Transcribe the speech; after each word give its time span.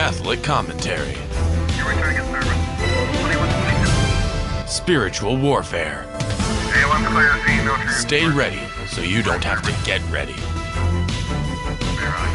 Catholic 0.00 0.42
commentary, 0.42 1.12
You're 1.76 1.86
returning 1.86 2.16
in 2.16 2.24
service. 2.32 2.48
2122. 3.20 4.66
spiritual 4.66 5.36
warfare. 5.36 6.06
A1 6.08 7.06
clear, 7.06 7.36
Z, 7.46 7.64
no 7.66 7.74
transport. 7.74 7.90
Stay 7.90 8.26
ready 8.26 8.62
so 8.86 9.02
you 9.02 9.22
don't 9.22 9.44
have 9.44 9.60
to 9.60 9.70
get 9.84 10.00
ready. 10.10 10.32
Clear, 10.32 12.08
I 12.16 12.28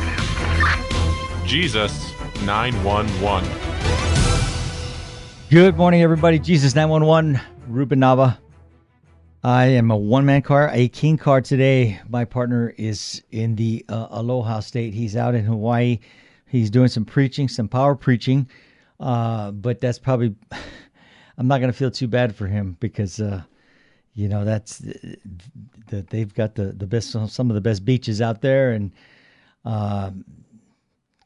can. 1.41 1.47
Jesus 1.47 2.13
911. 2.43 3.49
Good 5.49 5.75
morning, 5.75 6.03
everybody. 6.03 6.37
Jesus 6.37 6.75
911, 6.75 7.41
Ruben 7.67 7.99
Nava. 7.99 8.37
I 9.43 9.65
am 9.65 9.89
a 9.89 9.97
one 9.97 10.27
man 10.27 10.43
car, 10.43 10.69
a 10.71 10.87
king 10.87 11.17
car 11.17 11.41
today. 11.41 11.99
My 12.09 12.25
partner 12.25 12.75
is 12.77 13.23
in 13.31 13.55
the 13.55 13.83
uh, 13.89 14.05
Aloha 14.11 14.59
State. 14.59 14.93
He's 14.93 15.15
out 15.15 15.33
in 15.33 15.45
Hawaii. 15.45 15.97
He's 16.55 16.69
doing 16.69 16.87
some 16.87 17.05
preaching, 17.05 17.47
some 17.47 17.67
power 17.67 17.95
preaching. 17.95 18.49
Uh, 18.99 19.51
but 19.51 19.81
that's 19.81 19.99
probably, 19.99 20.35
I'm 21.37 21.47
not 21.47 21.59
going 21.59 21.71
to 21.71 21.77
feel 21.77 21.91
too 21.91 22.07
bad 22.07 22.35
for 22.35 22.47
him 22.47 22.77
because, 22.79 23.19
uh, 23.19 23.43
you 24.13 24.29
know, 24.29 24.45
that's 24.45 24.81
that 25.87 26.09
they've 26.09 26.33
got 26.33 26.55
the, 26.55 26.71
the 26.71 26.87
best, 26.87 27.11
some 27.11 27.49
of 27.49 27.55
the 27.55 27.61
best 27.61 27.83
beaches 27.83 28.21
out 28.21 28.41
there. 28.41 28.71
And, 28.71 28.91
um, 29.65 30.23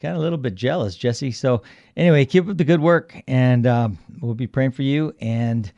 kind 0.02 0.14
of 0.14 0.20
a 0.20 0.24
little 0.24 0.38
bit 0.38 0.56
jealous, 0.56 0.96
Jesse. 0.96 1.32
So 1.32 1.62
anyway, 1.98 2.26
keep 2.26 2.48
up 2.48 2.58
the 2.58 2.64
good 2.64 2.82
work, 2.82 3.22
and 3.28 3.68
um, 3.68 3.98
we'll 4.22 4.34
be 4.34 4.48
praying 4.48 4.72
for 4.72 4.84
you. 4.84 5.14
And 5.20 5.72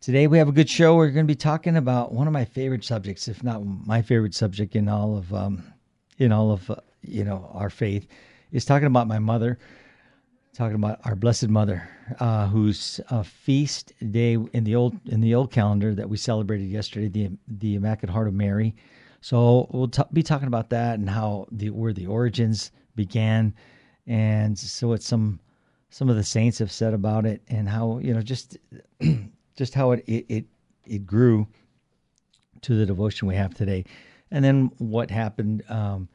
today 0.00 0.26
we 0.26 0.38
have 0.38 0.48
a 0.48 0.52
good 0.52 0.70
show. 0.70 0.94
We're 0.96 1.10
going 1.10 1.26
to 1.26 1.30
be 1.30 1.34
talking 1.34 1.76
about 1.76 2.12
one 2.12 2.26
of 2.26 2.32
my 2.32 2.44
favorite 2.44 2.84
subjects, 2.84 3.28
if 3.28 3.42
not 3.42 3.64
my 3.64 4.00
favorite 4.00 4.34
subject 4.34 4.76
in 4.76 4.88
all 4.88 5.16
of 5.16 5.34
um, 5.34 5.64
in 6.18 6.30
all 6.30 6.52
of 6.52 6.70
uh, 6.70 6.76
you 7.02 7.24
know 7.24 7.50
our 7.52 7.70
faith, 7.70 8.06
is 8.54 8.64
talking 8.64 8.86
about 8.86 9.06
my 9.06 9.18
mother. 9.18 9.58
Talking 10.54 10.76
about 10.76 11.00
our 11.04 11.16
Blessed 11.16 11.48
Mother, 11.48 11.88
uh, 12.20 12.46
whose 12.46 13.00
uh, 13.10 13.24
feast 13.24 13.92
day 14.12 14.38
in 14.52 14.62
the 14.62 14.76
old 14.76 14.96
in 15.08 15.20
the 15.20 15.34
old 15.34 15.50
calendar 15.50 15.96
that 15.96 16.08
we 16.08 16.16
celebrated 16.16 16.68
yesterday, 16.68 17.08
the 17.08 17.30
the 17.48 17.74
Immaculate 17.74 18.14
Heart 18.14 18.28
of 18.28 18.34
Mary. 18.34 18.76
So 19.20 19.66
we'll 19.72 19.88
t- 19.88 20.02
be 20.12 20.22
talking 20.22 20.46
about 20.46 20.70
that 20.70 21.00
and 21.00 21.10
how 21.10 21.48
the 21.50 21.70
where 21.70 21.92
the 21.92 22.06
origins 22.06 22.70
began, 22.94 23.52
and 24.06 24.56
so 24.56 24.86
what 24.86 25.02
some 25.02 25.40
some 25.90 26.08
of 26.08 26.14
the 26.14 26.22
saints 26.22 26.60
have 26.60 26.70
said 26.70 26.94
about 26.94 27.26
it, 27.26 27.42
and 27.48 27.68
how 27.68 27.98
you 27.98 28.14
know 28.14 28.22
just 28.22 28.56
just 29.56 29.74
how 29.74 29.90
it 29.90 30.04
it 30.06 30.24
it, 30.28 30.44
it 30.86 31.04
grew 31.04 31.48
to 32.60 32.76
the 32.76 32.86
devotion 32.86 33.26
we 33.26 33.34
have 33.34 33.54
today, 33.54 33.84
and 34.30 34.44
then 34.44 34.70
what 34.78 35.10
happened 35.10 35.64
um, 35.68 36.08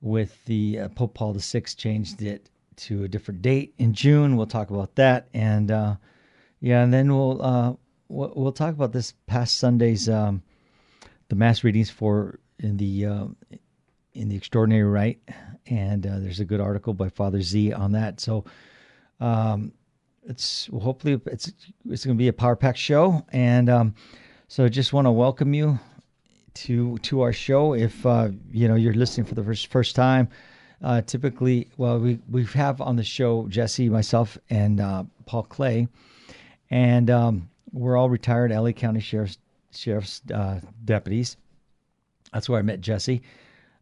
with 0.00 0.44
the 0.46 0.80
uh, 0.80 0.88
Pope 0.88 1.14
Paul 1.14 1.34
VI 1.34 1.60
changed 1.60 2.22
it 2.22 2.50
to 2.76 3.04
a 3.04 3.08
different 3.08 3.42
date 3.42 3.74
in 3.78 3.92
June. 3.92 4.36
We'll 4.36 4.46
talk 4.46 4.70
about 4.70 4.94
that, 4.94 5.28
and 5.34 5.70
uh, 5.70 5.96
yeah, 6.60 6.82
and 6.82 6.92
then 6.92 7.14
we'll 7.14 7.42
uh, 7.42 7.74
we'll, 8.08 8.52
talk 8.52 8.74
about 8.74 8.92
this 8.92 9.12
past 9.26 9.58
Sunday's 9.58 10.08
um, 10.08 10.42
the 11.28 11.36
mass 11.36 11.62
readings 11.62 11.90
for 11.90 12.38
in 12.58 12.76
the 12.76 13.06
uh, 13.06 13.26
in 14.14 14.28
the 14.28 14.36
extraordinary 14.36 14.84
rite, 14.84 15.20
and 15.66 16.06
uh, 16.06 16.18
there's 16.18 16.40
a 16.40 16.44
good 16.44 16.60
article 16.60 16.94
by 16.94 17.08
Father 17.08 17.42
Z 17.42 17.72
on 17.72 17.92
that. 17.92 18.20
So 18.20 18.44
um, 19.20 19.72
it's 20.24 20.68
well, 20.70 20.80
hopefully 20.80 21.20
it's 21.26 21.52
it's 21.88 22.04
going 22.04 22.16
to 22.16 22.18
be 22.18 22.28
a 22.28 22.32
power 22.32 22.56
packed 22.56 22.78
show, 22.78 23.24
and 23.30 23.68
um, 23.68 23.94
so 24.48 24.68
just 24.68 24.92
want 24.92 25.06
to 25.06 25.12
welcome 25.12 25.52
you 25.52 25.78
to 26.54 26.98
to 26.98 27.20
our 27.22 27.32
show. 27.32 27.74
If 27.74 28.04
uh, 28.06 28.30
you 28.52 28.68
know 28.68 28.74
you're 28.74 28.94
listening 28.94 29.26
for 29.26 29.34
the 29.34 29.44
first 29.44 29.66
first 29.68 29.96
time, 29.96 30.28
uh, 30.82 31.02
typically, 31.02 31.68
well, 31.76 31.98
we 31.98 32.18
we 32.30 32.44
have 32.44 32.80
on 32.80 32.96
the 32.96 33.04
show 33.04 33.46
Jesse, 33.48 33.88
myself, 33.88 34.38
and 34.48 34.80
uh, 34.80 35.04
Paul 35.26 35.44
Clay, 35.44 35.88
and 36.70 37.10
um, 37.10 37.50
we're 37.72 37.96
all 37.96 38.08
retired 38.08 38.50
LA 38.50 38.72
County 38.72 39.00
sheriff's 39.00 39.38
sheriff's 39.72 40.22
uh, 40.32 40.60
deputies. 40.84 41.36
That's 42.32 42.48
where 42.48 42.58
I 42.58 42.62
met 42.62 42.80
Jesse 42.80 43.22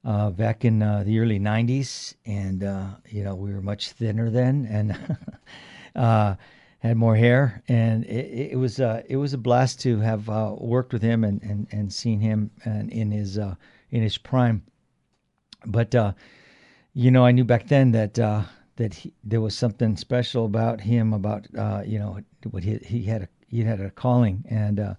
uh, 0.05 0.31
back 0.31 0.65
in 0.65 0.83
uh, 0.83 1.05
the 1.05 1.19
early 1.19 1.39
'90s, 1.39 2.15
and 2.27 2.65
uh, 2.65 2.87
you 3.09 3.25
know 3.25 3.35
we 3.35 3.53
were 3.53 3.63
much 3.63 3.93
thinner 3.93 4.31
then, 4.31 4.67
and 4.71 5.17
uh, 5.97 6.35
had 6.79 6.97
more 6.97 7.17
hair, 7.17 7.63
and 7.69 8.05
it, 8.05 8.53
it 8.53 8.59
was 8.59 8.81
uh, 8.81 9.03
it 9.09 9.17
was 9.17 9.35
a 9.35 9.39
blast 9.39 9.81
to 9.81 9.99
have 9.99 10.29
uh, 10.29 10.55
worked 10.59 10.93
with 10.93 11.03
him 11.03 11.25
and 11.25 11.43
and 11.43 11.67
and 11.73 11.93
seen 11.93 12.21
him 12.21 12.51
and 12.65 12.91
in 12.91 13.11
his 13.11 13.39
uh, 13.39 13.55
in 13.91 14.03
his 14.03 14.17
prime. 14.17 14.63
But 15.67 15.95
uh, 15.95 16.13
you 16.95 17.11
know, 17.11 17.25
I 17.25 17.33
knew 17.33 17.45
back 17.45 17.69
then 17.69 17.93
that 17.93 18.19
uh, 18.19 18.43
that 18.77 18.95
he, 18.95 19.13
there 19.25 19.41
was 19.41 19.57
something 19.57 19.97
special 19.97 20.45
about 20.45 20.81
him, 20.81 21.13
about 21.13 21.47
uh, 21.57 21.83
you 21.85 21.99
know 21.99 22.19
what 22.51 22.63
he 22.63 22.77
he 22.79 23.03
had 23.03 23.23
a 23.23 23.29
he 23.49 23.63
had 23.63 23.81
a 23.81 23.91
calling, 23.91 24.45
and 24.49 24.97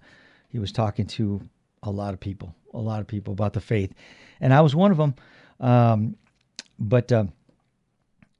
he 0.48 0.58
was 0.58 0.72
talking 0.72 1.06
to 1.06 1.40
a 1.82 1.90
lot 1.90 2.12
of 2.12 2.20
people, 2.20 2.54
a 2.74 2.78
lot 2.78 3.00
of 3.00 3.06
people 3.06 3.32
about 3.32 3.54
the 3.54 3.60
faith, 3.60 3.94
and 4.40 4.52
I 4.52 4.60
was 4.60 4.74
one 4.74 4.90
of 4.90 4.98
them. 4.98 5.14
Um, 5.60 6.16
but 6.78 7.12
uh, 7.12 7.24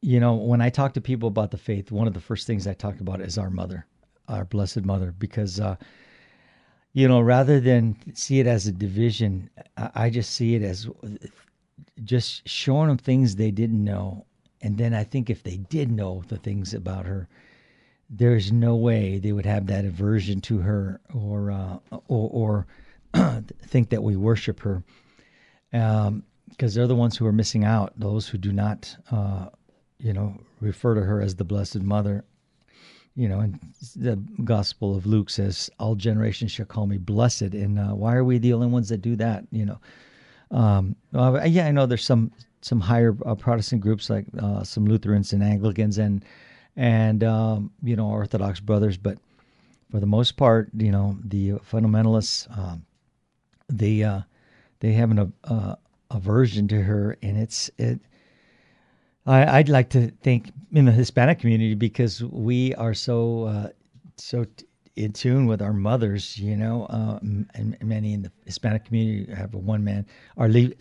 you 0.02 0.20
know, 0.20 0.34
when 0.34 0.60
I 0.60 0.70
talk 0.70 0.94
to 0.94 1.00
people 1.00 1.28
about 1.28 1.50
the 1.50 1.58
faith, 1.58 1.90
one 1.90 2.06
of 2.06 2.14
the 2.14 2.20
first 2.20 2.46
things 2.46 2.66
I 2.66 2.74
talk 2.74 3.00
about 3.00 3.20
is 3.20 3.38
our 3.38 3.50
mother, 3.50 3.86
our 4.28 4.44
blessed 4.44 4.84
mother, 4.84 5.12
because 5.18 5.60
uh, 5.60 5.76
you 6.92 7.06
know, 7.06 7.20
rather 7.20 7.60
than 7.60 7.96
see 8.14 8.40
it 8.40 8.46
as 8.46 8.66
a 8.66 8.72
division, 8.72 9.50
I 9.76 10.10
just 10.10 10.32
see 10.32 10.54
it 10.54 10.62
as 10.62 10.88
just 12.02 12.48
showing 12.48 12.88
them 12.88 12.98
things 12.98 13.36
they 13.36 13.50
didn't 13.50 13.84
know. 13.84 14.26
And 14.62 14.76
then 14.76 14.92
I 14.92 15.04
think 15.04 15.30
if 15.30 15.42
they 15.42 15.56
did 15.56 15.90
know 15.90 16.22
the 16.28 16.36
things 16.36 16.74
about 16.74 17.06
her, 17.06 17.28
there's 18.10 18.50
no 18.50 18.74
way 18.74 19.18
they 19.18 19.32
would 19.32 19.46
have 19.46 19.66
that 19.68 19.84
aversion 19.84 20.40
to 20.42 20.58
her 20.58 21.00
or 21.14 21.52
uh, 21.52 21.78
or, 22.08 22.66
or 23.14 23.42
think 23.66 23.90
that 23.90 24.02
we 24.02 24.16
worship 24.16 24.60
her, 24.60 24.82
because 25.70 26.74
they're 26.74 26.88
the 26.88 26.96
ones 26.96 27.16
who 27.16 27.26
are 27.26 27.32
missing 27.32 27.64
out. 27.64 27.92
Those 27.98 28.26
who 28.28 28.36
do 28.36 28.52
not, 28.52 28.96
uh, 29.12 29.50
you 30.00 30.12
know, 30.12 30.38
refer 30.60 30.94
to 30.94 31.02
her 31.02 31.20
as 31.20 31.36
the 31.36 31.44
Blessed 31.44 31.82
Mother. 31.82 32.24
You 33.16 33.28
know, 33.28 33.40
and 33.40 33.58
the 33.96 34.16
Gospel 34.44 34.96
of 34.96 35.04
Luke 35.04 35.30
says, 35.30 35.68
"All 35.78 35.94
generations 35.94 36.52
shall 36.52 36.66
call 36.66 36.86
me 36.86 36.96
blessed." 36.96 37.54
And 37.54 37.78
uh, 37.78 37.88
why 37.88 38.14
are 38.14 38.24
we 38.24 38.38
the 38.38 38.52
only 38.52 38.68
ones 38.68 38.88
that 38.88 39.02
do 39.02 39.16
that? 39.16 39.44
You 39.50 39.66
know, 39.66 39.80
um, 40.50 40.96
uh, 41.14 41.40
yeah, 41.44 41.66
I 41.66 41.70
know 41.70 41.86
there's 41.86 42.04
some 42.04 42.30
some 42.62 42.80
higher 42.80 43.16
uh, 43.26 43.34
Protestant 43.34 43.80
groups 43.80 44.10
like 44.10 44.26
uh, 44.40 44.62
some 44.62 44.86
Lutherans 44.86 45.32
and 45.32 45.42
Anglicans 45.42 45.98
and 45.98 46.24
and 46.76 47.24
um, 47.24 47.72
you 47.82 47.96
know 47.96 48.06
Orthodox 48.06 48.60
brothers, 48.60 48.96
but 48.96 49.18
for 49.90 50.00
the 50.00 50.06
most 50.06 50.36
part, 50.36 50.70
you 50.76 50.92
know 50.92 51.18
the 51.24 51.52
fundamentalists 51.70 52.46
um, 52.56 52.84
they 53.68 54.02
uh, 54.02 54.20
they 54.80 54.92
have 54.92 55.10
an 55.10 55.32
uh, 55.44 55.76
aversion 56.10 56.68
to 56.68 56.82
her, 56.82 57.16
and 57.22 57.36
it's 57.36 57.70
it. 57.78 58.00
I, 59.30 59.58
I'd 59.58 59.68
like 59.68 59.90
to 59.90 60.10
think 60.22 60.50
in 60.72 60.86
the 60.86 60.92
Hispanic 60.92 61.38
community 61.38 61.74
because 61.74 62.22
we 62.22 62.74
are 62.74 62.94
so 62.94 63.44
uh, 63.44 63.68
so 64.16 64.44
t- 64.44 64.66
in 64.96 65.12
tune 65.12 65.46
with 65.46 65.62
our 65.62 65.72
mothers, 65.72 66.36
you 66.36 66.56
know, 66.56 66.86
uh, 66.86 67.18
and 67.54 67.76
many 67.80 68.12
in 68.12 68.22
the 68.22 68.32
Hispanic 68.44 68.84
community 68.84 69.32
have 69.32 69.54
a 69.54 69.58
one 69.58 69.84
man 69.84 70.04
are 70.36 70.48
le- 70.48 70.72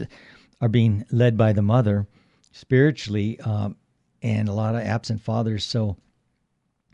are 0.61 0.67
being 0.67 1.05
led 1.11 1.37
by 1.37 1.53
the 1.53 1.61
mother 1.61 2.07
spiritually, 2.51 3.39
um, 3.41 3.75
and 4.23 4.49
a 4.49 4.53
lot 4.53 4.73
of 4.73 4.81
absent 4.81 5.21
fathers. 5.21 5.63
So, 5.63 5.95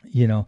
you 0.04 0.28
know, 0.28 0.48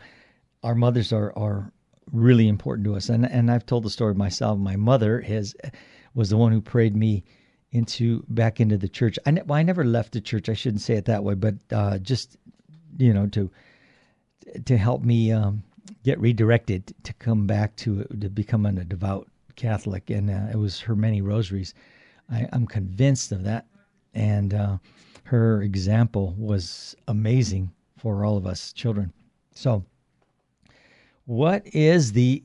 our 0.62 0.76
mothers 0.76 1.14
are 1.14 1.32
are 1.38 1.72
really 2.12 2.50
important 2.50 2.86
to 2.86 2.96
us. 2.96 3.08
And 3.08 3.26
and 3.26 3.50
I've 3.50 3.66
told 3.66 3.84
the 3.84 3.90
story 3.90 4.14
myself. 4.14 4.60
My 4.60 4.76
mother 4.76 5.22
has 5.22 5.56
was 6.14 6.30
the 6.30 6.38
one 6.38 6.52
who 6.52 6.60
prayed 6.60 6.98
me 6.98 7.24
into 7.72 8.24
back 8.30 8.60
into 8.60 8.78
the 8.78 8.88
church. 8.88 9.20
I, 9.26 9.32
ne- 9.32 9.42
well, 9.44 9.60
I 9.60 9.64
never 9.64 9.84
left 9.84 10.14
the 10.14 10.22
church. 10.22 10.50
I 10.50 10.54
shouldn't 10.54 10.82
say 10.82 10.96
it 10.96 11.06
that 11.06 11.24
way, 11.24 11.34
but 11.36 11.56
uh, 11.72 11.98
just 12.00 12.38
you 12.98 13.14
know 13.14 13.28
to 13.28 13.50
to 14.66 14.78
help 14.78 15.04
me 15.04 15.32
um, 15.32 15.64
get 16.04 16.20
redirected 16.20 16.94
to 17.04 17.14
come 17.14 17.46
back 17.46 17.76
to 17.78 18.04
to 18.22 18.30
becoming 18.30 18.78
a 18.78 18.84
devout 18.84 19.28
Catholic, 19.56 20.10
and 20.10 20.30
uh, 20.30 20.48
it 20.52 20.58
was 20.58 20.80
her 20.80 20.96
many 20.96 21.22
rosaries. 21.22 21.74
I, 22.32 22.48
I'm 22.54 22.66
convinced 22.66 23.32
of 23.32 23.44
that, 23.44 23.66
and 24.14 24.54
uh, 24.54 24.78
her 25.24 25.62
example 25.62 26.34
was 26.38 26.96
amazing 27.08 27.72
for 27.98 28.24
all 28.24 28.38
of 28.38 28.46
us 28.46 28.72
children. 28.72 29.12
So, 29.54 29.84
what 31.26 31.64
is 31.74 32.14
the 32.14 32.44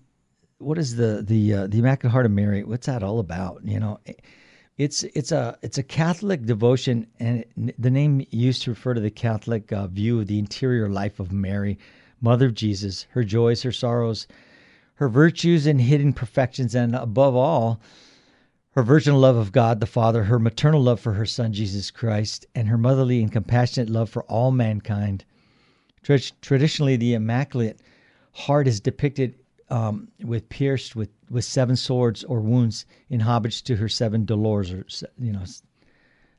what 0.59 0.79
is 0.79 0.97
the 0.97 1.23
the 1.27 1.55
uh, 1.55 1.67
the 1.69 1.79
Immaculate 1.79 2.13
Heart 2.13 2.27
of 2.27 2.33
Mary? 2.33 2.65
What's 2.65 2.87
that 2.87 3.03
all 3.03 3.21
about? 3.21 3.61
You 3.65 3.79
know, 3.79 4.01
it's 4.82 5.05
it's 5.05 5.31
a 5.31 5.56
it's 5.62 5.79
a 5.79 5.82
Catholic 5.82 6.44
devotion, 6.44 7.06
and 7.20 7.44
the 7.79 7.90
name 7.90 8.26
used 8.31 8.62
to 8.62 8.70
refer 8.70 8.94
to 8.94 9.00
the 9.00 9.11
Catholic 9.11 9.73
uh, 9.73 9.87
view 9.87 10.19
of 10.19 10.26
the 10.26 10.40
interior 10.40 10.88
life 10.88 11.20
of 11.20 11.31
Mary, 11.31 11.79
Mother 12.20 12.46
of 12.46 12.55
Jesus, 12.55 13.06
her 13.11 13.23
joys, 13.23 13.62
her 13.62 13.70
sorrows, 13.70 14.26
her 14.94 15.08
virtues 15.08 15.67
and 15.67 15.81
hidden 15.81 16.12
perfections, 16.12 16.75
and 16.75 16.96
above 16.96 17.37
all, 17.37 17.81
her 18.73 18.82
virginal 18.82 19.20
love 19.20 19.37
of 19.37 19.52
God 19.52 19.79
the 19.79 19.87
Father, 19.87 20.25
her 20.25 20.40
maternal 20.40 20.82
love 20.82 20.99
for 20.99 21.12
her 21.12 21.26
Son 21.26 21.52
Jesus 21.52 21.93
Christ, 21.93 22.44
and 22.55 22.67
her 22.67 22.79
motherly 22.79 23.23
and 23.23 23.31
compassionate 23.31 23.88
love 23.88 24.11
for 24.11 24.25
all 24.25 24.50
mankind. 24.50 25.25
Traditionally, 26.02 26.96
the 26.96 27.14
Immaculate 27.14 27.79
Heart 28.32 28.67
is 28.67 28.81
depicted 28.81 29.37
um, 29.73 30.09
with 30.23 30.51
pierced 30.51 30.95
with, 30.95 31.09
with 31.31 31.47
seven 31.47 31.77
swords 31.77 32.23
or 32.25 32.41
wounds 32.41 32.85
in 33.09 33.21
homage 33.21 33.63
to 33.63 33.77
her 33.77 33.89
seven 33.89 34.27
dolors 34.27 34.71
or 34.71 34.85
you 35.19 35.33
know 35.33 35.45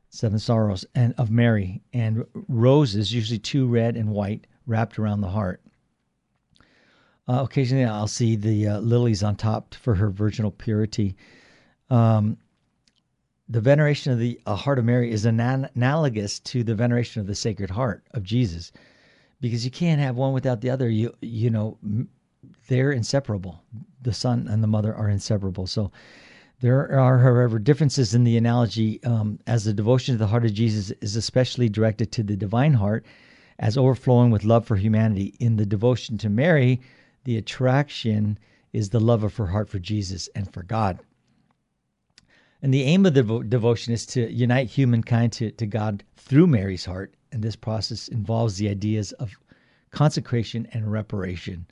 seven 0.10 0.38
sorrows 0.38 0.86
and 0.94 1.16
of 1.18 1.32
Mary 1.32 1.82
and 1.92 2.24
roses, 2.48 3.12
usually 3.12 3.40
two 3.40 3.66
red 3.66 3.98
and 3.98 4.10
white, 4.12 4.46
wrapped 4.68 5.00
around 5.00 5.22
the 5.22 5.30
heart. 5.30 5.62
Uh, 7.28 7.42
occasionally, 7.44 7.86
I'll 7.86 8.08
see 8.08 8.36
the 8.36 8.68
uh, 8.68 8.80
lilies 8.80 9.24
on 9.24 9.36
top 9.36 9.74
for 9.74 9.96
her 9.96 10.12
virginal 10.12 10.52
purity. 10.52 11.16
Um, 11.90 12.38
the 13.50 13.62
veneration 13.62 14.14
of 14.14 14.20
the 14.20 14.40
uh, 14.46 14.56
heart 14.56 14.78
of 14.78 14.86
Mary 14.86 15.12
is 15.12 15.26
analogous 15.26 16.40
to 16.42 16.64
the 16.64 16.76
veneration 16.76 17.20
of 17.22 17.28
the 17.28 17.36
Sacred 17.36 17.72
Heart 17.72 18.04
of 18.12 18.22
Jesus, 18.22 18.72
because 19.42 19.66
you 19.66 19.72
can't 19.72 20.02
have 20.02 20.18
one 20.18 20.34
without 20.34 20.62
the 20.62 20.70
other. 20.70 20.88
You 20.88 21.16
you 21.22 21.50
know, 21.50 21.78
m- 21.84 22.10
they're 22.68 22.92
inseparable. 22.92 23.64
The 24.02 24.14
Son 24.14 24.48
and 24.48 24.64
the 24.64 24.68
Mother 24.68 24.94
are 24.96 25.10
inseparable. 25.10 25.68
So 25.68 25.92
there 26.62 26.98
are, 26.98 27.20
however, 27.20 27.60
differences 27.60 28.14
in 28.14 28.24
the 28.24 28.38
analogy, 28.38 29.04
um, 29.04 29.40
as 29.48 29.66
the 29.66 29.74
devotion 29.74 30.14
to 30.16 30.18
the 30.18 30.28
heart 30.28 30.46
of 30.46 30.54
Jesus 30.54 30.92
is 31.02 31.16
especially 31.16 31.68
directed 31.68 32.12
to 32.14 32.24
the 32.24 32.36
divine 32.36 32.74
heart, 32.74 33.06
as 33.60 33.78
overflowing 33.78 34.32
with 34.32 34.46
love 34.46 34.66
for 34.66 34.78
humanity. 34.78 35.36
In 35.40 35.58
the 35.58 35.66
devotion 35.66 36.18
to 36.20 36.30
Mary, 36.30 36.82
the 37.26 37.38
attraction 37.38 38.38
is 38.72 38.90
the 38.90 39.00
love 39.00 39.24
of 39.24 39.36
her 39.36 39.48
heart 39.48 39.70
for 39.70 39.80
Jesus 39.80 40.30
and 40.36 40.52
for 40.54 40.64
God. 40.64 41.00
And 42.62 42.74
the 42.74 42.84
aim 42.84 43.06
of 43.06 43.14
the 43.14 43.24
devo- 43.24 43.50
devotion 43.50 43.94
is 43.94 44.06
to 44.08 44.32
unite 44.32 44.70
humankind 44.70 45.34
to, 45.34 45.52
to 45.52 45.66
God 45.66 46.04
through 46.16 46.48
Mary's 46.48 46.86
heart. 46.86 47.14
And 47.34 47.44
this 47.44 47.58
process 47.58 48.08
involves 48.08 48.58
the 48.58 48.70
ideas 48.70 49.12
of 49.14 49.38
consecration 49.92 50.68
and 50.72 50.90
reparation. 50.90 51.68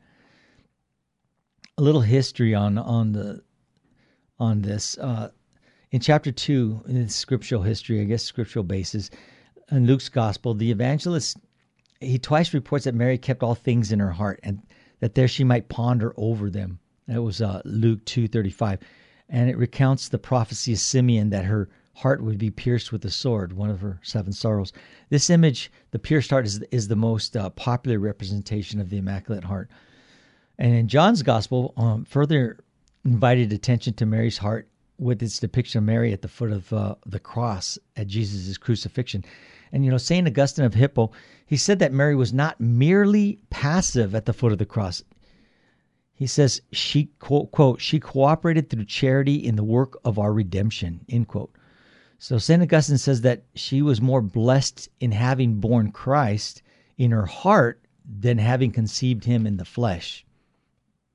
A 1.77 1.81
little 1.81 2.01
history 2.01 2.53
on 2.53 2.77
on 2.77 3.13
the 3.13 3.41
on 4.39 4.61
this. 4.61 4.97
Uh, 4.97 5.29
in 5.91 5.99
chapter 5.99 6.31
two, 6.31 6.81
in 6.87 7.09
scriptural 7.09 7.61
history, 7.61 8.01
I 8.01 8.03
guess 8.03 8.23
scriptural 8.23 8.63
basis, 8.63 9.09
in 9.71 9.87
Luke's 9.87 10.09
gospel, 10.09 10.53
the 10.53 10.71
evangelist 10.71 11.37
he 11.99 12.19
twice 12.19 12.53
reports 12.53 12.85
that 12.85 12.95
Mary 12.95 13.17
kept 13.17 13.43
all 13.43 13.55
things 13.55 13.91
in 13.91 13.99
her 13.99 14.11
heart 14.11 14.39
and 14.43 14.61
that 14.99 15.15
there 15.15 15.27
she 15.27 15.43
might 15.43 15.69
ponder 15.69 16.13
over 16.17 16.49
them. 16.49 16.79
That 17.07 17.23
was 17.23 17.41
uh, 17.41 17.61
Luke 17.65 18.03
two 18.05 18.27
thirty 18.27 18.51
five, 18.51 18.79
and 19.29 19.49
it 19.49 19.57
recounts 19.57 20.09
the 20.09 20.19
prophecy 20.19 20.73
of 20.73 20.79
Simeon 20.79 21.29
that 21.29 21.45
her 21.45 21.69
heart 21.93 22.23
would 22.23 22.37
be 22.37 22.51
pierced 22.51 22.91
with 22.91 23.03
a 23.05 23.11
sword, 23.11 23.53
one 23.53 23.69
of 23.69 23.81
her 23.81 23.99
seven 24.03 24.33
sorrows. 24.33 24.73
This 25.09 25.29
image, 25.29 25.71
the 25.91 25.99
pierced 25.99 26.29
heart, 26.29 26.45
is 26.45 26.61
is 26.71 26.87
the 26.87 26.95
most 26.95 27.35
uh, 27.35 27.49
popular 27.51 27.99
representation 27.99 28.79
of 28.79 28.89
the 28.89 28.97
Immaculate 28.97 29.43
Heart. 29.43 29.69
And 30.61 30.75
in 30.75 30.87
John's 30.87 31.23
Gospel, 31.23 31.73
um, 31.75 32.05
further 32.05 32.59
invited 33.03 33.51
attention 33.51 33.95
to 33.95 34.05
Mary's 34.05 34.37
heart 34.37 34.69
with 34.99 35.23
its 35.23 35.39
depiction 35.39 35.79
of 35.79 35.85
Mary 35.85 36.13
at 36.13 36.21
the 36.21 36.27
foot 36.27 36.51
of 36.51 36.71
uh, 36.71 36.93
the 37.03 37.17
cross 37.19 37.79
at 37.95 38.05
Jesus' 38.05 38.59
crucifixion. 38.59 39.25
And, 39.71 39.83
you 39.83 39.89
know, 39.89 39.97
St. 39.97 40.27
Augustine 40.27 40.63
of 40.63 40.75
Hippo, 40.75 41.13
he 41.47 41.57
said 41.57 41.79
that 41.79 41.91
Mary 41.91 42.15
was 42.15 42.31
not 42.31 42.61
merely 42.61 43.39
passive 43.49 44.13
at 44.13 44.27
the 44.27 44.33
foot 44.33 44.51
of 44.51 44.59
the 44.59 44.67
cross. 44.67 45.03
He 46.13 46.27
says, 46.27 46.61
she, 46.71 47.05
quote, 47.17 47.49
quote, 47.49 47.81
she 47.81 47.99
cooperated 47.99 48.69
through 48.69 48.85
charity 48.85 49.37
in 49.37 49.55
the 49.55 49.63
work 49.63 49.97
of 50.05 50.19
our 50.19 50.31
redemption, 50.31 51.03
end 51.09 51.27
quote. 51.27 51.55
So 52.19 52.37
St. 52.37 52.61
Augustine 52.61 52.99
says 52.99 53.21
that 53.21 53.45
she 53.55 53.81
was 53.81 53.99
more 53.99 54.21
blessed 54.21 54.89
in 54.99 55.11
having 55.11 55.55
born 55.55 55.91
Christ 55.91 56.61
in 56.99 57.09
her 57.09 57.25
heart 57.25 57.81
than 58.05 58.37
having 58.37 58.71
conceived 58.71 59.25
him 59.25 59.47
in 59.47 59.57
the 59.57 59.65
flesh. 59.65 60.23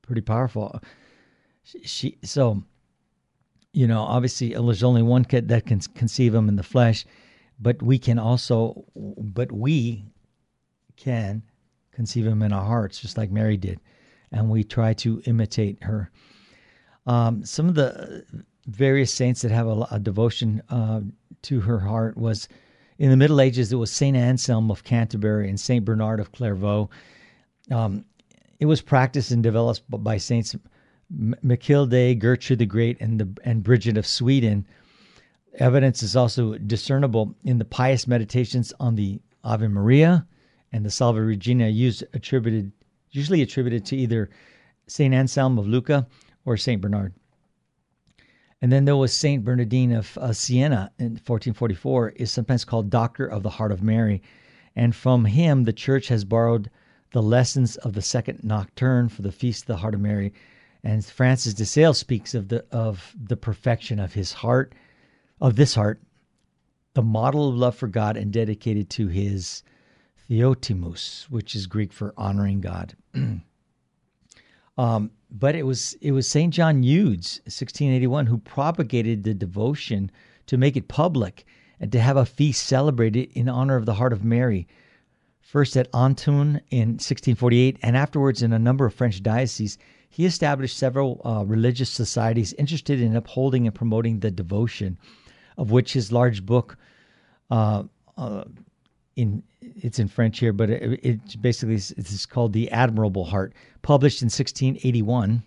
Pretty 0.07 0.23
powerful. 0.23 0.81
She 1.63 2.17
so 2.23 2.63
you 3.73 3.87
know 3.87 4.03
obviously 4.03 4.55
there's 4.55 4.83
only 4.83 5.03
one 5.03 5.25
kid 5.25 5.49
that 5.49 5.67
can 5.67 5.81
conceive 5.81 6.33
him 6.33 6.49
in 6.49 6.57
the 6.57 6.63
flesh 6.63 7.05
but 7.59 7.83
we 7.83 7.99
can 7.99 8.19
also 8.19 8.85
but 8.95 9.51
we 9.51 10.05
can 10.97 11.43
conceive 11.91 12.25
him 12.25 12.43
in 12.43 12.53
our 12.53 12.65
hearts 12.65 13.01
just 13.01 13.19
like 13.19 13.31
mary 13.33 13.57
did 13.57 13.81
and 14.33 14.51
we 14.51 14.65
try 14.65 14.93
to 14.95 15.23
imitate 15.27 15.83
her. 15.83 16.11
Um, 17.07 17.45
some 17.45 17.69
of 17.69 17.75
the 17.75 18.25
various 18.67 19.13
saints 19.13 19.43
that 19.43 19.51
have 19.51 19.67
a, 19.67 19.87
a 19.93 19.99
devotion 19.99 20.63
uh, 20.69 21.01
to 21.43 21.61
her 21.61 21.79
heart 21.79 22.17
was 22.17 22.49
in 22.99 23.11
the 23.11 23.17
middle 23.17 23.41
ages 23.41 23.73
it 23.73 23.77
was 23.77 23.93
saint 23.93 24.17
anselm 24.17 24.71
of 24.71 24.83
canterbury 24.83 25.49
and 25.49 25.61
saint 25.61 25.85
bernard 25.85 26.19
of 26.19 26.33
clairvaux. 26.33 26.91
Um, 27.71 28.05
it 28.59 28.67
was 28.67 28.81
practiced 28.81 29.31
and 29.31 29.43
developed 29.43 29.83
by 29.89 30.17
saints 30.17 30.57
Matilde, 31.09 32.19
Gertrude 32.19 32.59
the 32.59 32.67
Great, 32.67 33.01
and 33.01 33.21
the 33.21 33.29
and 33.45 33.63
Bridget 33.63 33.97
of 33.97 34.07
Sweden. 34.07 34.67
Evidence 35.55 36.03
is 36.03 36.17
also 36.17 36.59
discernible 36.59 37.35
in 37.45 37.59
the 37.59 37.65
pious 37.65 38.07
meditations 38.07 38.73
on 38.81 38.97
the 38.97 39.21
Ave 39.45 39.69
Maria 39.69 40.27
and 40.73 40.85
the 40.85 40.91
Salve 40.91 41.19
Regina, 41.19 41.69
used 41.69 42.03
attributed 42.13 42.73
usually 43.11 43.41
attributed 43.41 43.87
to 43.87 43.97
either 43.97 44.29
Saint 44.89 45.15
Anselm 45.15 45.59
of 45.59 45.67
Lucca 45.67 46.07
or 46.45 46.57
Saint 46.57 46.81
Bernard. 46.83 47.15
And 48.61 48.73
then 48.73 48.85
there 48.85 48.97
was 48.97 49.13
Saint 49.13 49.45
Bernardine 49.45 49.93
of 49.93 50.19
uh, 50.19 50.33
Siena 50.33 50.91
in 50.99 51.13
1444, 51.13 52.11
is 52.11 52.31
sometimes 52.31 52.65
called 52.65 52.91
Doctor 52.91 53.27
of 53.27 53.43
the 53.43 53.51
Heart 53.51 53.73
of 53.73 53.83
Mary, 53.83 54.23
and 54.75 54.95
from 54.95 55.27
him 55.27 55.65
the 55.65 55.73
Church 55.73 56.09
has 56.09 56.25
borrowed 56.25 56.71
the 57.13 57.23
lessons 57.23 57.77
of 57.77 57.95
the 57.95 58.03
Second 58.03 58.43
Nocturne 58.43 59.09
for 59.09 59.23
the 59.23 59.33
Feast 59.33 59.63
of 59.63 59.67
the 59.69 59.77
Heart 59.77 59.95
of 59.95 60.01
Mary 60.01 60.33
and 60.87 61.05
Francis 61.05 61.55
de 61.55 61.65
Sales 61.65 61.99
speaks 61.99 62.33
of 62.33 62.49
the 62.49 62.65
of 62.71 63.13
the 63.21 63.37
perfection 63.37 63.99
of 63.99 64.15
his 64.15 64.33
heart, 64.33 64.73
of 65.41 65.57
this 65.57 65.75
heart, 65.75 66.01
the 66.95 67.03
model 67.03 67.49
of 67.49 67.57
love 67.57 67.75
for 67.75 67.89
God 67.89 68.17
and 68.17 68.33
dedicated 68.33 68.89
to 68.91 69.09
his 69.09 69.65
Theotimus, 70.29 71.27
which 71.29 71.57
is 71.57 71.67
Greek 71.67 71.93
for 71.93 72.15
honoring 72.17 72.61
God. 72.61 72.95
um, 74.79 75.11
but 75.29 75.57
it 75.57 75.65
was 75.65 75.95
it 76.01 76.13
was 76.13 76.29
Saint 76.29 76.55
John 76.55 76.85
Eudes, 76.85 77.41
1681, 77.47 78.27
who 78.27 78.39
propagated 78.39 79.25
the 79.25 79.35
devotion 79.35 80.11
to 80.47 80.57
make 80.57 80.77
it 80.77 80.87
public 80.87 81.45
and 81.81 81.91
to 81.91 82.01
have 82.01 82.17
a 82.17 82.25
feast 82.25 82.63
celebrated 82.63 83.31
in 83.33 83.49
honor 83.49 83.75
of 83.75 83.87
the 83.87 83.95
Heart 83.95 84.13
of 84.13 84.25
Mary. 84.25 84.69
First 85.47 85.77
at 85.77 85.91
Autun 85.93 86.61
in 86.71 86.99
1648, 86.99 87.79
and 87.81 87.97
afterwards 87.97 88.43
in 88.43 88.53
a 88.53 88.59
number 88.59 88.85
of 88.85 88.93
French 88.93 89.23
dioceses 89.23 89.79
he 90.09 90.27
established 90.27 90.77
several 90.77 91.21
uh, 91.25 91.45
religious 91.45 91.89
societies 91.89 92.53
interested 92.55 93.01
in 93.01 93.15
upholding 93.15 93.65
and 93.65 93.75
promoting 93.75 94.19
the 94.19 94.33
devotion, 94.33 94.99
of 95.57 95.71
which 95.71 95.93
his 95.93 96.11
large 96.11 96.45
book, 96.45 96.77
uh, 97.53 97.85
uh, 98.17 98.43
in 99.15 99.45
it's 99.61 100.01
in 100.01 100.09
French 100.09 100.41
here, 100.41 100.53
but 100.53 100.69
it, 100.69 100.99
it 101.05 101.41
basically 101.41 101.77
is, 101.77 101.93
it's 101.93 102.27
called 102.27 102.53
the 102.53 102.69
Admirable 102.73 103.27
Heart, 103.27 103.55
published 103.83 104.23
in 104.23 104.27
1681, 104.27 105.45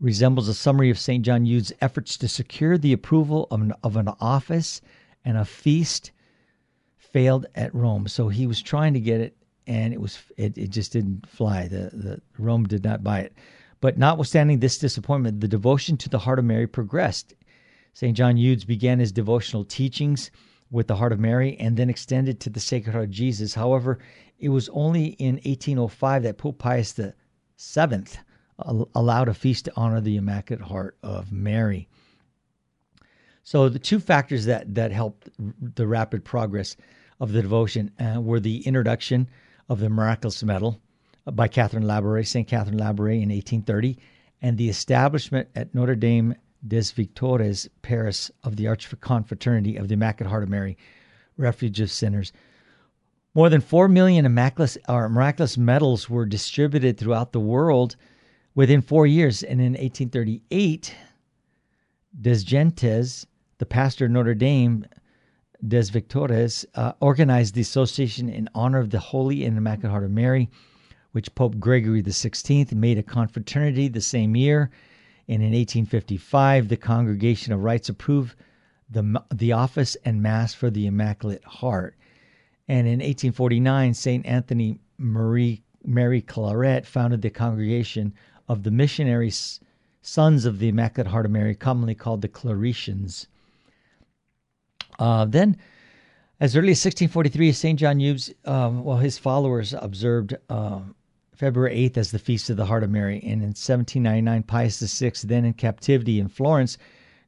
resembles 0.00 0.48
a 0.48 0.54
summary 0.54 0.88
of 0.88 0.98
Saint 0.98 1.26
John 1.26 1.44
Eudes' 1.44 1.72
efforts 1.82 2.16
to 2.16 2.26
secure 2.26 2.78
the 2.78 2.94
approval 2.94 3.48
of 3.50 3.60
an, 3.60 3.74
of 3.84 3.96
an 3.96 4.08
office 4.18 4.80
and 5.26 5.36
a 5.36 5.44
feast 5.44 6.10
failed 7.12 7.46
at 7.54 7.74
Rome. 7.74 8.08
So 8.08 8.28
he 8.28 8.46
was 8.46 8.62
trying 8.62 8.94
to 8.94 9.00
get 9.00 9.20
it, 9.20 9.36
and 9.66 9.92
it 9.92 10.00
was 10.00 10.18
it, 10.36 10.56
it 10.56 10.70
just 10.70 10.92
didn't 10.92 11.28
fly. 11.28 11.68
The 11.68 11.90
the 11.92 12.20
Rome 12.38 12.64
did 12.64 12.84
not 12.84 13.04
buy 13.04 13.20
it. 13.20 13.34
But 13.80 13.98
notwithstanding 13.98 14.60
this 14.60 14.78
disappointment, 14.78 15.40
the 15.40 15.48
devotion 15.48 15.96
to 15.98 16.08
the 16.08 16.18
Heart 16.18 16.38
of 16.38 16.44
Mary 16.44 16.66
progressed. 16.66 17.34
St. 17.94 18.16
John 18.16 18.36
Eudes 18.36 18.66
began 18.66 18.98
his 18.98 19.10
devotional 19.10 19.64
teachings 19.64 20.30
with 20.70 20.86
the 20.86 20.96
Heart 20.96 21.12
of 21.12 21.18
Mary 21.18 21.56
and 21.58 21.76
then 21.76 21.90
extended 21.90 22.40
to 22.40 22.50
the 22.50 22.60
Sacred 22.60 22.92
Heart 22.92 23.06
of 23.06 23.10
Jesus. 23.10 23.54
However, 23.54 23.98
it 24.38 24.50
was 24.50 24.68
only 24.70 25.06
in 25.06 25.34
1805 25.36 26.22
that 26.22 26.38
Pope 26.38 26.58
Pius 26.58 26.92
VII 26.92 28.04
allowed 28.94 29.28
a 29.28 29.34
feast 29.34 29.64
to 29.64 29.72
honor 29.74 30.00
the 30.00 30.16
Immaculate 30.16 30.64
Heart 30.64 30.96
of 31.02 31.32
Mary. 31.32 31.88
So 33.42 33.68
the 33.68 33.78
two 33.78 34.00
factors 34.00 34.44
that 34.44 34.74
that 34.74 34.92
helped 34.92 35.28
the 35.76 35.86
rapid 35.86 36.24
progress 36.24 36.76
of 37.20 37.32
the 37.32 37.42
devotion 37.42 37.90
uh, 37.98 38.20
were 38.20 38.40
the 38.40 38.66
introduction 38.66 39.28
of 39.68 39.80
the 39.80 39.88
miraculous 39.88 40.42
medal 40.42 40.80
by 41.32 41.48
Catherine 41.48 41.84
Labouré, 41.84 42.26
St. 42.26 42.46
Catherine 42.46 42.78
Labouré 42.78 43.22
in 43.22 43.28
1830, 43.28 43.96
and 44.42 44.56
the 44.56 44.68
establishment 44.68 45.48
at 45.54 45.74
Notre 45.74 45.94
Dame 45.94 46.34
des 46.66 46.92
Victoires, 46.94 47.68
Paris, 47.82 48.30
of 48.42 48.56
the 48.56 48.64
Archconfraternity 48.64 49.78
of 49.78 49.88
the 49.88 49.94
Immaculate 49.94 50.30
Heart 50.30 50.42
of 50.44 50.48
Mary, 50.48 50.76
Refuge 51.36 51.80
of 51.80 51.90
Sinners. 51.90 52.32
More 53.34 53.48
than 53.48 53.60
4 53.60 53.88
million 53.88 54.24
miraculous, 54.32 54.76
miraculous 54.88 55.56
medals 55.56 56.10
were 56.10 56.26
distributed 56.26 56.98
throughout 56.98 57.32
the 57.32 57.40
world 57.40 57.96
within 58.54 58.82
four 58.82 59.06
years. 59.06 59.42
And 59.42 59.60
in 59.60 59.72
1838, 59.72 60.94
Desgenettes, 62.20 63.24
the 63.60 63.66
pastor 63.66 64.06
of 64.06 64.10
Notre 64.10 64.34
Dame, 64.34 64.86
des 65.68 65.90
Victoires 65.90 66.64
uh, 66.76 66.94
organized 67.00 67.54
the 67.54 67.60
association 67.60 68.30
in 68.30 68.48
honor 68.54 68.78
of 68.78 68.88
the 68.88 68.98
Holy 68.98 69.44
and 69.44 69.58
Immaculate 69.58 69.90
Heart 69.90 70.04
of 70.04 70.10
Mary, 70.10 70.48
which 71.12 71.34
Pope 71.34 71.58
Gregory 71.58 72.02
XVI 72.02 72.72
made 72.72 72.96
a 72.96 73.02
confraternity 73.02 73.86
the 73.88 74.00
same 74.00 74.34
year. 74.34 74.70
And 75.28 75.42
in 75.42 75.52
1855, 75.52 76.68
the 76.68 76.78
Congregation 76.78 77.52
of 77.52 77.62
Rites 77.62 77.90
approved 77.90 78.34
the, 78.88 79.22
the 79.30 79.52
office 79.52 79.94
and 80.06 80.22
Mass 80.22 80.54
for 80.54 80.70
the 80.70 80.86
Immaculate 80.86 81.44
Heart. 81.44 81.96
And 82.66 82.86
in 82.86 83.00
1849, 83.00 83.92
St. 83.92 84.24
Anthony 84.24 84.80
Marie, 84.96 85.62
Mary 85.84 86.22
Claret 86.22 86.86
founded 86.86 87.20
the 87.20 87.28
Congregation 87.28 88.14
of 88.48 88.62
the 88.62 88.70
Missionary 88.70 89.30
Sons 90.00 90.46
of 90.46 90.60
the 90.60 90.68
Immaculate 90.68 91.08
Heart 91.08 91.26
of 91.26 91.32
Mary, 91.32 91.54
commonly 91.54 91.94
called 91.94 92.22
the 92.22 92.28
Claretians. 92.28 93.26
Uh, 95.00 95.24
then, 95.24 95.56
as 96.38 96.54
early 96.54 96.72
as 96.72 96.84
1643, 96.84 97.52
St. 97.52 97.78
John 97.78 97.98
Eudes, 97.98 98.32
um, 98.44 98.84
well, 98.84 98.98
his 98.98 99.18
followers 99.18 99.74
observed 99.74 100.36
uh, 100.50 100.80
February 101.34 101.74
8th 101.88 101.96
as 101.96 102.10
the 102.10 102.18
Feast 102.18 102.50
of 102.50 102.58
the 102.58 102.66
Heart 102.66 102.84
of 102.84 102.90
Mary. 102.90 103.16
And 103.16 103.42
in 103.42 103.54
1799, 103.56 104.42
Pius 104.42 104.78
VI, 104.78 105.12
then 105.24 105.46
in 105.46 105.54
captivity 105.54 106.20
in 106.20 106.28
Florence, 106.28 106.76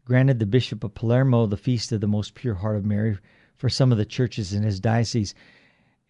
granted 0.05 0.39
the 0.39 0.47
Bishop 0.47 0.85
of 0.85 0.95
Palermo 0.95 1.47
the 1.47 1.57
Feast 1.57 1.93
of 1.93 2.03
the 2.03 2.07
Most 2.07 2.35
Pure 2.35 2.57
Heart 2.57 2.77
of 2.77 2.85
Mary 2.85 3.19
for 3.57 3.71
some 3.71 3.91
of 3.91 3.97
the 3.97 4.05
churches 4.05 4.53
in 4.53 4.63
his 4.63 4.79
diocese. 4.79 5.35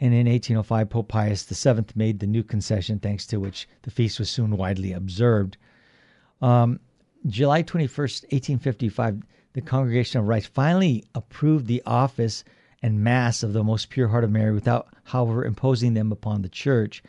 And 0.00 0.12
in 0.12 0.26
1805, 0.26 0.90
Pope 0.90 1.08
Pius 1.08 1.44
VII 1.44 1.84
made 1.94 2.18
the 2.18 2.26
new 2.26 2.42
concession, 2.42 2.98
thanks 2.98 3.24
to 3.28 3.38
which 3.38 3.68
the 3.82 3.90
feast 3.92 4.18
was 4.18 4.28
soon 4.28 4.56
widely 4.56 4.92
observed. 4.92 5.56
Um, 6.40 6.80
July 7.28 7.62
21st, 7.62 8.24
1855, 8.32 9.22
the 9.54 9.60
Congregation 9.60 10.20
of 10.20 10.28
Rites 10.28 10.46
finally 10.46 11.04
approved 11.14 11.66
the 11.66 11.82
office 11.84 12.44
and 12.82 13.04
Mass 13.04 13.42
of 13.42 13.52
the 13.52 13.62
Most 13.62 13.90
Pure 13.90 14.08
Heart 14.08 14.24
of 14.24 14.30
Mary 14.30 14.52
without, 14.52 14.88
however, 15.04 15.44
imposing 15.44 15.94
them 15.94 16.10
upon 16.10 16.42
the 16.42 16.48
Church. 16.48 17.02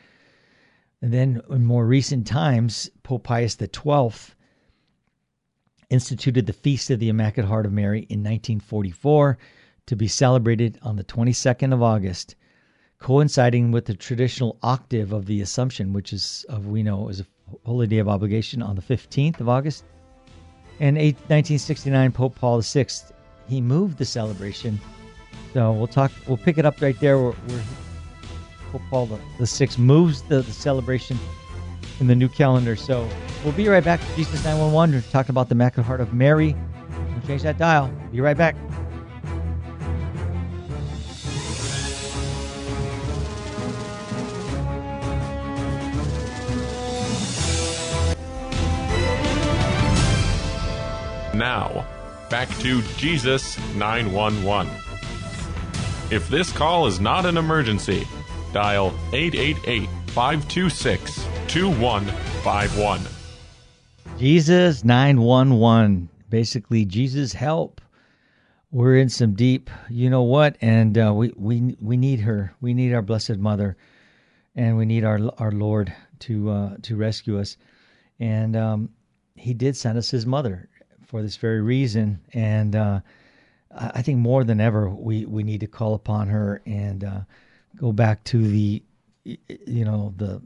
And 1.02 1.12
then 1.14 1.42
in 1.50 1.66
more 1.66 1.86
recent 1.86 2.28
times, 2.28 2.90
Pope 3.02 3.24
Pius 3.24 3.58
XII 3.58 4.34
instituted 5.90 6.46
the 6.46 6.54
Feast 6.54 6.90
of 6.90 7.00
the 7.00 7.10
Immaculate 7.10 7.50
Heart 7.50 7.66
of 7.66 7.74
Mary 7.74 8.00
in 8.00 8.20
1944 8.20 9.38
to 9.86 9.96
be 9.96 10.08
celebrated 10.08 10.80
on 10.82 10.96
the 10.96 11.04
22nd 11.04 11.74
of 11.74 11.82
August, 11.82 12.36
coinciding 13.00 13.72
with 13.72 13.86
the 13.86 13.96
traditional 13.96 14.58
octave 14.64 15.12
of 15.12 15.26
the 15.26 15.42
Assumption, 15.42 15.92
which 15.92 16.14
is, 16.14 16.46
of 16.50 16.68
we 16.68 16.84
know, 16.84 17.10
is 17.10 17.20
a 17.20 17.26
holy 17.66 17.88
day 17.88 17.98
of 17.98 18.08
obligation 18.08 18.62
on 18.62 18.76
the 18.76 18.82
15th 18.82 19.40
of 19.40 19.50
August. 19.50 19.84
In 20.80 20.96
1969, 20.96 22.12
Pope 22.12 22.36
Paul 22.36 22.62
VI 22.62 22.88
he 23.48 23.62
moved 23.62 23.98
the 23.98 24.06
celebration. 24.06 24.80
So 25.54 25.72
we'll 25.72 25.88
talk. 25.88 26.12
We'll 26.28 26.38
pick 26.38 26.58
it 26.58 26.66
up 26.66 26.82
right 26.82 27.00
there 27.00 27.18
where, 27.20 27.32
where 27.32 27.64
Pope 28.72 28.82
Paul 28.90 29.20
the 29.38 29.48
Sixth 29.48 29.78
moves 29.78 30.24
the, 30.24 30.42
the 30.42 30.52
celebration 30.52 31.18
in 32.00 32.08
the 32.08 32.16
new 32.16 32.30
calendar. 32.30 32.76
So 32.76 33.08
we'll 33.44 33.54
be 33.54 33.68
right 33.68 33.84
back. 33.84 34.00
To 34.00 34.16
Jesus 34.16 34.44
911. 34.44 34.96
We're 34.96 35.02
talking 35.12 35.32
about 35.32 35.50
the 35.50 35.56
Immaculate 35.56 35.86
Heart 35.86 36.02
of 36.02 36.14
Mary. 36.14 36.56
We'll 37.12 37.28
change 37.28 37.44
that 37.44 37.58
dial. 37.58 37.92
Be 38.12 38.22
right 38.22 38.38
back. 38.38 38.56
Now, 51.54 51.86
back 52.32 52.50
to 52.62 52.82
Jesus 52.98 53.60
911. 53.76 54.74
If 56.10 56.28
this 56.28 56.52
call 56.52 56.88
is 56.88 57.00
not 57.00 57.28
an 57.28 57.38
emergency, 57.38 58.08
dial 58.52 58.88
888 59.12 59.88
526 60.08 61.28
2151. 61.48 63.02
Jesus 64.18 64.84
911. 64.84 66.10
Basically, 66.28 66.86
Jesus 66.86 67.34
help. 67.34 67.82
We're 68.72 68.98
in 68.98 69.10
some 69.10 69.36
deep, 69.36 69.70
you 69.92 70.10
know 70.10 70.24
what, 70.24 70.58
and 70.60 70.98
uh, 70.98 71.14
we 71.14 71.34
we 71.36 71.78
we 71.80 71.98
need 71.98 72.22
her. 72.22 72.56
We 72.62 72.74
need 72.74 72.96
our 72.96 73.04
Blessed 73.04 73.38
Mother, 73.38 73.78
and 74.56 74.76
we 74.76 74.86
need 74.86 75.04
our 75.04 75.20
our 75.38 75.52
Lord 75.52 75.94
to 76.22 76.50
uh, 76.50 76.76
to 76.82 76.96
rescue 76.96 77.40
us. 77.40 77.58
And 78.20 78.56
um, 78.56 78.90
He 79.36 79.54
did 79.54 79.78
send 79.78 80.00
us 80.00 80.10
His 80.10 80.26
mother 80.26 80.68
for 81.14 81.22
this 81.22 81.38
very 81.38 81.62
reason. 81.62 82.20
And 82.34 82.76
uh, 82.76 83.02
I 83.70 84.02
think 84.02 84.18
more 84.18 84.44
than 84.44 84.60
ever, 84.60 84.90
we 84.90 85.26
we 85.26 85.44
need 85.44 85.60
to 85.60 85.68
call 85.68 85.94
upon 85.94 86.28
her 86.30 86.64
and 86.66 87.04
uh, 87.04 87.20
go 87.76 87.92
back 87.92 88.24
to 88.24 88.48
the, 88.48 88.82
you 89.24 89.86
know, 89.86 90.12
the 90.18 90.42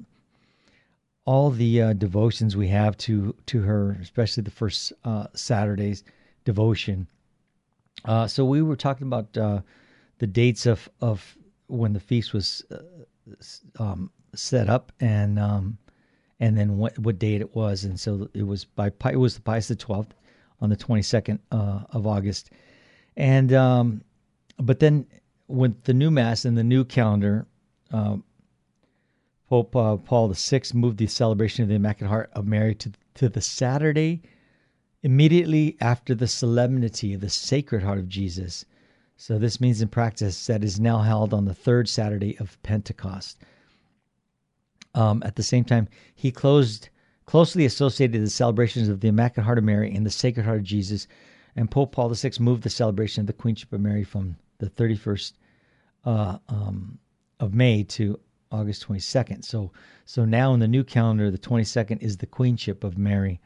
all 1.24 1.52
the 1.52 1.82
uh, 1.82 1.94
devotions 1.94 2.58
we 2.58 2.68
have 2.68 2.98
to 2.98 3.34
to 3.46 3.62
her, 3.62 3.98
especially 4.02 4.44
the 4.44 4.52
first 4.52 4.92
uh, 5.06 5.28
Saturday's 5.34 6.04
devotion. 6.44 7.08
Uh, 8.04 8.28
so 8.28 8.44
we 8.44 8.62
were 8.62 8.76
talking 8.76 9.08
about 9.08 9.38
uh, 9.38 9.62
the 10.20 10.28
dates 10.28 10.66
of 10.66 10.90
of 11.00 11.38
when 11.68 11.94
the 11.94 12.02
feast 12.02 12.34
was 12.34 12.66
um, 13.80 14.12
set 14.36 14.70
up 14.70 14.92
and 15.00 15.40
um, 15.40 15.78
and 16.42 16.58
then 16.58 16.76
what 16.78 17.00
what 17.00 17.20
date 17.20 17.40
it 17.40 17.56
was, 17.56 17.86
and 17.86 17.98
so 17.98 18.30
it 18.34 18.46
was 18.46 18.66
by 18.66 18.92
it 19.10 19.16
was 19.16 19.36
the 19.36 19.42
Pius 19.42 19.70
the 19.70 19.76
twelfth 19.78 20.14
on 20.62 20.70
the 20.70 20.76
twenty 20.76 21.02
second 21.02 21.40
uh, 21.52 21.82
of 21.92 22.08
August, 22.08 22.52
and 23.16 23.54
um, 23.54 24.02
but 24.60 24.80
then 24.80 25.06
with 25.48 25.84
the 25.84 25.94
new 25.94 26.12
mass 26.12 26.46
and 26.46 26.58
the 26.58 26.64
new 26.64 26.84
calendar, 26.84 27.46
uh, 27.92 28.18
Pope 29.50 29.76
uh, 29.76 29.98
Paul 29.98 30.30
VI 30.30 30.62
moved 30.74 30.98
the 30.98 31.08
celebration 31.08 31.64
of 31.64 31.70
the 31.70 31.76
Immaculate 31.76 32.10
Heart 32.10 32.30
of 32.34 32.46
Mary 32.46 32.76
to 32.76 32.92
to 33.16 33.30
the 33.30 33.42
Saturday 33.42 34.22
immediately 35.04 35.78
after 35.80 36.14
the 36.14 36.28
solemnity 36.28 37.14
of 37.14 37.22
the 37.22 37.30
Sacred 37.30 37.84
Heart 37.84 38.00
of 38.00 38.10
Jesus. 38.10 38.66
So 39.16 39.40
this 39.40 39.62
means 39.62 39.82
in 39.82 39.88
practice 39.88 40.46
that 40.48 40.64
is 40.64 40.80
now 40.80 41.00
held 41.00 41.34
on 41.34 41.46
the 41.46 41.54
third 41.54 41.90
Saturday 41.90 42.38
of 42.40 42.62
Pentecost. 42.62 43.38
Um, 44.94 45.24
at 45.26 45.36
the 45.36 45.44
same 45.44 45.64
time, 45.64 45.88
he 46.14 46.32
closed 46.32 46.90
closely 47.28 47.66
associated 47.66 48.24
the 48.24 48.30
celebrations 48.30 48.90
of 48.90 49.02
the 49.02 49.10
Immaculate 49.10 49.46
Heart 49.46 49.60
of 49.60 49.64
Mary 49.64 49.94
and 49.94 50.06
the 50.06 50.10
Sacred 50.10 50.46
Heart 50.46 50.60
of 50.60 50.64
Jesus, 50.64 51.08
and 51.56 51.70
Pope 51.70 51.92
Paul 51.92 52.10
VI 52.10 52.32
moved 52.40 52.64
the 52.64 52.70
celebration 52.70 53.22
of 53.22 53.28
the 53.28 53.34
Queenship 53.34 53.72
of 53.72 53.82
Mary 53.82 54.04
from 54.04 54.36
the 54.58 54.70
31st 54.70 55.34
uh, 56.06 56.38
um, 56.50 56.98
of 57.40 57.54
May 57.54 57.84
to 57.84 58.20
August 58.52 58.88
22nd. 58.88 59.46
So, 59.46 59.72
so 60.06 60.26
now 60.26 60.56
in 60.56 60.60
the 60.60 60.68
new 60.68 60.84
calendar, 60.84 61.30
the 61.30 61.38
22nd 61.38 62.02
is 62.02 62.18
the 62.18 62.26
Queenship 62.26 62.84
of 62.84 62.98
Mary 62.98 63.40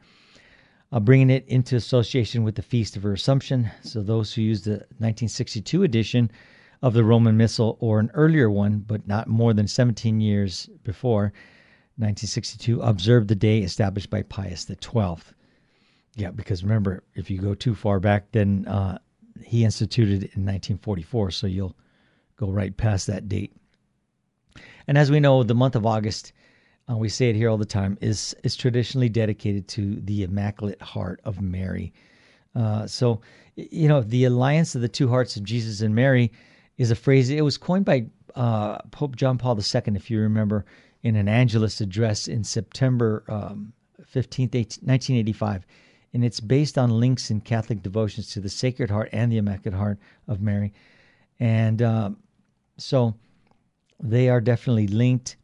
uh, 0.92 1.00
bringing 1.00 1.30
it 1.30 1.46
into 1.48 1.76
association 1.76 2.44
with 2.44 2.54
the 2.54 2.62
Feast 2.62 2.96
of 2.96 3.02
Her 3.02 3.14
Assumption. 3.14 3.70
So 3.82 4.02
those 4.02 4.32
who 4.32 4.42
use 4.42 4.62
the 4.62 4.84
1962 4.98 5.82
edition 5.82 6.30
of 6.82 6.92
the 6.92 7.04
Roman 7.04 7.36
Missal 7.36 7.78
or 7.80 7.98
an 7.98 8.10
earlier 8.14 8.50
one, 8.50 8.80
but 8.80 9.06
not 9.08 9.26
more 9.26 9.54
than 9.54 9.66
17 9.66 10.20
years 10.20 10.68
before, 10.84 11.32
1962, 12.02 12.80
observed 12.80 13.28
the 13.28 13.34
day 13.34 13.60
established 13.60 14.10
by 14.10 14.22
Pius 14.22 14.66
XII. 14.66 15.16
Yeah, 16.16 16.30
because 16.30 16.62
remember, 16.62 17.02
if 17.14 17.30
you 17.30 17.38
go 17.38 17.54
too 17.54 17.74
far 17.74 18.00
back, 18.00 18.32
then 18.32 18.66
uh, 18.66 18.98
he 19.42 19.64
instituted 19.64 20.24
it 20.24 20.34
in 20.34 20.44
1944, 20.44 21.30
so 21.30 21.46
you'll 21.46 21.76
go 22.36 22.50
right 22.50 22.76
past 22.76 23.06
that 23.06 23.28
date. 23.28 23.54
And 24.86 24.98
as 24.98 25.10
we 25.10 25.20
know, 25.20 25.42
the 25.42 25.54
month 25.54 25.76
of 25.76 25.86
August 25.86 26.32
uh, 26.90 26.96
we 26.96 27.08
say 27.08 27.30
it 27.30 27.36
here 27.36 27.48
all 27.48 27.58
the 27.58 27.64
time, 27.64 27.96
is 28.00 28.34
is 28.42 28.56
traditionally 28.56 29.08
dedicated 29.08 29.68
to 29.68 29.96
the 30.00 30.22
Immaculate 30.22 30.80
Heart 30.82 31.20
of 31.24 31.40
Mary. 31.40 31.92
Uh, 32.54 32.86
so, 32.86 33.20
you 33.54 33.88
know, 33.88 34.02
the 34.02 34.24
alliance 34.24 34.74
of 34.74 34.80
the 34.80 34.88
two 34.88 35.08
hearts 35.08 35.36
of 35.36 35.44
Jesus 35.44 35.80
and 35.80 35.94
Mary 35.94 36.32
is 36.78 36.90
a 36.90 36.96
phrase. 36.96 37.30
It 37.30 37.44
was 37.44 37.56
coined 37.56 37.84
by 37.84 38.06
uh, 38.34 38.78
Pope 38.90 39.16
John 39.16 39.38
Paul 39.38 39.58
II, 39.58 39.82
if 39.94 40.10
you 40.10 40.20
remember, 40.20 40.64
in 41.02 41.16
an 41.16 41.28
Angelus 41.28 41.80
address 41.80 42.28
in 42.28 42.44
September 42.44 43.24
um, 43.28 43.72
15th, 44.00 44.54
1985. 44.82 45.66
And 46.14 46.24
it's 46.24 46.40
based 46.40 46.76
on 46.76 46.90
links 46.90 47.30
in 47.30 47.40
Catholic 47.40 47.82
devotions 47.82 48.28
to 48.32 48.40
the 48.40 48.48
Sacred 48.48 48.90
Heart 48.90 49.08
and 49.12 49.32
the 49.32 49.38
Immaculate 49.38 49.78
Heart 49.78 49.98
of 50.28 50.40
Mary. 50.40 50.72
And 51.40 51.80
uh, 51.80 52.10
so 52.76 53.14
they 53.98 54.28
are 54.28 54.40
definitely 54.40 54.88
linked. 54.88 55.36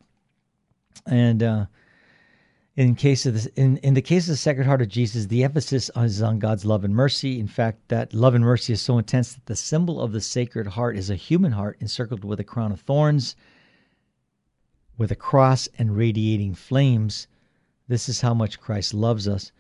And 1.07 1.43
uh, 1.43 1.67
in 2.79 2.95
case 2.95 3.27
of 3.27 3.49
in, 3.57 3.79
in 3.79 3.95
the 3.95 4.01
case 4.01 4.29
of 4.29 4.35
the 4.35 4.37
Sacred 4.37 4.65
Heart 4.65 4.83
of 4.83 4.89
Jesus, 4.89 5.27
the 5.27 5.43
emphasis 5.43 5.91
is 5.97 6.23
on 6.23 6.39
God's 6.39 6.65
love 6.65 6.85
and 6.85 6.95
mercy. 6.95 7.41
In 7.41 7.49
fact, 7.49 7.89
that 7.89 8.15
love 8.15 8.37
and 8.37 8.45
mercy 8.45 8.73
is 8.73 8.81
so 8.81 8.99
intense 8.99 9.35
that 9.35 9.47
the 9.47 9.57
symbol 9.57 10.01
of 10.01 10.13
the 10.13 10.21
Sacred 10.21 10.69
Heart 10.69 10.97
is 10.97 11.11
a 11.11 11.17
human 11.17 11.51
heart 11.51 11.77
encircled 11.81 12.23
with 12.23 12.39
a 12.39 12.45
crown 12.45 12.71
of 12.71 12.81
thorns, 12.81 13.35
with 14.97 15.11
a 15.11 15.17
cross 15.17 15.69
and 15.77 15.97
radiating 15.97 16.55
flames. 16.55 17.27
This 17.89 18.09
is 18.09 18.21
how 18.21 18.33
much 18.33 18.61
Christ 18.61 18.95
loves 18.95 19.27
us. 19.27 19.51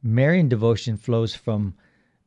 Marian 0.00 0.48
devotion 0.48 0.96
flows 0.96 1.34
from 1.34 1.74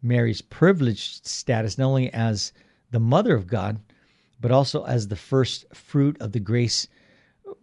Mary's 0.02 0.42
privileged 0.42 1.26
status, 1.26 1.78
not 1.78 1.88
only 1.88 2.12
as 2.12 2.52
the 2.92 3.00
mother 3.00 3.34
of 3.34 3.48
God, 3.48 3.80
but 4.42 4.52
also 4.52 4.84
as 4.84 5.08
the 5.08 5.16
first 5.16 5.64
fruit 5.74 6.20
of 6.20 6.34
the 6.34 6.42
grace 6.42 6.90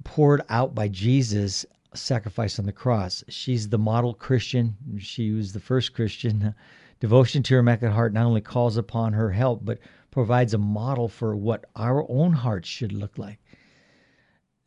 poured 0.02 0.40
out 0.48 0.74
by 0.74 0.88
Jesus 0.88 1.66
sacrifice 1.94 2.58
on 2.58 2.66
the 2.66 2.72
cross. 2.72 3.24
She's 3.28 3.68
the 3.68 3.78
model 3.78 4.14
Christian. 4.14 4.76
She 4.98 5.32
was 5.32 5.52
the 5.52 5.60
first 5.60 5.94
Christian. 5.94 6.54
Devotion 7.00 7.42
to 7.44 7.54
her 7.54 7.60
Immaculate 7.60 7.94
Heart 7.94 8.12
not 8.12 8.26
only 8.26 8.42
calls 8.42 8.76
upon 8.76 9.14
her 9.14 9.30
help, 9.30 9.64
but 9.64 9.78
provides 10.10 10.52
a 10.52 10.58
model 10.58 11.08
for 11.08 11.34
what 11.34 11.64
our 11.74 12.04
own 12.10 12.32
hearts 12.32 12.68
should 12.68 12.92
look 12.92 13.16
like. 13.16 13.38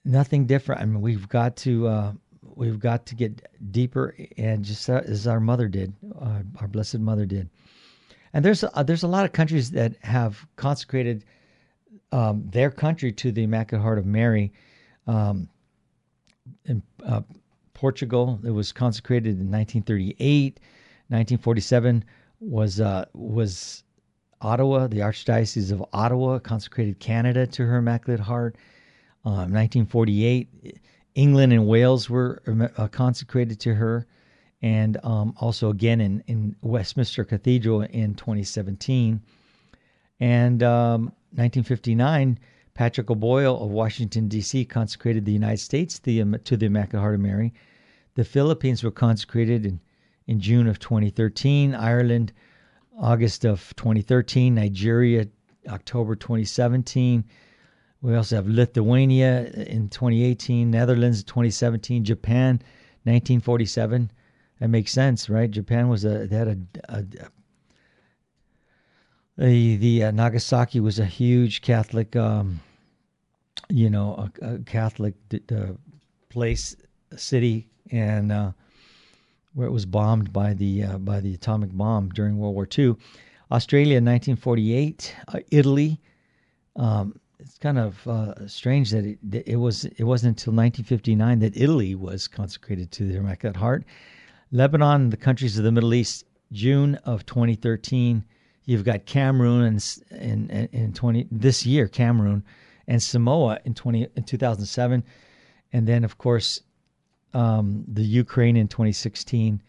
Nothing 0.03 0.47
different. 0.47 0.81
I 0.81 0.85
mean, 0.85 1.01
we've 1.01 1.29
got 1.29 1.55
to 1.57 1.87
uh, 1.87 2.13
we've 2.55 2.79
got 2.79 3.05
to 3.07 3.15
get 3.15 3.47
deeper, 3.71 4.15
and 4.37 4.65
just 4.65 4.89
as 4.89 5.27
our 5.27 5.39
mother 5.39 5.67
did, 5.67 5.93
uh, 6.19 6.41
our 6.59 6.67
Blessed 6.67 6.99
Mother 6.99 7.25
did. 7.25 7.49
And 8.33 8.43
there's 8.43 8.63
a, 8.63 8.83
there's 8.85 9.03
a 9.03 9.07
lot 9.07 9.25
of 9.25 9.31
countries 9.31 9.71
that 9.71 9.95
have 10.01 10.45
consecrated 10.55 11.23
um, 12.11 12.47
their 12.49 12.71
country 12.71 13.11
to 13.11 13.31
the 13.31 13.43
Immaculate 13.43 13.83
Heart 13.83 13.99
of 13.99 14.05
Mary. 14.05 14.53
Um, 15.05 15.49
in 16.65 16.81
uh, 17.05 17.21
Portugal, 17.73 18.39
it 18.43 18.51
was 18.51 18.71
consecrated 18.71 19.39
in 19.39 19.51
1938. 19.51 20.59
1947 21.09 22.03
was 22.39 22.79
uh, 22.79 23.05
was 23.13 23.83
Ottawa, 24.41 24.87
the 24.87 24.99
Archdiocese 24.99 25.71
of 25.71 25.83
Ottawa, 25.93 26.39
consecrated 26.39 26.99
Canada 26.99 27.47
to 27.47 27.65
her 27.65 27.77
Immaculate 27.77 28.19
Heart. 28.19 28.57
Um, 29.25 29.53
1948, 29.53 30.79
England 31.15 31.53
and 31.53 31.65
Wales 31.65 32.09
were 32.09 32.41
uh, 32.77 32.87
consecrated 32.89 33.59
to 33.61 33.73
her, 33.73 34.05
and 34.61 34.97
um, 35.03 35.33
also 35.39 35.69
again 35.69 36.01
in, 36.01 36.23
in 36.27 36.55
Westminster 36.61 37.23
Cathedral 37.23 37.81
in 37.81 38.15
2017. 38.15 39.21
And 40.19 40.63
um, 40.63 41.03
1959, 41.35 42.37
Patrick 42.73 43.11
O'Boyle 43.11 43.61
of 43.61 43.69
Washington, 43.69 44.27
D.C., 44.27 44.65
consecrated 44.65 45.25
the 45.25 45.31
United 45.31 45.59
States 45.59 45.99
to 45.99 46.03
the, 46.03 46.21
um, 46.21 46.35
to 46.43 46.57
the 46.57 46.65
Immaculate 46.65 47.01
Heart 47.01 47.15
of 47.15 47.21
Mary. 47.21 47.53
The 48.15 48.23
Philippines 48.23 48.83
were 48.83 48.91
consecrated 48.91 49.65
in, 49.65 49.79
in 50.27 50.39
June 50.39 50.67
of 50.67 50.79
2013, 50.79 51.75
Ireland, 51.75 52.33
August 52.99 53.45
of 53.45 53.75
2013, 53.75 54.55
Nigeria, 54.55 55.27
October 55.67 56.15
2017. 56.15 57.23
We 58.01 58.15
also 58.15 58.35
have 58.35 58.47
Lithuania 58.47 59.45
in 59.51 59.89
2018, 59.89 60.69
Netherlands 60.69 61.19
in 61.19 61.25
2017, 61.25 62.03
Japan 62.03 62.55
1947. 63.03 64.11
That 64.59 64.67
makes 64.67 64.91
sense, 64.91 65.29
right? 65.29 65.49
Japan 65.49 65.89
was 65.89 66.05
a 66.05 66.27
they 66.27 66.35
had 66.35 66.47
a, 66.47 66.57
a, 66.95 67.05
a 69.39 69.75
the 69.77 70.05
uh, 70.05 70.11
Nagasaki 70.11 70.79
was 70.79 70.99
a 70.99 71.05
huge 71.05 71.61
Catholic, 71.61 72.15
um, 72.15 72.59
you 73.69 73.89
know, 73.89 74.29
a, 74.41 74.53
a 74.53 74.59
Catholic 74.59 75.15
uh, 75.51 75.73
place, 76.29 76.75
city, 77.15 77.67
and 77.91 78.31
uh, 78.31 78.51
where 79.53 79.67
it 79.67 79.71
was 79.71 79.85
bombed 79.85 80.31
by 80.31 80.53
the 80.53 80.83
uh, 80.83 80.97
by 80.97 81.19
the 81.19 81.33
atomic 81.33 81.71
bomb 81.71 82.09
during 82.09 82.37
World 82.37 82.55
War 82.55 82.67
II. 82.77 82.95
Australia, 83.51 83.95
1948. 83.95 85.15
Uh, 85.27 85.39
Italy. 85.51 85.99
Um, 86.75 87.19
it's 87.39 87.57
kind 87.57 87.77
of 87.77 88.07
uh, 88.07 88.47
strange 88.47 88.91
that 88.91 89.05
it, 89.05 89.19
it 89.45 89.57
was 89.57 89.85
it 89.85 90.03
wasn't 90.03 90.39
until 90.39 90.53
1959 90.53 91.39
that 91.39 91.57
Italy 91.57 91.93
was 91.93 92.27
consecrated 92.27 92.91
to 92.91 93.07
the 93.07 93.17
Immaculate 93.17 93.57
Heart. 93.57 93.83
Lebanon, 94.51 95.09
the 95.09 95.17
countries 95.17 95.57
of 95.57 95.63
the 95.63 95.71
Middle 95.71 95.93
East, 95.93 96.25
June 96.51 96.95
of 97.05 97.25
2013. 97.25 98.23
You've 98.65 98.83
got 98.83 99.05
Cameroon 99.05 99.63
and 99.63 99.97
in, 100.11 100.49
in, 100.49 100.69
in 100.71 100.93
20 100.93 101.27
this 101.31 101.65
year, 101.65 101.87
Cameroon 101.87 102.43
and 102.87 103.01
Samoa 103.01 103.59
in 103.65 103.73
20 103.73 104.07
in 104.15 104.23
2007, 104.23 105.03
and 105.73 105.87
then 105.87 106.03
of 106.03 106.17
course 106.17 106.61
um, 107.33 107.83
the 107.87 108.03
Ukraine 108.03 108.55
in 108.55 108.67
2016, 108.67 109.61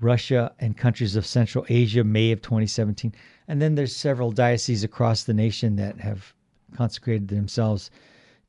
Russia 0.00 0.52
and 0.58 0.76
countries 0.76 1.16
of 1.16 1.26
Central 1.26 1.64
Asia 1.68 2.04
May 2.04 2.32
of 2.32 2.40
2017, 2.42 3.12
and 3.48 3.60
then 3.60 3.74
there's 3.74 3.94
several 3.94 4.30
dioceses 4.30 4.84
across 4.84 5.24
the 5.24 5.34
nation 5.34 5.76
that 5.76 5.98
have 6.00 6.34
consecrated 6.76 7.28
themselves 7.28 7.90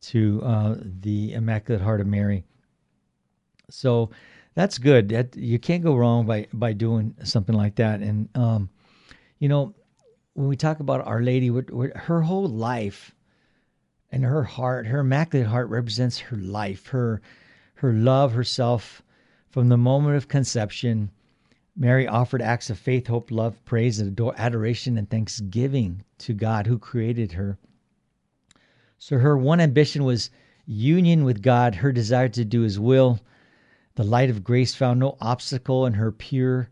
to 0.01 0.41
uh, 0.43 0.75
the 1.01 1.33
Immaculate 1.33 1.81
Heart 1.81 2.01
of 2.01 2.07
Mary. 2.07 2.43
So 3.69 4.11
that's 4.53 4.77
good. 4.77 5.09
That 5.09 5.35
you 5.35 5.59
can't 5.59 5.83
go 5.83 5.95
wrong 5.95 6.25
by 6.25 6.47
by 6.53 6.73
doing 6.73 7.15
something 7.23 7.55
like 7.55 7.75
that. 7.75 8.01
And 8.01 8.29
um, 8.35 8.69
you 9.39 9.49
know, 9.49 9.73
when 10.33 10.47
we 10.47 10.55
talk 10.55 10.79
about 10.79 11.05
Our 11.05 11.21
Lady, 11.21 11.47
her 11.47 12.21
whole 12.21 12.47
life 12.47 13.15
and 14.11 14.23
her 14.23 14.43
heart, 14.43 14.87
her 14.87 14.99
Immaculate 14.99 15.47
Heart 15.47 15.69
represents 15.69 16.19
her 16.19 16.37
life, 16.37 16.87
her 16.87 17.21
her 17.75 17.93
love, 17.93 18.33
herself 18.33 19.01
from 19.49 19.69
the 19.69 19.77
moment 19.77 20.15
of 20.15 20.27
conception. 20.27 21.11
Mary 21.75 22.07
offered 22.07 22.41
acts 22.41 22.69
of 22.69 22.79
faith, 22.79 23.07
hope, 23.07 23.31
love, 23.31 23.63
praise, 23.65 24.01
adoration 24.01 24.97
and 24.97 25.09
thanksgiving 25.09 26.03
to 26.17 26.33
God 26.33 26.67
who 26.67 26.79
created 26.79 27.33
her. 27.33 27.57
So 28.97 29.17
her 29.17 29.37
one 29.37 29.59
ambition 29.59 30.05
was 30.05 30.29
union 30.65 31.25
with 31.25 31.41
God, 31.41 31.75
her 31.75 31.91
desire 31.91 32.29
to 32.29 32.45
do 32.45 32.61
his 32.61 32.79
will 32.79 33.19
the 33.95 34.03
light 34.03 34.29
of 34.29 34.43
grace 34.43 34.75
found 34.75 34.99
no 34.99 35.17
obstacle 35.21 35.85
in 35.85 35.93
her 35.93 36.11
pure 36.11 36.69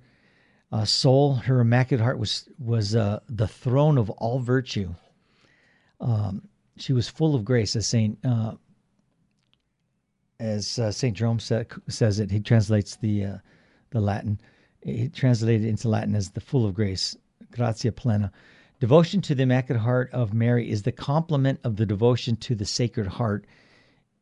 uh, 0.74 0.84
soul. 0.84 1.36
Her 1.36 1.60
immaculate 1.60 2.04
heart 2.04 2.18
was 2.18 2.50
was 2.58 2.96
uh, 2.96 3.20
the 3.30 3.48
throne 3.48 4.00
of 4.00 4.10
all 4.10 4.40
virtue. 4.40 4.94
Um, 6.02 6.48
she 6.78 6.94
was 6.94 7.08
full 7.08 7.36
of 7.36 7.46
grace, 7.46 7.76
as 7.76 7.86
Saint 7.86 8.18
uh, 8.26 8.54
as 10.40 10.80
uh, 10.80 10.92
Saint 10.92 11.16
Jerome 11.16 11.40
sa- 11.40 11.64
says 11.88 12.20
it. 12.20 12.32
He 12.32 12.40
translates 12.40 12.96
the 12.96 13.26
uh, 13.26 13.38
the 13.92 14.02
Latin. 14.02 14.42
He 14.82 15.10
translated 15.10 15.64
it 15.64 15.70
into 15.70 15.90
Latin 15.90 16.16
as 16.16 16.32
the 16.32 16.42
full 16.42 16.66
of 16.66 16.74
grace, 16.74 17.16
gratia 17.52 17.92
plena. 17.92 18.32
Devotion 18.80 19.22
to 19.22 19.36
the 19.36 19.44
Immaculate 19.44 19.82
Heart 19.82 20.10
of 20.12 20.34
Mary 20.34 20.70
is 20.70 20.82
the 20.82 20.92
complement 20.92 21.60
of 21.64 21.78
the 21.78 21.86
devotion 21.86 22.36
to 22.38 22.56
the 22.56 22.66
Sacred 22.66 23.08
Heart, 23.08 23.46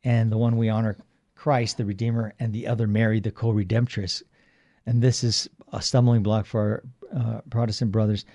and 0.03 0.29
the 0.29 0.37
one 0.37 0.57
we 0.57 0.67
honor 0.67 0.97
Christ, 1.33 1.77
the 1.77 1.85
Redeemer, 1.85 2.33
and 2.39 2.51
the 2.51 2.67
other 2.67 2.87
Mary, 2.87 3.21
the 3.21 3.31
co 3.31 3.53
redemptress. 3.53 4.21
And 4.85 5.01
this 5.01 5.23
is 5.23 5.49
a 5.71 5.81
stumbling 5.81 6.23
block 6.23 6.45
for 6.45 6.83
our 7.13 7.21
uh, 7.21 7.41
Protestant 7.49 7.91
brothers, 7.91 8.25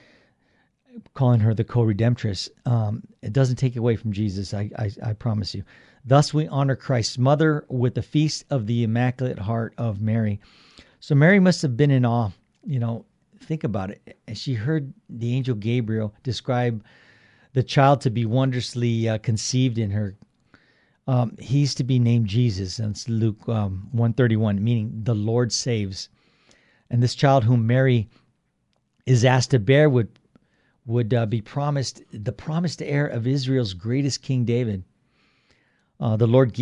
calling 1.14 1.40
her 1.40 1.54
the 1.54 1.64
co 1.64 1.80
redemptress. 1.80 2.48
Um, 2.64 3.02
it 3.22 3.32
doesn't 3.32 3.56
take 3.56 3.76
away 3.76 3.96
from 3.96 4.12
Jesus, 4.12 4.54
I, 4.54 4.70
I, 4.78 4.90
I 5.02 5.12
promise 5.12 5.54
you. 5.54 5.64
Thus, 6.04 6.32
we 6.32 6.46
honor 6.48 6.76
Christ's 6.76 7.18
mother 7.18 7.64
with 7.68 7.94
the 7.94 8.02
feast 8.02 8.44
of 8.50 8.66
the 8.66 8.84
Immaculate 8.84 9.38
Heart 9.38 9.74
of 9.76 10.00
Mary. 10.00 10.40
So, 11.00 11.14
Mary 11.14 11.40
must 11.40 11.62
have 11.62 11.76
been 11.76 11.90
in 11.90 12.04
awe. 12.04 12.30
You 12.64 12.78
know, 12.78 13.04
think 13.40 13.64
about 13.64 13.90
it. 13.90 14.18
She 14.34 14.54
heard 14.54 14.92
the 15.08 15.34
angel 15.34 15.54
Gabriel 15.54 16.14
describe 16.22 16.84
the 17.54 17.62
child 17.62 18.02
to 18.02 18.10
be 18.10 18.26
wondrously 18.26 19.08
uh, 19.08 19.18
conceived 19.18 19.78
in 19.78 19.90
her 19.90 20.14
um, 21.08 21.36
he's 21.38 21.74
to 21.76 21.84
be 21.84 21.98
named 21.98 22.26
Jesus. 22.26 22.80
It's 22.80 23.08
Luke 23.08 23.48
um, 23.48 23.88
131, 23.92 24.62
meaning 24.62 25.00
the 25.04 25.14
Lord 25.14 25.52
saves. 25.52 26.08
And 26.90 27.02
this 27.02 27.14
child 27.14 27.44
whom 27.44 27.66
Mary 27.66 28.08
is 29.06 29.24
asked 29.24 29.50
to 29.52 29.58
bear 29.58 29.88
would 29.88 30.18
would 30.84 31.12
uh, 31.12 31.26
be 31.26 31.40
promised 31.40 32.02
the 32.12 32.32
promised 32.32 32.80
heir 32.80 33.06
of 33.06 33.26
Israel's 33.26 33.74
greatest 33.74 34.22
King 34.22 34.44
David. 34.44 34.84
Uh, 35.98 36.16
the 36.16 36.28
Lord 36.28 36.56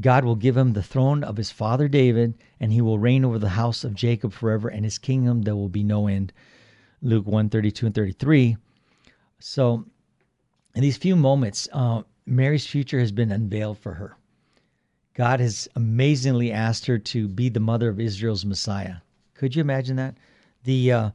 God 0.00 0.24
will 0.24 0.36
give 0.36 0.56
him 0.56 0.72
the 0.72 0.82
throne 0.82 1.22
of 1.24 1.36
his 1.36 1.50
father 1.50 1.88
David, 1.88 2.34
and 2.60 2.72
he 2.72 2.80
will 2.80 2.98
reign 2.98 3.24
over 3.24 3.38
the 3.38 3.50
house 3.50 3.84
of 3.84 3.94
Jacob 3.94 4.32
forever, 4.32 4.68
and 4.68 4.84
his 4.84 4.98
kingdom 4.98 5.42
there 5.42 5.56
will 5.56 5.68
be 5.68 5.82
no 5.82 6.06
end. 6.06 6.32
Luke 7.02 7.26
1 7.26 7.50
32 7.50 7.86
and 7.86 7.94
33. 7.94 8.56
So, 9.38 9.84
in 10.74 10.82
these 10.82 10.96
few 10.96 11.16
moments, 11.16 11.68
uh, 11.72 12.02
Mary's 12.24 12.66
future 12.66 12.98
has 12.98 13.12
been 13.12 13.30
unveiled 13.30 13.78
for 13.78 13.94
her. 13.94 14.16
God 15.14 15.40
has 15.40 15.68
amazingly 15.74 16.52
asked 16.52 16.86
her 16.86 16.98
to 16.98 17.28
be 17.28 17.48
the 17.48 17.60
mother 17.60 17.88
of 17.88 18.00
Israel's 18.00 18.44
Messiah. 18.44 18.96
Could 19.38 19.54
you 19.54 19.60
imagine 19.60 19.96
that? 19.96 20.16
The 20.64 20.92
uh, 20.92 21.10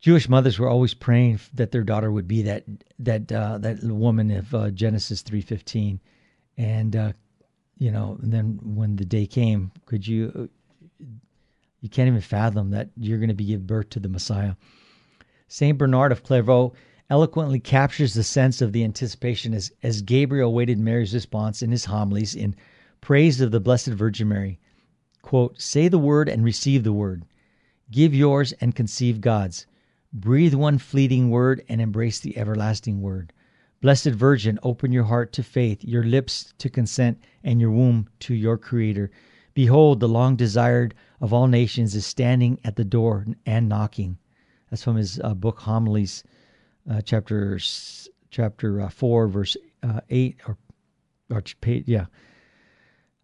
Jewish 0.00 0.28
mothers 0.28 0.58
were 0.58 0.68
always 0.68 0.94
praying 0.94 1.40
that 1.54 1.72
their 1.72 1.82
daughter 1.82 2.10
would 2.10 2.28
be 2.28 2.42
that 2.42 2.64
that 2.98 3.30
uh, 3.32 3.58
that 3.58 3.82
woman 3.82 4.30
of 4.30 4.54
uh, 4.54 4.70
Genesis 4.70 5.22
three 5.22 5.40
fifteen, 5.40 6.00
and 6.56 6.94
uh, 6.94 7.12
you 7.78 7.90
know, 7.90 8.18
and 8.22 8.32
then 8.32 8.58
when 8.62 8.96
the 8.96 9.04
day 9.04 9.26
came, 9.26 9.72
could 9.86 10.06
you? 10.06 10.48
You 11.82 11.88
can't 11.88 12.08
even 12.08 12.20
fathom 12.20 12.70
that 12.70 12.90
you're 12.98 13.18
going 13.18 13.28
to 13.28 13.34
be 13.34 13.46
give 13.46 13.66
birth 13.66 13.88
to 13.90 14.00
the 14.00 14.08
Messiah. 14.08 14.54
Saint 15.48 15.78
Bernard 15.78 16.12
of 16.12 16.22
Clairvaux 16.22 16.74
eloquently 17.08 17.58
captures 17.58 18.12
the 18.12 18.22
sense 18.22 18.60
of 18.60 18.72
the 18.72 18.84
anticipation 18.84 19.54
as, 19.54 19.72
as 19.82 20.02
Gabriel 20.02 20.50
awaited 20.50 20.78
Mary's 20.78 21.14
response 21.14 21.62
in 21.62 21.70
his 21.70 21.86
homilies 21.86 22.34
in 22.34 22.54
praise 23.00 23.40
of 23.40 23.50
the 23.50 23.60
Blessed 23.60 23.88
Virgin 23.88 24.28
Mary. 24.28 24.60
Quote, 25.22 25.60
Say 25.60 25.88
the 25.88 25.98
word 25.98 26.28
and 26.28 26.44
receive 26.44 26.84
the 26.84 26.92
word. 26.92 27.24
Give 27.90 28.14
yours 28.14 28.52
and 28.60 28.74
conceive 28.74 29.20
God's. 29.20 29.66
Breathe 30.12 30.54
one 30.54 30.78
fleeting 30.78 31.30
word 31.30 31.64
and 31.68 31.80
embrace 31.80 32.18
the 32.20 32.36
everlasting 32.36 33.00
word. 33.00 33.32
Blessed 33.80 34.10
Virgin, 34.10 34.58
open 34.62 34.92
your 34.92 35.04
heart 35.04 35.32
to 35.32 35.42
faith, 35.42 35.82
your 35.82 36.04
lips 36.04 36.52
to 36.58 36.68
consent, 36.68 37.18
and 37.42 37.60
your 37.60 37.70
womb 37.70 38.08
to 38.20 38.34
your 38.34 38.58
Creator. 38.58 39.10
Behold, 39.54 40.00
the 40.00 40.08
long 40.08 40.36
desired 40.36 40.94
of 41.20 41.32
all 41.32 41.46
nations 41.46 41.94
is 41.94 42.04
standing 42.06 42.58
at 42.62 42.76
the 42.76 42.84
door 42.84 43.26
and 43.46 43.68
knocking. 43.68 44.18
That's 44.68 44.84
from 44.84 44.96
his 44.96 45.18
uh, 45.20 45.34
book 45.34 45.60
Homilies, 45.60 46.24
uh, 46.88 47.00
chapter 47.00 47.58
chapter 48.30 48.80
uh, 48.80 48.88
four, 48.88 49.28
verse 49.28 49.56
uh, 49.82 50.00
eight, 50.10 50.38
or 50.46 50.56
or 51.30 51.42
yeah. 51.64 52.06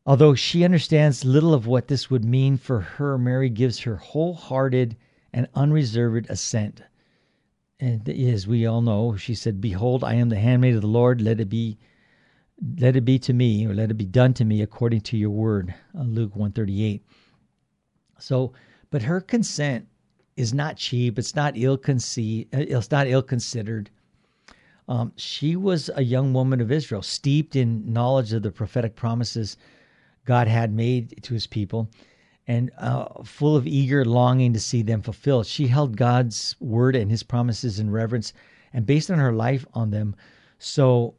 Although 0.06 0.36
she 0.36 0.64
understands 0.64 1.24
little 1.24 1.52
of 1.52 1.66
what 1.66 1.88
this 1.88 2.08
would 2.08 2.24
mean 2.24 2.58
for 2.58 2.80
her, 2.80 3.18
Mary 3.18 3.50
gives 3.50 3.80
her 3.80 3.96
wholehearted 3.96 4.96
and 5.32 5.48
unreserved 5.54 6.30
assent. 6.30 6.82
And 7.80 8.08
as 8.08 8.46
we 8.46 8.64
all 8.64 8.82
know, 8.82 9.16
she 9.16 9.34
said, 9.34 9.60
"Behold, 9.60 10.04
I 10.04 10.14
am 10.14 10.28
the 10.28 10.38
handmaid 10.38 10.76
of 10.76 10.82
the 10.82 10.86
Lord. 10.86 11.20
Let 11.20 11.40
it 11.40 11.48
be." 11.48 11.78
Let 12.78 12.96
it 12.96 13.04
be 13.04 13.18
to 13.18 13.34
me, 13.34 13.66
or 13.66 13.74
let 13.74 13.90
it 13.90 13.98
be 13.98 14.06
done 14.06 14.32
to 14.34 14.44
me 14.44 14.62
according 14.62 15.02
to 15.02 15.18
your 15.18 15.28
word. 15.28 15.74
Uh, 15.94 16.04
Luke 16.04 16.34
138. 16.34 17.04
So, 18.18 18.54
but 18.90 19.02
her 19.02 19.20
consent 19.20 19.88
is 20.36 20.54
not 20.54 20.78
cheap. 20.78 21.18
It's 21.18 21.34
not 21.34 21.52
ill 21.58 21.76
conceived. 21.76 22.54
Uh, 22.54 22.60
it's 22.60 22.90
not 22.90 23.08
ill 23.08 23.22
considered. 23.22 23.90
Um, 24.88 25.12
she 25.16 25.54
was 25.54 25.90
a 25.94 26.02
young 26.02 26.32
woman 26.32 26.62
of 26.62 26.72
Israel, 26.72 27.02
steeped 27.02 27.56
in 27.56 27.92
knowledge 27.92 28.32
of 28.32 28.42
the 28.42 28.50
prophetic 28.50 28.96
promises 28.96 29.58
God 30.26 30.48
had 30.48 30.72
made 30.72 31.22
to 31.22 31.32
His 31.32 31.46
people, 31.46 31.88
and 32.46 32.70
uh, 32.78 33.22
full 33.22 33.56
of 33.56 33.66
eager 33.66 34.04
longing 34.04 34.52
to 34.52 34.60
see 34.60 34.82
them 34.82 35.00
fulfilled. 35.00 35.46
She 35.46 35.68
held 35.68 35.96
God's 35.96 36.54
word 36.60 36.94
and 36.94 37.10
His 37.10 37.22
promises 37.22 37.80
in 37.80 37.90
reverence, 37.90 38.34
and 38.74 38.84
based 38.84 39.10
on 39.10 39.18
her 39.18 39.32
life 39.32 39.64
on 39.72 39.90
them. 39.90 40.14
So, 40.58 41.14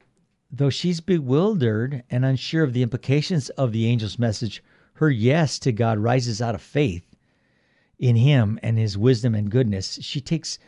though 0.51 0.69
she's 0.69 0.99
bewildered 0.99 2.03
and 2.11 2.23
unsure 2.23 2.63
of 2.63 2.73
the 2.73 2.83
implications 2.83 3.49
of 3.51 3.71
the 3.71 3.89
angel's 3.89 4.19
message, 4.19 4.63
her 4.93 5.09
yes 5.09 5.57
to 5.59 5.71
God 5.71 5.99
rises 5.99 6.41
out 6.41 6.55
of 6.55 6.61
faith 6.61 7.15
in 7.99 8.15
him 8.15 8.59
and 8.61 8.77
his 8.77 8.97
wisdom 8.97 9.35
and 9.35 9.49
goodness. 9.49 9.99
She 10.01 10.21
takes 10.21 10.59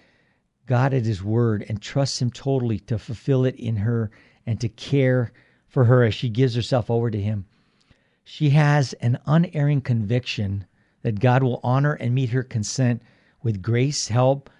God 0.65 0.93
at 0.93 1.06
his 1.06 1.23
word 1.23 1.65
and 1.67 1.82
trusts 1.82 2.21
him 2.21 2.32
totally 2.32 2.80
to 2.82 2.97
fulfill 2.97 3.45
it 3.45 3.56
in 3.56 3.78
her 3.78 4.12
and 4.45 4.60
to 4.62 4.69
care 4.69 5.32
for 5.67 5.86
her 5.86 6.04
as 6.04 6.13
she 6.13 6.30
gives 6.30 6.56
herself 6.56 6.89
over 6.89 7.10
to 7.12 7.21
him. 7.21 7.45
She 8.31 8.51
has 8.51 8.93
an 8.93 9.17
unerring 9.25 9.81
conviction 9.81 10.67
that 11.01 11.19
God 11.19 11.41
will 11.41 11.59
honor 11.63 11.93
and 11.93 12.13
meet 12.13 12.29
her 12.29 12.43
consent 12.43 13.01
with 13.41 13.63
grace, 13.63 14.07
help, 14.07 14.51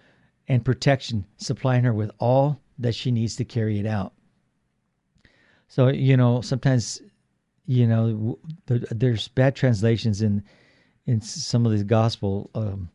and 0.47 0.65
protection, 0.65 1.27
supplying 1.38 1.84
her 1.84 1.93
with 1.93 2.10
all 2.17 2.60
that 2.79 2.95
she 2.95 3.12
needs 3.12 3.36
to 3.36 3.45
carry 3.45 3.77
it 3.77 3.86
out. 3.86 4.13
So, 5.67 5.89
you 5.89 6.17
know, 6.17 6.41
sometimes, 6.41 6.99
you 7.67 7.86
know, 7.86 8.39
there's 8.65 9.27
bad 9.27 9.55
translations 9.55 10.23
in 10.23 10.43
in 11.05 11.21
some 11.21 11.63
of 11.67 11.71
the 11.77 11.84
gospel, 11.84 12.49
um, 12.55 12.89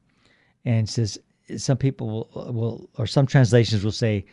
and 0.64 0.88
says 0.88 1.20
some 1.56 1.76
people 1.76 2.08
will, 2.08 2.52
will, 2.52 2.90
or 2.98 3.06
some 3.06 3.26
translations 3.28 3.84
will 3.84 3.92
say, 3.92 4.24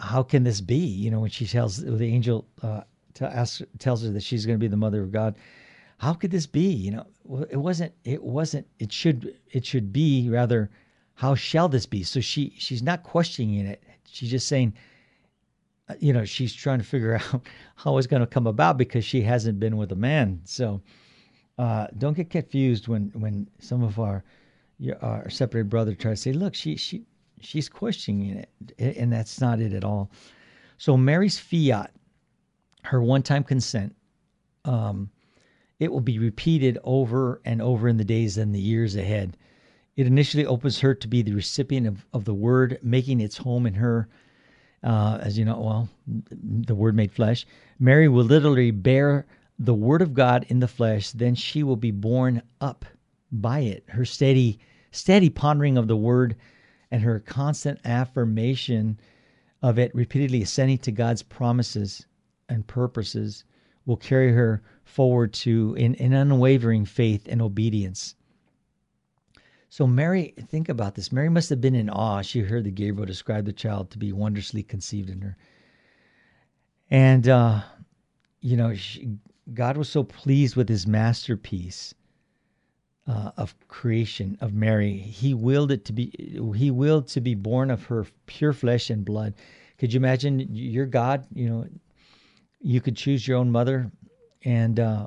"How 0.00 0.24
can 0.24 0.42
this 0.42 0.60
be?" 0.60 0.84
You 0.84 1.12
know, 1.12 1.20
when 1.20 1.30
she 1.30 1.46
tells 1.46 1.76
the 1.76 2.06
angel 2.06 2.44
uh, 2.60 2.80
to 3.14 3.26
ask, 3.26 3.60
tells 3.78 4.02
her 4.02 4.10
that 4.10 4.22
she's 4.22 4.46
going 4.46 4.58
to 4.58 4.62
be 4.62 4.68
the 4.68 4.76
mother 4.76 5.02
of 5.02 5.12
God. 5.12 5.36
How 5.98 6.12
could 6.12 6.30
this 6.30 6.46
be? 6.46 6.68
You 6.68 6.90
know, 6.92 7.06
it 7.50 7.56
wasn't. 7.56 7.92
It 8.04 8.22
wasn't. 8.22 8.66
It 8.78 8.92
should. 8.92 9.34
It 9.52 9.64
should 9.64 9.92
be 9.92 10.28
rather. 10.28 10.70
How 11.14 11.36
shall 11.36 11.68
this 11.68 11.86
be? 11.86 12.02
So 12.02 12.20
she 12.20 12.52
she's 12.58 12.82
not 12.82 13.04
questioning 13.04 13.66
it. 13.66 13.82
She's 14.06 14.30
just 14.30 14.48
saying, 14.48 14.74
you 16.00 16.12
know, 16.12 16.24
she's 16.24 16.52
trying 16.52 16.78
to 16.78 16.84
figure 16.84 17.14
out 17.32 17.42
how 17.76 17.98
it's 17.98 18.06
going 18.06 18.20
to 18.20 18.26
come 18.26 18.46
about 18.46 18.76
because 18.78 19.04
she 19.04 19.22
hasn't 19.22 19.60
been 19.60 19.76
with 19.76 19.92
a 19.92 19.96
man. 19.96 20.40
So 20.44 20.80
uh, 21.58 21.86
don't 21.98 22.16
get 22.16 22.30
confused 22.30 22.88
when 22.88 23.12
when 23.14 23.48
some 23.60 23.82
of 23.82 23.98
our 23.98 24.24
our 25.00 25.30
separated 25.30 25.70
brother 25.70 25.94
try 25.94 26.10
to 26.10 26.16
say, 26.16 26.32
"Look, 26.32 26.54
she 26.54 26.76
she 26.76 27.04
she's 27.40 27.68
questioning 27.68 28.30
it," 28.36 28.50
and 28.78 29.12
that's 29.12 29.40
not 29.40 29.60
it 29.60 29.72
at 29.72 29.84
all. 29.84 30.10
So 30.78 30.96
Mary's 30.96 31.38
fiat, 31.38 31.93
her 32.84 33.02
one-time 33.02 33.44
consent, 33.44 33.94
um, 34.64 35.10
it 35.78 35.90
will 35.90 36.00
be 36.00 36.18
repeated 36.18 36.78
over 36.84 37.40
and 37.44 37.60
over 37.60 37.88
in 37.88 37.96
the 37.96 38.04
days 38.04 38.38
and 38.38 38.54
the 38.54 38.60
years 38.60 38.94
ahead. 38.96 39.36
It 39.96 40.06
initially 40.06 40.46
opens 40.46 40.80
her 40.80 40.94
to 40.94 41.08
be 41.08 41.22
the 41.22 41.34
recipient 41.34 41.86
of, 41.86 42.04
of 42.12 42.24
the 42.24 42.34
word, 42.34 42.78
making 42.82 43.20
its 43.20 43.36
home 43.36 43.66
in 43.66 43.74
her. 43.74 44.08
Uh, 44.82 45.18
as 45.22 45.38
you 45.38 45.44
know, 45.44 45.58
well, 45.60 45.88
the 46.06 46.74
word 46.74 46.94
made 46.94 47.12
flesh. 47.12 47.46
Mary 47.78 48.08
will 48.08 48.24
literally 48.24 48.70
bear 48.70 49.26
the 49.58 49.74
word 49.74 50.02
of 50.02 50.14
God 50.14 50.44
in 50.48 50.58
the 50.58 50.68
flesh, 50.68 51.12
then 51.12 51.34
she 51.34 51.62
will 51.62 51.76
be 51.76 51.90
borne 51.90 52.42
up 52.60 52.84
by 53.32 53.60
it. 53.60 53.84
Her 53.88 54.04
steady, 54.04 54.58
steady 54.90 55.30
pondering 55.30 55.78
of 55.78 55.88
the 55.88 55.96
word 55.96 56.36
and 56.90 57.02
her 57.02 57.20
constant 57.20 57.80
affirmation 57.84 58.98
of 59.62 59.78
it, 59.78 59.94
repeatedly 59.94 60.42
ascending 60.42 60.78
to 60.78 60.92
God's 60.92 61.22
promises 61.22 62.06
and 62.48 62.66
purposes, 62.66 63.44
will 63.86 63.96
carry 63.96 64.32
her 64.32 64.62
forward 64.84 65.32
to 65.32 65.74
in, 65.78 65.94
in 65.94 66.12
unwavering 66.12 66.84
faith 66.84 67.26
and 67.28 67.42
obedience. 67.42 68.14
So 69.68 69.86
Mary, 69.86 70.34
think 70.48 70.68
about 70.68 70.94
this. 70.94 71.10
Mary 71.10 71.28
must 71.28 71.50
have 71.50 71.60
been 71.60 71.74
in 71.74 71.90
awe. 71.90 72.22
She 72.22 72.40
heard 72.40 72.64
the 72.64 72.70
Gabriel 72.70 73.06
describe 73.06 73.44
the 73.44 73.52
child 73.52 73.90
to 73.90 73.98
be 73.98 74.12
wondrously 74.12 74.62
conceived 74.62 75.10
in 75.10 75.20
her. 75.20 75.36
And 76.90 77.28
uh, 77.28 77.62
you 78.40 78.56
know, 78.56 78.74
she, 78.74 79.08
God 79.52 79.76
was 79.76 79.88
so 79.88 80.04
pleased 80.04 80.54
with 80.54 80.68
his 80.68 80.86
masterpiece 80.86 81.94
uh, 83.06 83.32
of 83.36 83.54
creation 83.68 84.38
of 84.40 84.54
Mary. 84.54 84.96
He 84.96 85.34
willed 85.34 85.72
it 85.72 85.84
to 85.86 85.92
be 85.92 86.12
he 86.56 86.70
willed 86.70 87.08
to 87.08 87.20
be 87.20 87.34
born 87.34 87.70
of 87.70 87.84
her 87.84 88.06
pure 88.26 88.52
flesh 88.52 88.90
and 88.90 89.04
blood. 89.04 89.34
Could 89.78 89.92
you 89.92 89.98
imagine 89.98 90.46
your 90.54 90.86
God, 90.86 91.26
you 91.34 91.48
know, 91.48 91.66
you 92.64 92.80
could 92.80 92.96
choose 92.96 93.28
your 93.28 93.36
own 93.36 93.50
mother 93.50 93.92
and 94.44 94.80
uh, 94.80 95.06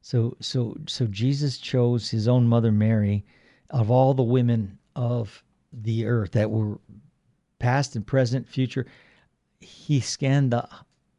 so 0.00 0.36
so 0.40 0.76
so 0.86 1.06
Jesus 1.06 1.58
chose 1.58 2.08
his 2.08 2.28
own 2.28 2.46
mother 2.46 2.72
Mary 2.72 3.24
of 3.70 3.90
all 3.90 4.14
the 4.14 4.22
women 4.22 4.78
of 4.96 5.42
the 5.72 6.06
earth 6.06 6.32
that 6.32 6.50
were 6.50 6.78
past 7.58 7.96
and 7.96 8.06
present, 8.06 8.48
future. 8.48 8.86
He 9.60 10.00
scanned 10.00 10.52
the 10.52 10.68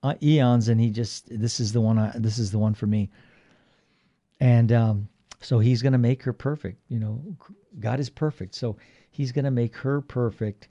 uh, 0.01 0.15
eons, 0.23 0.69
and 0.69 0.79
he 0.79 0.89
just 0.89 1.27
this 1.29 1.59
is 1.59 1.73
the 1.73 1.81
one. 1.81 1.99
I, 1.99 2.11
this 2.15 2.39
is 2.39 2.51
the 2.51 2.59
one 2.59 2.73
for 2.73 2.87
me. 2.87 3.09
And 4.39 4.71
um, 4.71 5.09
so 5.41 5.59
he's 5.59 5.81
going 5.81 5.93
to 5.93 5.99
make 5.99 6.23
her 6.23 6.33
perfect. 6.33 6.81
You 6.87 6.99
know, 6.99 7.21
God 7.79 7.99
is 7.99 8.09
perfect, 8.09 8.55
so 8.55 8.77
he's 9.11 9.31
going 9.31 9.45
to 9.45 9.51
make 9.51 9.75
her 9.77 10.01
perfect 10.01 10.69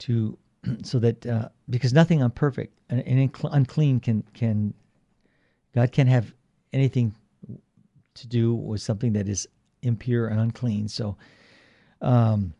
to 0.00 0.38
so 0.82 0.98
that 0.98 1.26
uh, 1.26 1.48
because 1.68 1.92
nothing 1.92 2.22
unperfect 2.22 2.78
and, 2.90 3.00
and 3.06 3.30
unclean 3.52 4.00
can 4.00 4.24
can 4.34 4.74
God 5.74 5.92
can't 5.92 6.08
have 6.08 6.32
anything 6.72 7.14
to 8.14 8.26
do 8.26 8.54
with 8.54 8.80
something 8.80 9.12
that 9.12 9.28
is 9.28 9.46
impure 9.82 10.28
and 10.28 10.40
unclean. 10.40 10.88
So, 10.88 11.16
um, 12.00 12.54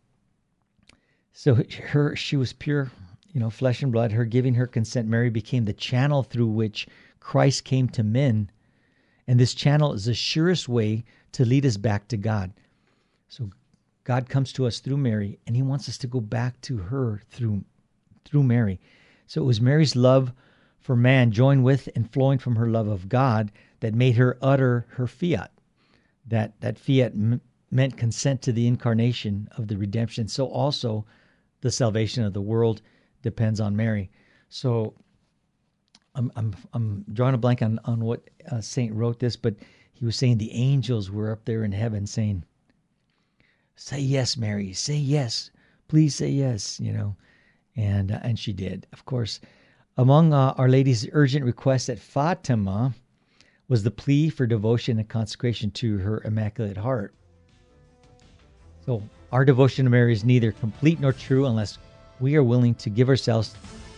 so 1.32 1.62
her 1.88 2.14
she 2.14 2.36
was 2.36 2.52
pure 2.52 2.90
you 3.36 3.40
know, 3.40 3.50
flesh 3.50 3.82
and 3.82 3.92
blood, 3.92 4.12
her 4.12 4.24
giving 4.24 4.54
her 4.54 4.66
consent, 4.66 5.06
Mary 5.06 5.28
became 5.28 5.66
the 5.66 5.72
channel 5.74 6.22
through 6.22 6.46
which 6.46 6.86
Christ 7.20 7.64
came 7.64 7.86
to 7.90 8.02
men. 8.02 8.50
And 9.26 9.38
this 9.38 9.52
channel 9.52 9.92
is 9.92 10.06
the 10.06 10.14
surest 10.14 10.70
way 10.70 11.04
to 11.32 11.44
lead 11.44 11.66
us 11.66 11.76
back 11.76 12.08
to 12.08 12.16
God. 12.16 12.54
So 13.28 13.50
God 14.04 14.30
comes 14.30 14.54
to 14.54 14.64
us 14.64 14.78
through 14.78 14.96
Mary, 14.96 15.38
and 15.46 15.54
He 15.54 15.60
wants 15.60 15.86
us 15.86 15.98
to 15.98 16.06
go 16.06 16.18
back 16.18 16.58
to 16.62 16.78
her 16.78 17.20
through 17.28 17.62
through 18.26 18.42
Mary. 18.42 18.80
So 19.26 19.42
it 19.42 19.46
was 19.46 19.60
Mary's 19.60 19.96
love 19.96 20.32
for 20.78 20.94
man 20.94 21.32
joined 21.32 21.64
with 21.64 21.88
and 21.96 22.12
flowing 22.12 22.38
from 22.38 22.56
her 22.56 22.68
love 22.68 22.86
of 22.86 23.08
God 23.08 23.50
that 23.80 23.94
made 23.94 24.16
her 24.16 24.38
utter 24.40 24.86
her 24.90 25.06
fiat. 25.06 25.50
That 26.26 26.60
that 26.60 26.78
fiat 26.78 27.12
m- 27.12 27.40
meant 27.70 27.96
consent 27.96 28.42
to 28.42 28.52
the 28.52 28.66
incarnation 28.66 29.48
of 29.56 29.68
the 29.68 29.76
redemption. 29.76 30.28
So 30.28 30.46
also 30.46 31.04
the 31.60 31.70
salvation 31.70 32.24
of 32.24 32.32
the 32.32 32.40
world 32.40 32.82
depends 33.22 33.60
on 33.60 33.76
Mary. 33.76 34.10
So 34.48 34.94
I'm 36.14 36.32
I'm 36.36 36.54
I'm 36.72 37.04
drawing 37.12 37.34
a 37.34 37.38
blank 37.38 37.62
on 37.62 37.78
on 37.84 38.04
what 38.04 38.30
uh, 38.50 38.60
Saint 38.60 38.94
wrote 38.94 39.18
this, 39.18 39.36
but 39.36 39.56
he 39.92 40.04
was 40.04 40.16
saying 40.16 40.38
the 40.38 40.52
angels 40.52 41.10
were 41.10 41.30
up 41.30 41.44
there 41.44 41.64
in 41.64 41.72
heaven 41.72 42.06
saying, 42.06 42.44
"Say 43.74 44.00
yes, 44.00 44.36
Mary. 44.36 44.72
Say 44.72 44.96
yes. 44.96 45.50
Please 45.88 46.14
say 46.14 46.30
yes." 46.30 46.80
You 46.80 46.92
know, 46.92 47.16
and 47.76 48.12
uh, 48.12 48.20
and 48.22 48.38
she 48.38 48.52
did. 48.52 48.86
Of 48.92 49.04
course, 49.04 49.40
among 49.96 50.32
uh, 50.32 50.54
Our 50.58 50.68
Lady's 50.68 51.08
urgent 51.12 51.44
requests 51.44 51.88
at 51.88 51.98
Fatima 51.98 52.94
was 53.68 53.82
the 53.82 53.90
plea 53.90 54.28
for 54.28 54.46
devotion 54.46 54.98
and 54.98 55.08
consecration 55.08 55.70
to 55.72 55.98
her 55.98 56.22
Immaculate 56.24 56.76
Heart. 56.76 57.14
So 58.84 59.02
our 59.32 59.44
devotion 59.44 59.84
to 59.86 59.90
Mary 59.90 60.12
is 60.12 60.24
neither 60.24 60.52
complete 60.52 61.00
nor 61.00 61.12
true 61.12 61.46
unless 61.46 61.78
we 62.20 62.36
are 62.36 62.44
willing 62.44 62.74
to 62.76 62.90
give 62.90 63.08
ourselves 63.08 63.56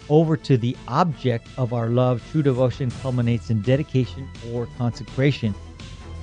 over 0.08 0.36
to 0.36 0.56
the 0.56 0.76
object 0.88 1.46
of 1.58 1.72
our 1.72 1.88
love. 1.88 2.22
True 2.32 2.42
devotion 2.42 2.90
culminates 3.02 3.50
in 3.50 3.60
dedication 3.60 4.26
or 4.50 4.66
consecration. 4.78 5.54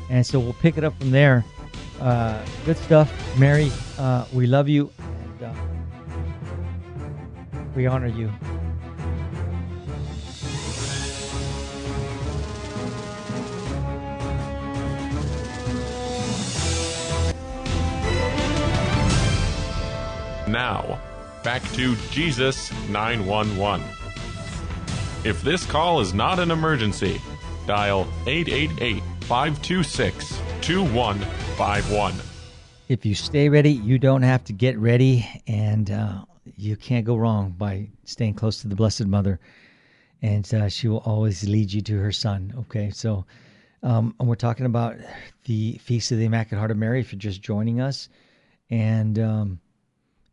And 0.09 0.25
so 0.25 0.39
we'll 0.39 0.53
pick 0.53 0.77
it 0.77 0.83
up 0.83 0.97
from 0.99 1.11
there. 1.11 1.45
Uh, 1.99 2.43
good 2.65 2.77
stuff, 2.77 3.11
Mary. 3.37 3.71
Uh, 3.97 4.25
we 4.33 4.47
love 4.47 4.67
you. 4.67 4.91
We 7.75 7.87
honor 7.87 8.07
you. 8.07 8.31
Now, 20.47 21.01
back 21.43 21.61
to 21.73 21.95
Jesus 22.11 22.71
911. 22.87 23.85
If 25.25 25.41
this 25.41 25.65
call 25.65 25.99
is 25.99 26.13
not 26.13 26.39
an 26.39 26.51
emergency, 26.51 27.19
dial 27.67 28.07
888 28.25 29.03
526 29.21 30.39
2151. 30.61 32.13
If 32.87 33.05
you 33.05 33.15
stay 33.15 33.49
ready, 33.49 33.71
you 33.71 33.97
don't 33.97 34.21
have 34.21 34.43
to 34.45 34.53
get 34.53 34.77
ready, 34.77 35.27
and 35.45 35.89
uh, 35.89 36.23
you 36.57 36.75
can't 36.75 37.05
go 37.05 37.15
wrong 37.15 37.53
by 37.57 37.89
staying 38.03 38.35
close 38.35 38.61
to 38.61 38.67
the 38.67 38.75
Blessed 38.75 39.05
Mother. 39.05 39.39
And 40.21 40.51
uh, 40.53 40.69
she 40.69 40.87
will 40.87 41.03
always 41.05 41.47
lead 41.47 41.71
you 41.71 41.81
to 41.81 41.99
her 41.99 42.11
Son. 42.11 42.53
Okay, 42.57 42.89
so 42.89 43.25
um, 43.85 44.15
and 44.19 44.27
we're 44.27 44.35
talking 44.35 44.65
about 44.65 44.97
the 45.43 45.73
Feast 45.77 46.11
of 46.11 46.17
the 46.17 46.25
Immaculate 46.25 46.59
Heart 46.59 46.71
of 46.71 46.77
Mary. 46.77 46.99
If 46.99 47.11
you're 47.11 47.19
just 47.19 47.43
joining 47.43 47.81
us, 47.81 48.09
and 48.71 49.19
um, 49.19 49.59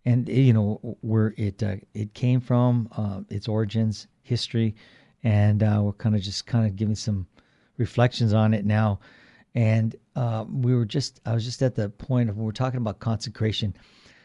and 0.07 0.27
you 0.27 0.55
know 0.55 0.97
where 1.03 1.35
it 1.37 1.63
uh, 1.63 1.77
it 1.93 2.15
came 2.15 2.41
from, 2.41 2.89
uh, 2.97 3.21
its 3.29 3.49
origins, 3.49 4.07
history, 4.23 4.75
and 5.23 5.63
uh, 5.63 5.81
we're 5.83 5.93
kind 5.93 6.15
of 6.15 6.23
just 6.23 6.47
kind 6.47 6.67
of 6.67 6.77
giving 6.77 6.95
some 6.95 7.27
reflections 7.77 8.33
on 8.33 8.55
it 8.55 8.65
now. 8.65 9.01
And 9.55 9.95
uh, 10.17 10.47
we 10.51 10.75
were 10.75 10.87
just 10.87 11.21
I 11.27 11.35
was 11.35 11.45
just 11.45 11.61
at 11.61 11.75
the 11.75 11.91
point 11.91 12.31
of 12.31 12.39
when 12.39 12.47
we're 12.47 12.53
talking 12.53 12.79
about 12.79 13.01
consecration. 13.01 13.75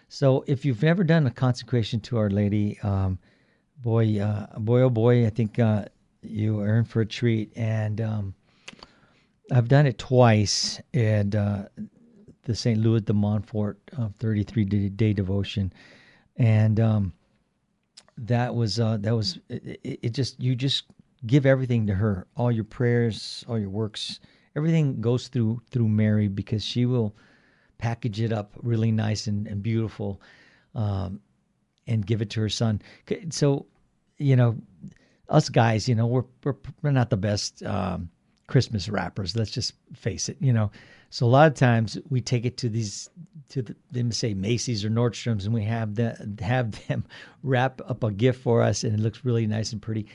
So 0.10 0.44
if 0.48 0.66
you've 0.66 0.82
never 0.82 1.04
done 1.04 1.28
a 1.28 1.32
consecration 1.32 2.00
to 2.02 2.18
Our 2.18 2.30
Lady, 2.30 2.80
um, 2.82 3.20
boy, 3.82 4.20
uh, 4.20 4.58
boy, 4.60 4.82
oh 4.82 4.90
boy, 4.90 5.26
I 5.26 5.30
think 5.30 5.60
uh, 5.60 5.86
you 6.22 6.60
are 6.62 6.78
in 6.78 6.86
for 6.86 7.02
a 7.02 7.06
treat. 7.06 7.52
And 7.56 8.00
um, 8.02 8.34
I've 9.52 9.68
done 9.68 9.86
it 9.86 9.98
twice, 9.98 10.82
and 10.94 11.36
the 12.48 12.56
St. 12.56 12.80
Louis 12.80 13.02
de 13.02 13.14
Montfort 13.14 13.78
uh, 13.98 14.10
33 14.20 14.66
day, 14.66 14.90
day, 14.90 15.14
devotion, 15.14 15.72
and 16.38 16.80
um, 16.80 17.14
that 18.18 18.56
was 18.56 18.80
uh, 18.80 18.98
that 19.02 19.16
was 19.16 19.40
it, 19.50 19.80
it, 19.84 20.14
Just 20.14 20.40
you 20.40 20.56
just 20.56 20.86
give 21.26 21.46
everything 21.46 21.86
to 21.88 21.94
her, 21.94 22.26
all 22.36 22.52
your 22.52 22.64
prayers, 22.64 23.44
all 23.48 23.60
your 23.60 23.70
works, 23.70 24.20
everything 24.56 25.02
goes 25.02 25.28
through 25.28 25.62
through 25.70 25.90
Mary 25.90 26.28
because 26.30 26.64
she 26.64 26.86
will 26.86 27.14
package 27.78 28.22
it 28.22 28.32
up 28.32 28.54
really 28.62 28.92
nice 28.92 29.28
and, 29.28 29.48
and 29.48 29.62
beautiful, 29.64 30.22
um, 30.76 31.20
and 31.88 32.06
give 32.06 32.22
it 32.22 32.30
to 32.32 32.42
her 32.42 32.50
son. 32.50 32.82
So, 33.30 33.66
you 34.18 34.36
know, 34.36 34.58
us 35.30 35.50
guys, 35.50 35.88
you 35.88 35.96
know, 35.96 36.08
we're 36.08 36.26
we're, 36.44 36.56
we're 36.82 36.92
not 36.92 37.10
the 37.10 37.18
best. 37.18 37.64
Um, 37.64 38.10
Christmas 38.48 38.88
wrappers. 38.88 39.36
Let's 39.36 39.52
just 39.52 39.74
face 39.94 40.30
it, 40.30 40.38
you 40.40 40.54
know. 40.54 40.72
So 41.10 41.26
a 41.26 41.28
lot 41.28 41.48
of 41.48 41.54
times 41.54 41.98
we 42.10 42.22
take 42.22 42.46
it 42.46 42.58
to 42.58 42.70
these 42.70 43.10
to 43.50 43.62
the, 43.62 43.76
them 43.92 44.12
say 44.12 44.34
Macy's 44.34 44.84
or 44.84 44.90
Nordstrom's, 44.90 45.46
and 45.46 45.54
we 45.54 45.64
have 45.64 45.96
the, 45.96 46.36
have 46.42 46.72
them 46.88 47.06
wrap 47.44 47.82
up 47.88 48.04
a 48.04 48.12
gift 48.12 48.42
for 48.42 48.62
us, 48.62 48.84
and 48.84 48.94
it 48.94 49.02
looks 49.02 49.24
really 49.24 49.48
nice 49.48 49.72
and 49.72 49.82
pretty. 49.82 50.08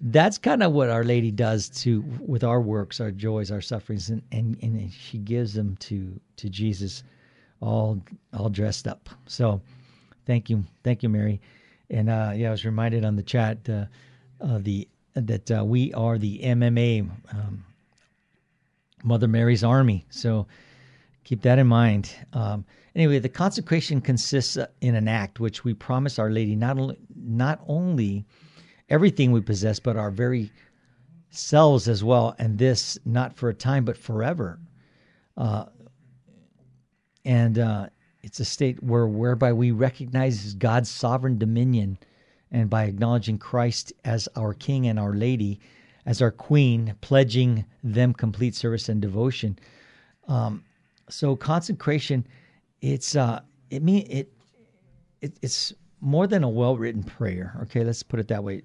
That's 0.00 0.38
kind 0.38 0.62
of 0.62 0.72
what 0.72 0.90
Our 0.90 1.04
Lady 1.04 1.30
does 1.30 1.68
to 1.70 2.04
with 2.20 2.44
our 2.44 2.60
works, 2.60 3.00
our 3.00 3.10
joys, 3.10 3.50
our 3.50 3.62
sufferings, 3.62 4.10
and, 4.10 4.22
and, 4.32 4.56
and 4.62 4.92
she 4.92 5.18
gives 5.18 5.54
them 5.54 5.76
to 5.80 6.20
to 6.36 6.48
Jesus, 6.50 7.02
all 7.60 8.02
all 8.36 8.50
dressed 8.50 8.86
up. 8.86 9.08
So, 9.26 9.60
thank 10.26 10.50
you, 10.50 10.64
thank 10.84 11.02
you, 11.02 11.08
Mary. 11.08 11.40
And 11.88 12.10
uh, 12.10 12.32
yeah, 12.34 12.48
I 12.48 12.50
was 12.50 12.64
reminded 12.64 13.04
on 13.04 13.16
the 13.16 13.22
chat 13.22 13.68
uh, 13.68 13.86
uh, 14.40 14.58
the 14.60 14.86
that 15.14 15.50
uh, 15.50 15.64
we 15.64 15.94
are 15.94 16.18
the 16.18 16.40
MMA. 16.40 17.08
Um, 17.32 17.64
Mother 19.06 19.28
Mary's 19.28 19.62
army. 19.62 20.04
So 20.10 20.46
keep 21.24 21.42
that 21.42 21.58
in 21.58 21.66
mind. 21.66 22.14
Um, 22.32 22.64
anyway, 22.94 23.20
the 23.20 23.28
consecration 23.28 24.00
consists 24.00 24.58
in 24.80 24.94
an 24.94 25.08
act 25.08 25.38
which 25.38 25.64
we 25.64 25.74
promise 25.74 26.18
Our 26.18 26.30
Lady 26.30 26.56
not 26.56 26.78
only 26.78 26.98
not 27.14 27.60
only 27.68 28.26
everything 28.88 29.32
we 29.32 29.40
possess, 29.40 29.78
but 29.78 29.96
our 29.96 30.10
very 30.10 30.50
selves 31.30 31.88
as 31.88 32.02
well, 32.02 32.34
and 32.38 32.58
this 32.58 32.98
not 33.04 33.34
for 33.36 33.48
a 33.48 33.54
time 33.54 33.84
but 33.84 33.96
forever. 33.96 34.58
Uh, 35.36 35.66
and 37.24 37.58
uh, 37.58 37.86
it's 38.22 38.40
a 38.40 38.44
state 38.44 38.82
where 38.82 39.06
whereby 39.06 39.52
we 39.52 39.70
recognize 39.70 40.54
God's 40.54 40.90
sovereign 40.90 41.38
dominion, 41.38 41.98
and 42.50 42.70
by 42.70 42.84
acknowledging 42.84 43.38
Christ 43.38 43.92
as 44.04 44.28
our 44.36 44.54
King 44.54 44.86
and 44.86 44.98
our 44.98 45.14
Lady, 45.14 45.60
as 46.06 46.22
our 46.22 46.30
queen, 46.30 46.94
pledging 47.00 47.64
them 47.82 48.12
complete 48.12 48.54
service 48.54 48.88
and 48.88 49.02
devotion. 49.02 49.58
Um, 50.28 50.64
so 51.08 51.36
consecration, 51.36 52.26
it's 52.80 53.16
uh, 53.16 53.40
it 53.70 53.82
mean 53.82 54.06
it, 54.08 54.32
it 55.20 55.36
it's 55.42 55.74
more 56.00 56.26
than 56.26 56.44
a 56.44 56.48
well 56.48 56.76
written 56.76 57.02
prayer. 57.02 57.56
Okay, 57.62 57.84
let's 57.84 58.02
put 58.02 58.20
it 58.20 58.28
that 58.28 58.42
way. 58.42 58.62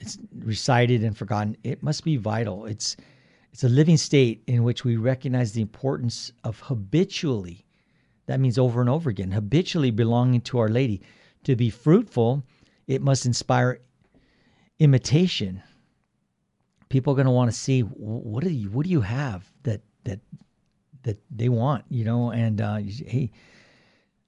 It's 0.00 0.18
recited 0.38 1.02
and 1.02 1.16
forgotten. 1.16 1.56
It 1.64 1.82
must 1.82 2.04
be 2.04 2.16
vital. 2.16 2.66
It's 2.66 2.96
it's 3.52 3.64
a 3.64 3.68
living 3.68 3.96
state 3.96 4.42
in 4.46 4.62
which 4.62 4.84
we 4.84 4.96
recognize 4.96 5.52
the 5.52 5.62
importance 5.62 6.32
of 6.44 6.60
habitually, 6.60 7.64
that 8.26 8.40
means 8.40 8.58
over 8.58 8.80
and 8.80 8.90
over 8.90 9.08
again, 9.10 9.30
habitually 9.30 9.90
belonging 9.90 10.42
to 10.42 10.58
Our 10.58 10.68
Lady. 10.68 11.02
To 11.44 11.56
be 11.56 11.70
fruitful, 11.70 12.44
it 12.86 13.00
must 13.00 13.26
inspire 13.26 13.80
imitation 14.78 15.62
people 16.88 17.12
are 17.12 17.16
going 17.16 17.26
to 17.26 17.32
want 17.32 17.50
to 17.50 17.56
see 17.56 17.80
what 17.80 18.44
do 18.44 18.50
you 18.50 18.70
what 18.70 18.84
do 18.84 18.90
you 18.90 19.00
have 19.00 19.50
that 19.62 19.82
that 20.04 20.20
that 21.02 21.18
they 21.30 21.48
want, 21.48 21.84
you 21.88 22.04
know, 22.04 22.32
and 22.32 22.60
uh, 22.60 22.76
hey, 22.76 23.30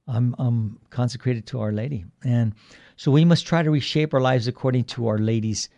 I'm 0.07 0.35
I'm 0.39 0.79
consecrated 0.91 1.47
to 1.49 1.61
Our 1.61 1.73
Lady, 1.73 2.05
and 2.25 2.55
so 3.01 3.11
we 3.11 3.25
must 3.25 3.47
try 3.47 3.63
to 3.63 3.71
reshape 3.71 4.13
our 4.13 4.21
lives 4.21 4.47
according 4.47 4.85
to 4.85 5.07
Our 5.07 5.17
Lady's 5.17 5.71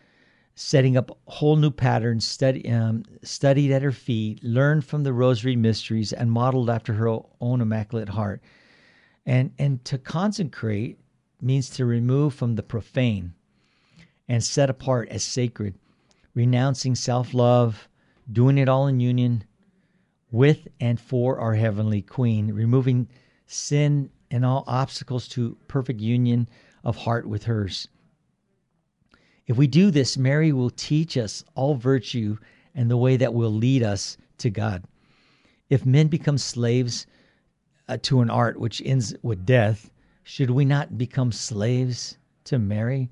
setting 0.56 0.96
up 0.96 1.16
whole 1.26 1.54
new 1.54 1.70
patterns, 1.70 2.26
study, 2.26 2.68
um, 2.68 3.04
studied 3.22 3.70
at 3.70 3.80
her 3.82 3.92
feet, 3.92 4.42
learned 4.42 4.84
from 4.84 5.04
the 5.04 5.12
Rosary 5.12 5.54
mysteries, 5.54 6.12
and 6.12 6.32
modeled 6.32 6.68
after 6.68 6.94
her 6.94 7.20
own 7.40 7.60
immaculate 7.60 8.08
heart. 8.08 8.42
And 9.24 9.52
and 9.56 9.84
to 9.84 9.98
consecrate 9.98 10.98
means 11.40 11.70
to 11.70 11.84
remove 11.84 12.34
from 12.34 12.56
the 12.56 12.62
profane 12.64 13.34
and 14.26 14.42
set 14.42 14.68
apart 14.68 15.08
as 15.10 15.22
sacred 15.22 15.76
renouncing 16.34 16.96
self 16.96 17.32
love, 17.32 17.88
doing 18.32 18.58
it 18.58 18.68
all 18.68 18.88
in 18.88 18.98
union 18.98 19.44
with 20.32 20.66
and 20.80 20.98
for 20.98 21.38
our 21.38 21.54
Heavenly 21.54 22.02
Queen, 22.02 22.52
removing 22.52 23.08
sin 23.46 24.10
and 24.28 24.44
all 24.44 24.64
obstacles 24.66 25.28
to 25.28 25.56
perfect 25.68 26.00
union 26.00 26.48
of 26.84 26.96
heart 26.96 27.26
with 27.26 27.44
hers. 27.44 27.88
If 29.46 29.56
we 29.56 29.66
do 29.66 29.90
this, 29.90 30.16
Mary 30.16 30.52
will 30.52 30.70
teach 30.70 31.16
us 31.16 31.44
all 31.54 31.74
virtue 31.74 32.38
and 32.74 32.90
the 32.90 32.96
way 32.96 33.16
that 33.16 33.34
will 33.34 33.52
lead 33.52 33.82
us 33.82 34.16
to 34.38 34.50
God. 34.50 34.84
If 35.68 35.86
men 35.86 36.08
become 36.08 36.38
slaves 36.38 37.06
uh, 37.88 37.98
to 38.02 38.20
an 38.20 38.30
art 38.30 38.58
which 38.58 38.82
ends 38.84 39.14
with 39.22 39.44
death, 39.44 39.90
should 40.22 40.50
we 40.50 40.64
not 40.64 40.96
become 40.96 41.32
slaves 41.32 42.16
to 42.44 42.58
Mary, 42.58 43.10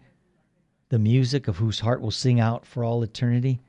the 0.88 0.98
music 0.98 1.48
of 1.48 1.56
whose 1.56 1.80
heart 1.80 2.00
will 2.00 2.10
sing 2.10 2.40
out 2.40 2.66
for 2.66 2.84
all 2.84 3.02
eternity. 3.02 3.60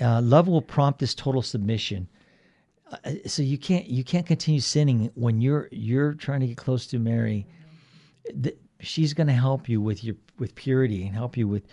Uh, 0.00 0.20
love 0.22 0.48
will 0.48 0.62
prompt 0.62 0.98
this 0.98 1.14
total 1.14 1.42
submission. 1.42 2.08
Uh, 2.90 3.10
so 3.26 3.42
you 3.42 3.58
can't 3.58 3.86
you 3.86 4.02
can't 4.02 4.26
continue 4.26 4.60
sinning 4.60 5.10
when 5.14 5.40
you're 5.40 5.68
you're 5.70 6.14
trying 6.14 6.40
to 6.40 6.46
get 6.46 6.56
close 6.56 6.86
to 6.86 6.98
Mary. 6.98 7.46
The, 8.34 8.56
she's 8.80 9.14
going 9.14 9.26
to 9.26 9.32
help 9.32 9.68
you 9.68 9.80
with 9.80 10.02
your 10.04 10.16
with 10.38 10.54
purity 10.54 11.06
and 11.06 11.14
help 11.14 11.36
you 11.36 11.48
with 11.48 11.66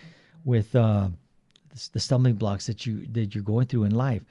with 0.46 0.76
uh, 0.76 1.10
the 1.92 2.00
stumbling 2.00 2.36
blocks 2.36 2.68
that 2.68 2.86
you 2.86 3.06
that 3.12 3.34
you're 3.36 3.44
going 3.44 3.68
through 3.68 3.84
in 3.84 3.96
life. 3.96 4.24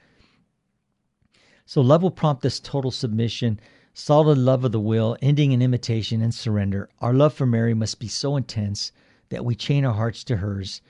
So 1.65 1.81
love 1.81 2.01
will 2.01 2.11
prompt 2.11 2.43
this 2.43 2.59
total 2.59 2.91
submission, 2.91 3.59
solid 3.93 4.37
love 4.37 4.63
of 4.63 4.71
the 4.71 4.79
will, 4.79 5.17
ending 5.21 5.51
in 5.51 5.61
imitation 5.61 6.21
and 6.21 6.33
surrender. 6.33 6.89
Our 6.99 7.13
love 7.13 7.33
for 7.33 7.45
Mary 7.45 7.73
must 7.73 7.99
be 7.99 8.07
so 8.07 8.37
intense 8.37 8.91
that 9.29 9.43
we 9.43 9.55
chain 9.55 9.83
our 9.83 9.93
hearts 9.93 10.23
to 10.25 10.37
hers 10.37 10.81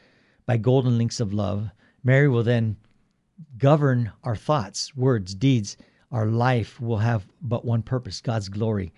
by 0.46 0.58
golden 0.58 0.98
links 0.98 1.20
of 1.20 1.34
love. 1.34 1.72
Mary 2.04 2.28
will 2.28 2.44
then 2.44 2.78
govern 3.58 4.12
our 4.24 4.36
thoughts, 4.36 4.96
words, 4.96 5.34
deeds, 5.34 5.78
our 6.12 6.28
life 6.28 6.80
will 6.80 7.00
have 7.00 7.28
but 7.42 7.66
one 7.66 7.82
purpose 7.82 8.22
God's 8.22 8.50
glory. 8.50 8.94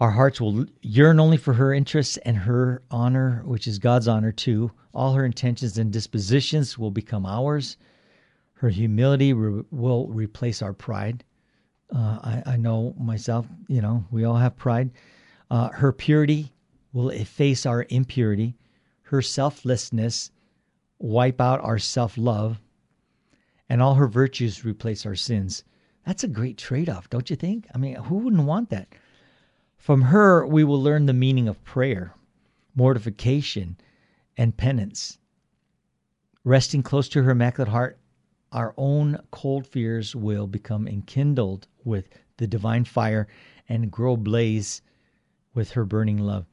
Our 0.00 0.12
hearts 0.12 0.40
will 0.40 0.64
yearn 0.80 1.18
only 1.18 1.36
for 1.36 1.54
her 1.54 1.74
interests 1.74 2.18
and 2.18 2.36
her 2.36 2.82
honor, 2.88 3.42
which 3.44 3.66
is 3.66 3.80
God's 3.80 4.06
honor 4.06 4.30
too. 4.30 4.70
All 4.94 5.14
her 5.14 5.24
intentions 5.24 5.76
and 5.76 5.92
dispositions 5.92 6.78
will 6.78 6.92
become 6.92 7.26
ours. 7.26 7.76
Her 8.54 8.68
humility 8.68 9.32
re- 9.32 9.64
will 9.72 10.06
replace 10.06 10.62
our 10.62 10.72
pride. 10.72 11.24
Uh, 11.92 12.18
I, 12.22 12.42
I, 12.46 12.56
know 12.56 12.94
myself, 12.98 13.46
you 13.66 13.80
know, 13.80 14.04
we 14.12 14.22
all 14.22 14.36
have 14.36 14.56
pride. 14.56 14.90
Uh, 15.50 15.70
her 15.70 15.90
purity 15.90 16.52
will 16.92 17.10
efface 17.10 17.66
our 17.66 17.86
impurity. 17.88 18.54
Her 19.02 19.22
selflessness 19.22 20.30
wipe 20.98 21.40
out 21.40 21.60
our 21.60 21.78
self 21.78 22.16
love. 22.16 22.60
And 23.68 23.82
all 23.82 23.94
her 23.94 24.06
virtues 24.06 24.64
replace 24.64 25.06
our 25.06 25.16
sins. 25.16 25.64
That's 26.06 26.24
a 26.24 26.28
great 26.28 26.56
trade 26.56 26.88
off, 26.88 27.10
don't 27.10 27.30
you 27.30 27.36
think? 27.36 27.66
I 27.74 27.78
mean, 27.78 27.96
who 27.96 28.16
wouldn't 28.16 28.44
want 28.44 28.70
that? 28.70 28.88
From 29.78 30.02
her, 30.02 30.46
we 30.46 30.64
will 30.64 30.82
learn 30.82 31.06
the 31.06 31.14
meaning 31.14 31.48
of 31.48 31.64
prayer, 31.64 32.12
mortification, 32.74 33.78
and 34.36 34.56
penance. 34.56 35.18
Resting 36.44 36.82
close 36.82 37.08
to 37.10 37.22
her 37.22 37.30
Immaculate 37.30 37.70
Heart, 37.70 37.98
our 38.52 38.74
own 38.76 39.20
cold 39.30 39.66
fears 39.66 40.14
will 40.14 40.46
become 40.46 40.86
enkindled 40.86 41.68
with 41.84 42.08
the 42.36 42.46
divine 42.46 42.84
fire 42.84 43.28
and 43.68 43.90
grow 43.90 44.16
blaze 44.16 44.82
with 45.54 45.70
her 45.70 45.84
burning 45.84 46.18
love. 46.18 46.44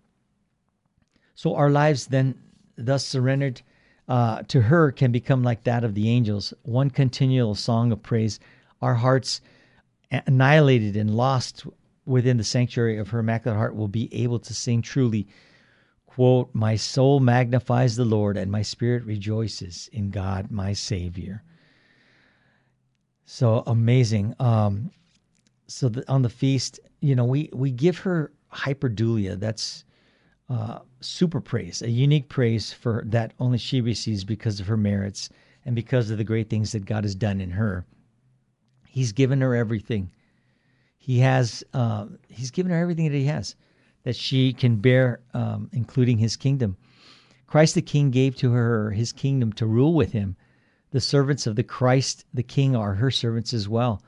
So 1.34 1.56
our 1.56 1.70
lives 1.70 2.08
then, 2.08 2.36
thus 2.78 3.06
surrendered 3.06 3.62
uh, 4.08 4.44
to 4.44 4.62
her, 4.62 4.92
can 4.92 5.12
become 5.12 5.44
like 5.44 5.64
that 5.64 5.84
of 5.84 5.94
the 5.94 6.10
angels, 6.10 6.54
one 6.64 6.90
continual 6.90 7.56
song 7.56 7.92
of 7.92 8.02
praise. 8.02 8.40
Our 8.82 8.96
hearts 8.96 9.42
annihilated 10.12 10.96
and 10.96 11.16
lost 11.16 11.66
within 12.06 12.38
the 12.38 12.44
sanctuary 12.44 12.98
of 12.98 13.10
her 13.10 13.20
immaculate 13.20 13.58
heart 13.58 13.76
will 13.76 13.88
be 13.88 14.14
able 14.14 14.40
to 14.40 14.54
sing 14.54 14.82
truly 14.82 15.28
quote 16.06 16.50
my 16.54 16.76
soul 16.76 17.20
magnifies 17.20 17.96
the 17.96 18.06
lord 18.06 18.38
and 18.38 18.52
my 18.52 18.62
spirit 18.62 19.04
rejoices 19.04 19.90
in 19.92 20.12
god 20.12 20.52
my 20.52 20.72
savior. 20.72 21.44
So 23.26 23.64
amazing. 23.66 24.36
Um 24.40 24.92
so 25.68 25.90
the, 25.90 26.10
on 26.10 26.22
the 26.22 26.30
feast 26.30 26.80
you 27.02 27.16
know 27.16 27.26
we 27.26 27.50
we 27.52 27.72
give 27.72 27.98
her 28.00 28.32
hyperdulia. 28.54 29.40
That's 29.40 29.84
uh 30.48 30.80
super 31.02 31.42
praise 31.42 31.82
a 31.82 31.90
unique 31.90 32.30
praise 32.30 32.72
for 32.72 33.04
that 33.08 33.34
only 33.40 33.58
she 33.58 33.82
receives 33.82 34.24
because 34.24 34.60
of 34.60 34.68
her 34.68 34.78
merits 34.78 35.30
and 35.66 35.76
because 35.76 36.12
of 36.12 36.20
the 36.20 36.24
great 36.24 36.50
things 36.50 36.72
that 36.72 36.86
god 36.86 37.04
has 37.04 37.16
done 37.16 37.42
in 37.42 37.50
her. 37.50 37.84
He's 38.88 39.12
given 39.12 39.42
her 39.42 39.56
everything 39.56 40.12
he 41.06 41.20
has 41.20 41.64
uh, 41.76 42.08
he's 42.30 42.50
given 42.50 42.72
her 42.72 42.80
everything 42.80 43.06
that 43.12 43.16
he 43.16 43.26
has 43.26 43.56
that 44.06 44.16
she 44.16 44.52
can 44.52 44.78
bear 44.78 45.20
um, 45.36 45.70
including 45.72 46.18
his 46.18 46.36
kingdom. 46.36 46.78
Christ 47.46 47.76
the 47.76 47.84
king 47.84 48.10
gave 48.10 48.36
to 48.38 48.54
her 48.54 48.90
his 48.90 49.12
kingdom 49.12 49.54
to 49.54 49.68
rule 49.68 49.94
with 49.94 50.14
him. 50.14 50.36
The 50.90 51.00
servants 51.00 51.46
of 51.46 51.56
the 51.56 51.64
christ 51.64 52.26
the 52.34 52.42
king 52.42 52.76
are 52.76 52.96
her 52.96 53.12
servants 53.12 53.54
as 53.54 53.70
well. 53.70 54.02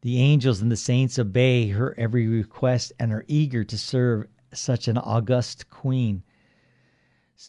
The 0.00 0.20
angels 0.20 0.60
and 0.60 0.72
the 0.72 0.76
saints 0.76 1.20
obey 1.20 1.68
her 1.68 1.94
every 1.96 2.26
request 2.26 2.92
and 2.98 3.12
are 3.12 3.24
eager 3.28 3.62
to 3.62 3.78
serve 3.78 4.26
such 4.52 4.88
an 4.88 4.98
august 4.98 5.70
queen. 5.70 6.24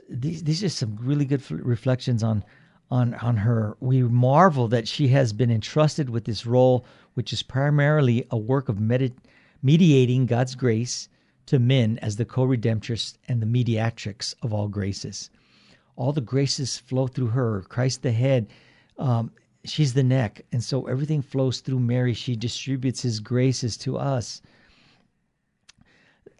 These, 0.08 0.44
these 0.44 0.64
are 0.64 0.70
some 0.70 0.96
really 1.02 1.26
good 1.26 1.50
reflections 1.50 2.22
on 2.22 2.44
on 2.92 3.14
on 3.16 3.38
her. 3.38 3.78
We 3.80 4.04
marvel 4.04 4.68
that 4.70 4.88
she 4.88 5.10
has 5.10 5.34
been 5.34 5.52
entrusted 5.52 6.10
with 6.10 6.26
this 6.26 6.46
role, 6.46 6.86
which 7.14 7.32
is 7.32 7.44
primarily 7.44 8.26
a 8.32 8.38
work 8.38 8.70
of 8.70 8.80
med- 8.80 9.14
mediating 9.62 10.26
God's 10.26 10.56
grace 10.56 11.10
to 11.46 11.60
men 11.60 11.98
as 12.00 12.16
the 12.16 12.26
co-redemptress 12.26 13.18
and 13.28 13.42
the 13.42 13.46
mediatrix 13.46 14.36
of 14.42 14.54
all 14.54 14.68
graces. 14.68 15.30
All 15.96 16.14
the 16.14 16.22
graces 16.22 16.78
flow 16.78 17.08
through 17.08 17.28
her. 17.28 17.62
Christ 17.62 18.04
the 18.04 18.12
head, 18.12 18.48
um, 18.98 19.32
she's 19.66 19.94
the 19.94 20.04
neck, 20.04 20.46
and 20.52 20.64
so 20.64 20.88
everything 20.88 21.22
flows 21.22 21.60
through 21.60 21.80
Mary. 21.80 22.14
She 22.14 22.36
distributes 22.36 23.02
His 23.02 23.20
graces 23.20 23.78
to 23.78 23.98
us. 23.98 24.42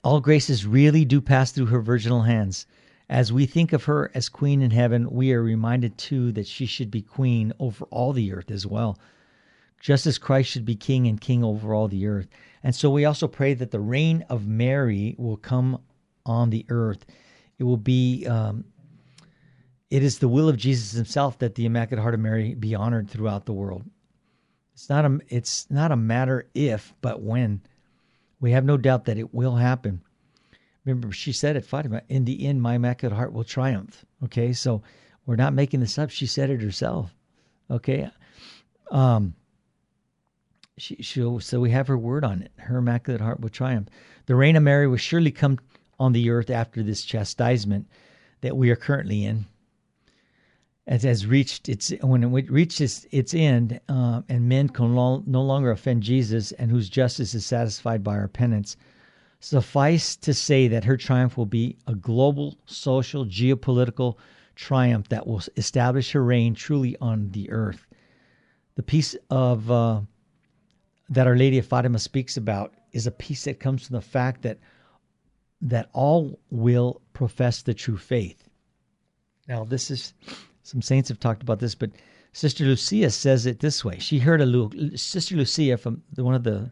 All 0.04 0.22
graces 0.22 0.66
really 0.66 1.04
do 1.06 1.20
pass 1.20 1.52
through 1.52 1.66
her 1.68 1.82
virginal 1.82 2.22
hands. 2.22 2.66
As 3.10 3.34
we 3.34 3.48
think 3.48 3.74
of 3.74 3.86
her 3.86 4.12
as 4.14 4.30
queen 4.30 4.62
in 4.62 4.70
heaven, 4.70 5.10
we 5.10 5.34
are 5.34 5.42
reminded 5.42 5.98
too 5.98 6.32
that 6.34 6.46
she 6.46 6.68
should 6.68 6.92
be 6.92 7.02
queen 7.02 7.52
over 7.60 7.86
all 7.86 8.14
the 8.14 8.32
earth 8.32 8.52
as 8.52 8.68
well, 8.68 9.00
just 9.80 10.06
as 10.06 10.20
Christ 10.20 10.52
should 10.52 10.66
be 10.66 10.76
king 10.76 11.08
and 11.08 11.20
king 11.20 11.44
over 11.44 11.74
all 11.74 11.88
the 11.88 12.06
earth. 12.06 12.28
And 12.62 12.76
so 12.76 12.92
we 12.92 13.06
also 13.06 13.28
pray 13.28 13.56
that 13.56 13.72
the 13.72 13.80
reign 13.80 14.26
of 14.30 14.48
Mary 14.48 15.16
will 15.18 15.38
come 15.38 15.82
on 16.24 16.52
the 16.52 16.66
earth. 16.70 17.06
It 17.58 17.64
will 17.64 17.78
be, 17.78 18.28
um, 18.28 18.66
it 19.90 20.04
is 20.04 20.20
the 20.20 20.28
will 20.28 20.48
of 20.48 20.58
Jesus 20.58 20.92
himself 20.92 21.40
that 21.40 21.56
the 21.56 21.66
Immaculate 21.66 22.04
Heart 22.04 22.14
of 22.14 22.20
Mary 22.20 22.54
be 22.54 22.76
honored 22.76 23.10
throughout 23.10 23.46
the 23.46 23.54
world. 23.54 23.86
It's 24.74 24.88
not 24.88 25.06
a, 25.06 25.20
it's 25.30 25.70
not 25.72 25.92
a 25.92 25.98
matter 25.98 26.48
if, 26.54 26.94
but 27.02 27.24
when. 27.24 27.62
We 28.40 28.52
have 28.52 28.66
no 28.66 28.78
doubt 28.78 29.06
that 29.06 29.18
it 29.18 29.34
will 29.34 29.56
happen. 29.56 30.02
Remember, 30.90 31.12
she 31.12 31.32
said 31.32 31.56
at 31.56 31.66
Fatima, 31.66 32.02
in 32.10 32.26
the 32.26 32.48
end, 32.48 32.64
my 32.64 32.74
Immaculate 32.74 33.16
Heart 33.16 33.34
will 33.34 33.44
triumph. 33.44 34.04
Okay, 34.24 34.54
so 34.54 34.82
we're 35.26 35.36
not 35.36 35.54
making 35.54 35.82
this 35.82 36.00
up. 36.00 36.10
She 36.10 36.26
said 36.26 36.50
it 36.50 36.64
herself. 36.64 37.14
Okay. 37.70 38.10
Um, 38.90 39.36
she, 40.78 40.96
she, 40.96 41.40
so 41.42 41.60
we 41.60 41.70
have 41.70 41.88
her 41.88 41.98
word 41.98 42.24
on 42.26 42.42
it. 42.42 42.52
Her 42.58 42.80
Immaculate 42.80 43.22
Heart 43.22 43.42
will 43.42 43.50
triumph. 43.50 43.90
The 44.26 44.36
reign 44.36 44.56
of 44.56 44.64
Mary 44.64 44.88
will 44.88 44.98
surely 44.98 45.30
come 45.32 45.60
on 46.00 46.14
the 46.14 46.32
earth 46.32 46.50
after 46.50 46.82
this 46.82 47.04
chastisement 47.04 47.88
that 48.42 48.58
we 48.58 48.72
are 48.72 48.76
currently 48.76 49.26
in. 49.26 49.46
As 50.88 51.04
has 51.04 51.28
reached 51.28 51.70
its 51.70 51.92
when 52.02 52.24
it 52.24 52.50
reaches 52.50 53.06
its 53.12 53.36
end, 53.36 53.80
uh, 53.90 54.24
and 54.28 54.50
men 54.50 54.70
can 54.70 54.96
no 54.96 55.44
longer 55.44 55.70
offend 55.70 56.02
Jesus, 56.02 56.52
and 56.54 56.72
whose 56.72 56.90
justice 56.90 57.36
is 57.36 57.46
satisfied 57.46 58.04
by 58.04 58.18
our 58.18 58.28
penance 58.28 58.76
Suffice 59.40 60.16
to 60.18 60.34
say 60.34 60.68
that 60.68 60.84
her 60.84 60.98
triumph 60.98 61.38
will 61.38 61.46
be 61.46 61.78
a 61.88 61.96
global, 61.96 62.58
social, 62.66 63.26
geopolitical 63.26 64.18
triumph 64.56 65.08
that 65.10 65.26
will 65.26 65.42
establish 65.56 66.12
her 66.12 66.24
reign 66.24 66.54
truly 66.54 66.98
on 67.00 67.32
the 67.32 67.50
earth. 67.50 67.88
The 68.76 68.84
peace 68.84 69.16
of 69.30 69.72
uh, 69.72 70.02
that 71.10 71.28
Our 71.28 71.38
Lady 71.38 71.58
of 71.58 71.66
Fatima 71.66 72.00
speaks 72.00 72.36
about 72.36 72.74
is 72.92 73.08
a 73.08 73.12
peace 73.12 73.46
that 73.46 73.60
comes 73.60 73.88
from 73.88 73.96
the 73.96 74.02
fact 74.02 74.42
that 74.42 74.60
that 75.62 75.90
all 75.94 76.40
will 76.50 77.02
profess 77.14 77.62
the 77.62 77.74
true 77.74 77.98
faith. 77.98 78.48
Now, 79.48 79.64
this 79.64 79.90
is 79.92 80.14
some 80.64 80.82
saints 80.82 81.10
have 81.10 81.20
talked 81.20 81.42
about 81.42 81.60
this, 81.60 81.76
but 81.76 81.92
Sister 82.34 82.64
Lucia 82.64 83.10
says 83.10 83.46
it 83.46 83.60
this 83.60 83.84
way. 83.84 83.98
She 84.00 84.20
heard 84.20 84.42
a 84.42 84.46
little, 84.46 84.72
Sister 84.96 85.36
Lucia 85.36 85.78
from 85.78 86.04
one 86.16 86.36
of 86.36 86.44
the 86.44 86.72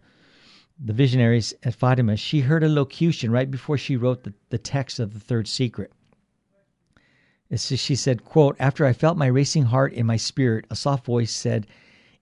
the 0.80 0.94
visionaries 0.94 1.54
at 1.64 1.76
Fatima, 1.76 2.16
she 2.16 2.42
heard 2.42 2.64
a 2.64 2.70
locution 2.70 3.32
right 3.32 3.50
before 3.50 3.78
she 3.78 3.98
wrote 3.98 4.24
the, 4.24 4.34
the 4.50 4.58
text 4.58 5.00
of 5.00 5.14
the 5.14 5.20
third 5.20 5.48
secret. 5.48 5.92
she 7.56 7.96
said, 7.96 8.24
quote, 8.24 8.56
After 8.60 8.86
I 8.86 8.94
felt 8.94 9.18
my 9.18 9.28
racing 9.28 9.66
heart 9.66 9.94
in 9.94 10.06
my 10.06 10.18
spirit, 10.18 10.66
a 10.70 10.76
soft 10.76 11.06
voice 11.06 11.32
said, 11.32 11.68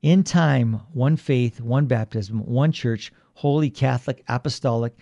In 0.02 0.24
time, 0.24 0.82
one 0.94 1.18
faith, 1.18 1.60
one 1.60 1.86
baptism, 1.86 2.46
one 2.46 2.72
church, 2.72 3.12
holy, 3.36 3.70
Catholic, 3.70 4.24
apostolic, 4.28 4.94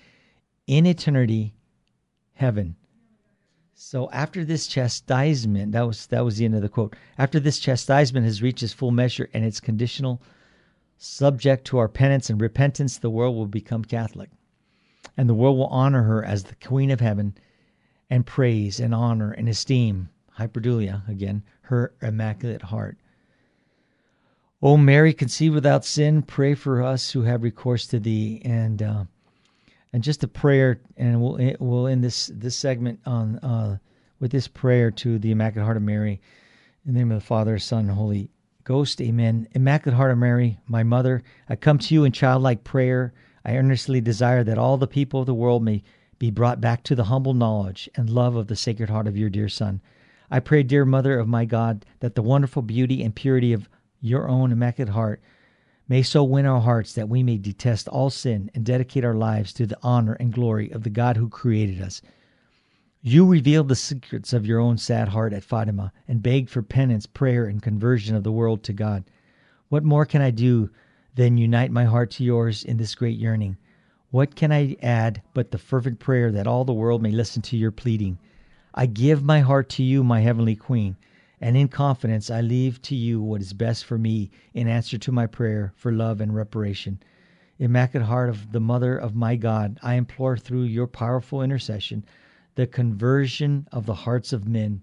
in 0.66 0.86
eternity, 0.86 1.54
heaven. 2.34 2.76
So 3.76 4.10
after 4.12 4.46
this 4.46 4.66
chastisement, 4.66 5.74
that 5.74 5.86
was 5.86 6.08
that 6.08 6.24
was 6.24 6.38
the 6.38 6.46
end 6.46 6.56
of 6.56 6.62
the 6.62 6.70
quote. 6.70 6.96
After 7.18 7.40
this 7.40 7.60
chastisement 7.60 8.26
has 8.26 8.42
reached 8.42 8.64
its 8.64 8.72
full 8.72 8.92
measure 8.92 9.30
and 9.34 9.44
its 9.44 9.60
conditional 9.60 10.22
Subject 11.06 11.66
to 11.68 11.78
our 11.80 11.90
penance 11.90 12.30
and 12.30 12.40
repentance, 12.40 12.98
the 12.98 13.10
world 13.10 13.36
will 13.36 13.46
become 13.46 13.84
Catholic. 13.84 14.30
And 15.18 15.28
the 15.28 15.34
world 15.34 15.58
will 15.58 15.68
honor 15.68 16.04
her 16.04 16.24
as 16.24 16.44
the 16.44 16.56
Queen 16.56 16.90
of 16.92 17.02
Heaven 17.02 17.36
and 18.10 18.26
praise 18.26 18.80
and 18.80 18.96
honor 18.96 19.34
and 19.34 19.50
esteem, 19.50 20.08
hyperdulia 20.40 21.06
again, 21.10 21.44
her 21.64 21.94
immaculate 22.02 22.62
heart. 22.62 22.98
O 24.62 24.78
Mary, 24.78 25.14
conceived 25.14 25.54
without 25.54 25.84
sin, 25.84 26.22
pray 26.22 26.56
for 26.56 26.82
us 26.82 27.12
who 27.12 27.24
have 27.24 27.44
recourse 27.44 27.86
to 27.88 28.00
thee. 28.00 28.42
And 28.46 28.82
uh, 28.82 29.04
and 29.92 30.04
just 30.04 30.24
a 30.24 30.28
prayer, 30.30 30.80
and 30.96 31.22
we'll 31.22 31.54
we'll 31.60 31.88
end 31.88 32.02
this 32.02 32.32
this 32.34 32.56
segment 32.56 33.02
on 33.06 33.40
uh, 33.40 33.78
with 34.22 34.32
this 34.32 34.48
prayer 34.48 34.90
to 34.92 35.20
the 35.20 35.32
Immaculate 35.32 35.66
Heart 35.66 35.78
of 35.78 35.84
Mary, 35.84 36.22
in 36.86 36.94
the 36.94 37.00
name 37.00 37.12
of 37.12 37.20
the 37.20 37.26
Father, 37.26 37.60
Son, 37.60 37.90
Holy 37.90 38.30
Ghost, 38.66 39.02
amen. 39.02 39.50
Immaculate 39.52 39.98
Heart 39.98 40.12
of 40.12 40.18
Mary, 40.20 40.58
my 40.68 40.84
mother, 40.84 41.22
I 41.50 41.58
come 41.58 41.80
to 41.80 41.94
you 41.94 42.06
in 42.06 42.14
childlike 42.14 42.64
prayer. 42.64 43.14
I 43.44 43.58
earnestly 43.58 44.00
desire 44.00 44.42
that 44.46 44.58
all 44.58 44.78
the 44.78 44.88
people 44.88 45.20
of 45.20 45.26
the 45.26 45.34
world 45.34 45.62
may 45.64 45.84
be 46.18 46.32
brought 46.32 46.62
back 46.62 46.82
to 46.84 46.96
the 46.96 47.04
humble 47.04 47.34
knowledge 47.34 47.90
and 47.96 48.10
love 48.10 48.38
of 48.38 48.48
the 48.48 48.56
Sacred 48.56 48.90
Heart 48.90 49.08
of 49.08 49.18
your 49.18 49.30
dear 49.30 49.50
Son. 49.50 49.82
I 50.32 50.40
pray, 50.40 50.64
dear 50.64 50.86
Mother 50.86 51.20
of 51.20 51.28
my 51.28 51.44
God, 51.44 51.86
that 52.00 52.16
the 52.16 52.22
wonderful 52.22 52.62
beauty 52.62 53.04
and 53.04 53.14
purity 53.14 53.52
of 53.52 53.68
your 54.00 54.30
own 54.30 54.50
Immaculate 54.50 54.94
Heart 54.94 55.22
may 55.90 56.02
so 56.02 56.24
win 56.24 56.46
our 56.46 56.62
hearts 56.62 56.94
that 56.94 57.10
we 57.10 57.22
may 57.22 57.38
detest 57.38 57.90
all 57.90 58.10
sin 58.10 58.50
and 58.56 58.64
dedicate 58.64 59.04
our 59.04 59.14
lives 59.14 59.52
to 59.54 59.66
the 59.66 59.78
honor 59.84 60.14
and 60.14 60.32
glory 60.32 60.72
of 60.72 60.84
the 60.84 60.90
God 60.90 61.18
who 61.18 61.28
created 61.28 61.82
us. 61.82 62.02
You 63.06 63.26
revealed 63.26 63.68
the 63.68 63.76
secrets 63.76 64.32
of 64.32 64.46
your 64.46 64.62
own 64.62 64.78
sad 64.78 65.10
heart 65.10 65.34
at 65.34 65.44
Fatima 65.44 65.92
and 66.08 66.24
begged 66.24 66.50
for 66.50 66.62
penance, 66.62 67.06
prayer, 67.06 67.48
and 67.48 67.62
conversion 67.62 68.16
of 68.16 68.24
the 68.24 68.32
world 68.32 68.64
to 68.64 68.72
God. 68.72 69.04
What 69.68 69.84
more 69.84 70.06
can 70.06 70.22
I 70.22 70.32
do 70.32 70.70
than 71.14 71.38
unite 71.38 71.70
my 71.70 71.84
heart 71.84 72.12
to 72.12 72.24
yours 72.24 72.64
in 72.64 72.78
this 72.78 72.96
great 72.96 73.20
yearning? 73.20 73.58
What 74.12 74.38
can 74.38 74.54
I 74.54 74.78
add 74.82 75.22
but 75.34 75.52
the 75.52 75.58
fervent 75.58 76.00
prayer 76.00 76.32
that 76.32 76.48
all 76.48 76.64
the 76.64 76.72
world 76.72 77.02
may 77.02 77.12
listen 77.12 77.42
to 77.42 77.58
your 77.58 77.72
pleading? 77.72 78.20
I 78.74 78.86
give 78.86 79.22
my 79.22 79.42
heart 79.42 79.68
to 79.72 79.84
you, 79.84 80.02
my 80.02 80.22
heavenly 80.22 80.56
Queen, 80.56 80.96
and 81.42 81.58
in 81.58 81.68
confidence 81.68 82.30
I 82.30 82.40
leave 82.40 82.82
to 82.84 82.96
you 82.96 83.22
what 83.22 83.42
is 83.42 83.52
best 83.52 83.84
for 83.84 83.98
me 83.98 84.32
in 84.54 84.70
answer 84.70 84.98
to 85.00 85.12
my 85.12 85.28
prayer 85.28 85.74
for 85.76 85.92
love 85.92 86.22
and 86.22 86.34
reparation. 86.34 87.00
Immaculate 87.60 88.08
Heart 88.08 88.30
of 88.30 88.54
the 88.54 88.62
Mother 88.62 88.96
of 88.96 89.14
my 89.14 89.36
God, 89.36 89.78
I 89.84 89.96
implore 89.96 90.38
through 90.38 90.64
your 90.64 90.88
powerful 90.88 91.42
intercession 91.42 92.06
the 92.56 92.68
conversion 92.68 93.68
of 93.72 93.86
the 93.86 93.94
hearts 93.94 94.34
of 94.34 94.48
men, 94.48 94.82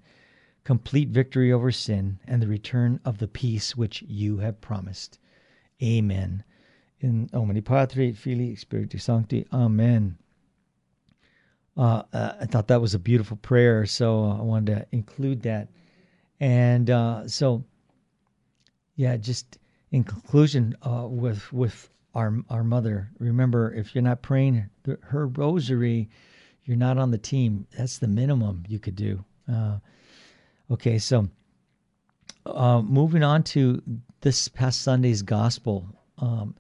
complete 0.64 1.08
victory 1.08 1.52
over 1.52 1.70
sin, 1.70 2.18
and 2.26 2.42
the 2.42 2.46
return 2.46 3.00
of 3.04 3.18
the 3.18 3.28
peace 3.28 3.76
which 3.76 4.02
you 4.02 4.38
have 4.38 4.60
promised. 4.60 5.18
Amen. 5.82 6.44
In 7.00 7.30
Omni 7.32 7.60
Patri, 7.60 8.12
Filii, 8.12 8.56
Spiritus 8.56 9.04
Sancti. 9.04 9.46
Amen. 9.52 10.18
Uh, 11.76 12.02
uh, 12.12 12.34
I 12.40 12.46
thought 12.46 12.68
that 12.68 12.80
was 12.80 12.94
a 12.94 12.98
beautiful 12.98 13.38
prayer, 13.38 13.86
so 13.86 14.24
I 14.24 14.42
wanted 14.42 14.74
to 14.74 14.86
include 14.92 15.42
that. 15.42 15.68
And 16.40 16.90
uh, 16.90 17.26
so, 17.28 17.64
yeah, 18.96 19.16
just 19.16 19.58
in 19.90 20.04
conclusion, 20.04 20.76
uh, 20.82 21.06
with 21.08 21.50
with 21.52 21.88
our 22.14 22.36
our 22.50 22.64
mother, 22.64 23.10
remember 23.18 23.72
if 23.72 23.94
you're 23.94 24.02
not 24.02 24.20
praying 24.20 24.68
her 25.02 25.26
rosary, 25.28 26.10
you're 26.70 26.78
not 26.78 26.98
on 26.98 27.10
the 27.10 27.18
team. 27.18 27.66
That's 27.76 27.98
the 27.98 28.06
minimum 28.06 28.62
you 28.68 28.78
could 28.78 28.94
do. 28.94 29.24
Uh, 29.52 29.78
okay, 30.70 30.98
so 30.98 31.28
uh, 32.46 32.80
moving 32.80 33.24
on 33.24 33.42
to 33.42 33.82
this 34.20 34.46
past 34.46 34.82
Sunday's 34.82 35.20
gospel, 35.20 35.84
um, 36.18 36.54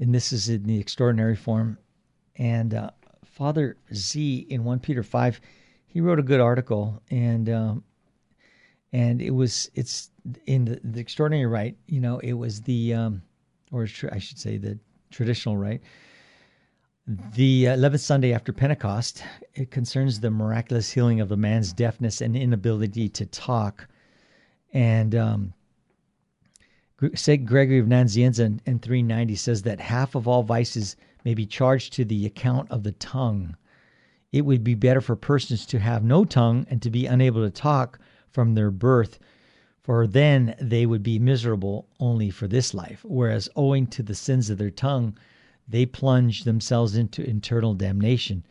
and 0.00 0.12
this 0.12 0.32
is 0.32 0.48
in 0.48 0.64
the 0.64 0.80
extraordinary 0.80 1.36
form, 1.36 1.78
and 2.34 2.90
Father 3.24 3.76
Z 3.94 4.44
in 4.50 4.64
1 4.64 4.80
Peter 4.80 5.04
5, 5.04 5.40
he 5.86 6.00
wrote 6.00 6.18
a 6.18 6.24
good 6.24 6.40
article 6.40 7.00
and 7.12 7.48
um, 7.48 7.84
and 8.92 9.22
it 9.22 9.30
was 9.30 9.70
it's 9.76 10.10
in 10.46 10.64
the, 10.64 10.80
the, 10.82 10.98
extraordinary 10.98 11.46
right. 11.46 11.76
you 11.86 12.00
know, 12.00 12.18
it 12.18 12.32
was 12.32 12.62
the 12.62 12.94
um, 12.94 13.22
or 13.70 13.86
I 14.10 14.18
should 14.18 14.40
say 14.40 14.56
the 14.56 14.80
traditional 15.12 15.56
rite. 15.56 15.82
The 17.06 17.64
11th 17.64 18.00
Sunday 18.00 18.32
after 18.32 18.50
Pentecost, 18.50 19.22
it 19.52 19.70
concerns 19.70 20.20
the 20.20 20.30
miraculous 20.30 20.90
healing 20.90 21.20
of 21.20 21.28
the 21.28 21.36
man's 21.36 21.70
deafness 21.74 22.22
and 22.22 22.34
inability 22.34 23.10
to 23.10 23.26
talk. 23.26 23.86
And 24.72 25.14
um, 25.14 25.52
St. 27.14 27.44
Gregory 27.44 27.78
of 27.78 27.88
Nazianzus 27.88 28.38
in, 28.38 28.60
in 28.64 28.78
390 28.78 29.34
says 29.34 29.60
that 29.62 29.80
half 29.80 30.14
of 30.14 30.26
all 30.26 30.42
vices 30.42 30.96
may 31.26 31.34
be 31.34 31.44
charged 31.44 31.92
to 31.92 32.06
the 32.06 32.24
account 32.24 32.70
of 32.70 32.84
the 32.84 32.92
tongue. 32.92 33.54
It 34.32 34.46
would 34.46 34.64
be 34.64 34.74
better 34.74 35.02
for 35.02 35.14
persons 35.14 35.66
to 35.66 35.80
have 35.80 36.02
no 36.02 36.24
tongue 36.24 36.66
and 36.70 36.80
to 36.80 36.90
be 36.90 37.04
unable 37.04 37.44
to 37.44 37.50
talk 37.50 38.00
from 38.30 38.54
their 38.54 38.70
birth, 38.70 39.18
for 39.82 40.06
then 40.06 40.54
they 40.58 40.86
would 40.86 41.02
be 41.02 41.18
miserable 41.18 41.86
only 42.00 42.30
for 42.30 42.48
this 42.48 42.72
life, 42.72 43.04
whereas 43.04 43.50
owing 43.56 43.86
to 43.88 44.02
the 44.02 44.14
sins 44.14 44.48
of 44.48 44.56
their 44.56 44.70
tongue, 44.70 45.18
they 45.68 45.86
plunge 45.86 46.44
themselves 46.44 46.96
into 46.96 47.22
eternal 47.28 47.74
damnation. 47.74 48.44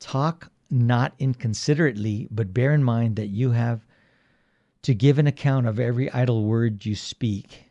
Talk 0.00 0.50
not 0.70 1.14
inconsiderately, 1.18 2.28
but 2.30 2.54
bear 2.54 2.72
in 2.72 2.82
mind 2.82 3.16
that 3.16 3.28
you 3.28 3.50
have 3.52 3.86
to 4.82 4.94
give 4.94 5.18
an 5.18 5.26
account 5.26 5.66
of 5.66 5.80
every 5.80 6.10
idle 6.10 6.44
word 6.44 6.84
you 6.84 6.94
speak. 6.94 7.64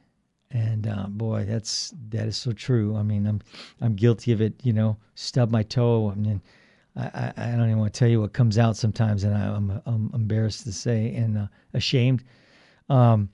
And 0.52 0.88
uh, 0.88 1.08
boy, 1.08 1.46
that's 1.46 1.94
that 2.10 2.28
is 2.28 2.38
so 2.38 2.52
true. 2.52 2.96
I 2.96 3.04
mean, 3.04 3.26
I'm 3.26 3.42
I'm 3.82 3.96
guilty 3.96 4.32
of 4.32 4.42
it. 4.42 4.54
You 4.64 4.74
know, 4.74 4.98
stub 5.16 5.50
my 5.50 5.64
toe. 5.64 6.12
I 6.12 6.16
mean, 6.16 6.42
I, 6.96 7.34
I 7.36 7.52
don't 7.52 7.66
even 7.66 7.80
want 7.80 7.94
to 7.94 8.00
tell 8.00 8.08
you 8.08 8.22
what 8.22 8.34
comes 8.34 8.58
out 8.58 8.78
sometimes, 8.78 9.24
and 9.24 9.36
I, 9.36 9.46
am 9.46 9.82
I'm, 9.86 9.94
I'm 9.94 10.12
embarrassed 10.14 10.64
to 10.66 10.72
say 10.72 11.14
and 11.16 11.38
uh, 11.38 11.48
ashamed. 11.74 12.24
Um, 12.90 13.30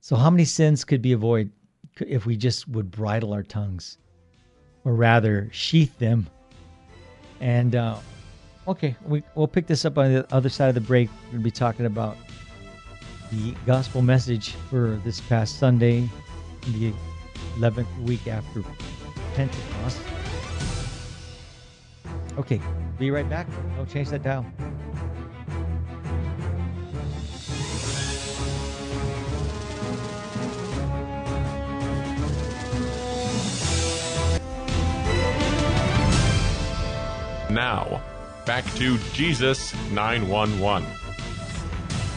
so, 0.00 0.14
how 0.16 0.30
many 0.30 0.44
sins 0.44 0.84
could 0.84 1.00
be 1.00 1.12
avoided 1.12 1.52
if 2.00 2.26
we 2.26 2.36
just 2.36 2.68
would 2.68 2.90
bridle 2.90 3.32
our 3.32 3.42
tongues, 3.42 3.96
or 4.86 4.94
rather, 4.94 5.50
sheath 5.52 5.98
them? 5.98 6.26
And 7.40 7.74
uh, 7.74 7.98
okay, 8.66 8.96
we 9.04 9.22
we'll 9.34 9.48
pick 9.48 9.66
this 9.66 9.84
up 9.84 9.98
on 9.98 10.14
the 10.14 10.34
other 10.34 10.48
side 10.48 10.68
of 10.68 10.74
the 10.74 10.80
break. 10.80 11.10
We're 11.26 11.32
going 11.32 11.38
to 11.40 11.44
be 11.44 11.50
talking 11.50 11.84
about 11.84 12.16
the 13.30 13.54
gospel 13.66 14.00
message 14.00 14.52
for 14.70 14.98
this 15.04 15.20
past 15.20 15.58
Sunday, 15.58 16.08
the 16.68 16.92
11th 17.58 17.86
week 18.04 18.26
after 18.28 18.62
Pentecost. 19.34 20.00
Okay, 22.38 22.60
be 22.98 23.10
right 23.10 23.28
back. 23.28 23.48
Don't 23.76 23.90
change 23.90 24.08
that 24.10 24.22
dial. 24.22 24.46
Now, 37.56 38.02
back 38.44 38.66
to 38.74 38.98
Jesus 39.14 39.74
911. 39.90 40.86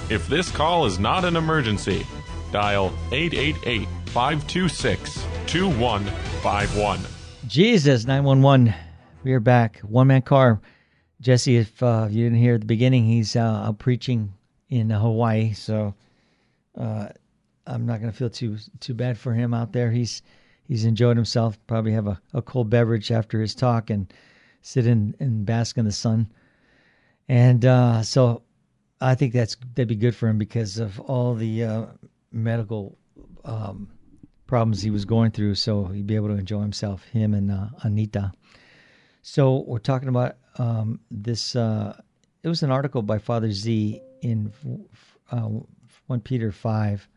If 0.10 0.28
this 0.28 0.52
call 0.52 0.86
is 0.86 1.00
not 1.00 1.24
an 1.24 1.38
emergency, 1.38 2.06
dial 2.52 2.88
888 3.14 3.88
526 4.08 5.26
2151. 5.48 7.00
Jesus 7.48 8.04
911. 8.06 8.74
We 9.24 9.32
are 9.32 9.40
back. 9.40 9.80
One 9.80 10.08
man 10.08 10.24
car. 10.24 10.60
Jesse, 11.22 11.56
if 11.56 11.82
uh, 11.82 12.10
you 12.10 12.26
didn't 12.26 12.40
hear 12.40 12.56
at 12.56 12.60
the 12.60 12.68
beginning, 12.68 13.06
he's 13.06 13.38
uh, 13.38 13.72
preaching 13.72 14.34
in 14.68 14.90
Hawaii, 14.90 15.54
so 15.54 15.96
uh, 16.78 17.08
I'm 17.66 17.86
not 17.86 18.02
going 18.02 18.12
to 18.12 18.18
feel 18.18 18.30
too 18.30 18.58
too 18.82 18.94
bad 18.94 19.18
for 19.18 19.34
him 19.34 19.54
out 19.54 19.72
there. 19.72 19.90
He's 19.90 20.22
he's 20.68 20.84
enjoyed 20.84 21.16
himself. 21.16 21.58
Probably 21.66 21.94
have 21.94 22.08
a, 22.08 22.20
a 22.34 22.42
cold 22.42 22.70
beverage 22.70 23.10
after 23.10 23.40
his 23.40 23.56
talk 23.56 23.90
and 23.90 24.14
sit 24.62 24.86
in 24.86 25.16
and 25.20 25.45
bask 25.45 25.78
in 25.78 25.86
the 25.86 25.91
sun. 25.91 26.30
And 27.28 27.64
uh, 27.66 28.01
so 28.01 28.41
I 29.01 29.16
think 29.16 29.34
that's 29.34 29.55
that'd 29.76 29.88
be 29.88 29.95
good 29.95 30.16
for 30.16 30.28
him 30.28 30.38
because 30.38 30.78
of 30.78 30.99
all 30.99 31.36
the 31.36 31.64
uh, 31.64 31.86
medical 32.32 32.97
um, 33.45 33.89
problems 34.47 34.82
he 34.82 34.89
was 34.89 35.05
going 35.05 35.32
through. 35.32 35.55
So 35.55 35.86
he'd 35.86 36.07
be 36.07 36.16
able 36.16 36.30
to 36.30 36.36
enjoy 36.36 36.62
himself, 36.62 37.05
him 37.05 37.34
and 37.34 37.51
uh, 37.51 37.68
Anita. 37.84 38.32
So 39.22 39.64
we're 39.68 39.80
talking 39.80 40.10
about 40.10 40.38
um, 40.57 40.99
this. 41.12 41.55
Uh, 41.55 41.99
it 42.43 42.47
was 42.47 42.64
an 42.64 42.72
article 42.72 43.01
by 43.01 43.20
Father 43.20 43.51
Z 43.51 44.01
in 44.22 44.51
uh, 45.32 45.49
one 46.07 46.20
Peter 46.20 46.51
five, 46.51 47.07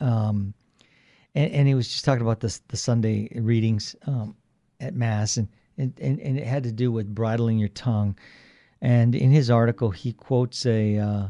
um, 0.00 0.54
and, 1.34 1.52
and, 1.52 1.68
he 1.68 1.74
was 1.74 1.88
just 1.88 2.04
talking 2.04 2.22
about 2.22 2.40
the 2.40 2.58
the 2.68 2.76
Sunday 2.76 3.28
readings 3.34 3.94
um, 4.06 4.34
at 4.80 4.94
Mass, 4.94 5.36
and, 5.36 5.48
and 5.78 5.92
and 5.98 6.38
it 6.38 6.46
had 6.46 6.64
to 6.64 6.72
do 6.72 6.90
with 6.90 7.14
bridling 7.14 7.58
your 7.58 7.68
tongue. 7.68 8.16
And 8.80 9.14
in 9.14 9.30
his 9.30 9.50
article, 9.50 9.90
he 9.90 10.12
quotes 10.12 10.66
a 10.66 10.98
uh, 10.98 11.28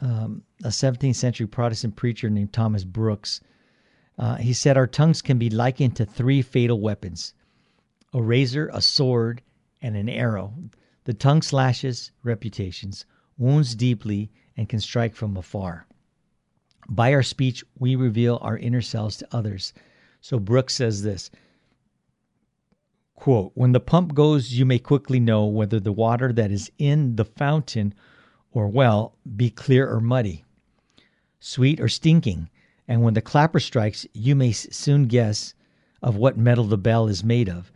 um, 0.00 0.42
a 0.64 0.68
17th 0.68 1.16
century 1.16 1.46
Protestant 1.46 1.96
preacher 1.96 2.30
named 2.30 2.52
Thomas 2.52 2.84
Brooks. 2.84 3.40
Uh, 4.18 4.36
he 4.36 4.52
said, 4.52 4.76
Our 4.76 4.86
tongues 4.86 5.22
can 5.22 5.38
be 5.38 5.50
likened 5.50 5.96
to 5.96 6.04
three 6.04 6.42
fatal 6.42 6.80
weapons 6.80 7.34
a 8.14 8.22
razor, 8.22 8.70
a 8.72 8.80
sword, 8.80 9.42
and 9.82 9.96
an 9.96 10.08
arrow. 10.08 10.54
The 11.04 11.14
tongue 11.14 11.42
slashes 11.42 12.10
reputations, 12.22 13.04
wounds 13.36 13.74
deeply, 13.74 14.30
and 14.56 14.68
can 14.68 14.80
strike 14.80 15.14
from 15.14 15.36
afar. 15.36 15.86
By 16.88 17.12
our 17.12 17.22
speech, 17.22 17.62
we 17.78 17.96
reveal 17.96 18.38
our 18.40 18.56
inner 18.56 18.80
selves 18.80 19.18
to 19.18 19.28
others. 19.30 19.74
So 20.20 20.38
Brooks 20.38 20.74
says 20.74 21.02
this 21.02 21.30
Quote, 23.18 23.50
when 23.56 23.72
the 23.72 23.80
pump 23.80 24.14
goes, 24.14 24.52
you 24.52 24.64
may 24.64 24.78
quickly 24.78 25.18
know 25.18 25.44
whether 25.44 25.80
the 25.80 25.90
water 25.90 26.32
that 26.32 26.52
is 26.52 26.70
in 26.78 27.16
the 27.16 27.24
fountain 27.24 27.92
or 28.52 28.68
well 28.68 29.16
be 29.36 29.50
clear 29.50 29.90
or 29.92 29.98
muddy, 29.98 30.44
sweet 31.40 31.80
or 31.80 31.88
stinking. 31.88 32.48
And 32.86 33.02
when 33.02 33.14
the 33.14 33.20
clapper 33.20 33.58
strikes, 33.58 34.06
you 34.12 34.36
may 34.36 34.52
soon 34.52 35.08
guess 35.08 35.52
of 36.00 36.14
what 36.14 36.38
metal 36.38 36.62
the 36.62 36.78
bell 36.78 37.08
is 37.08 37.24
made 37.24 37.48
of. 37.48 37.72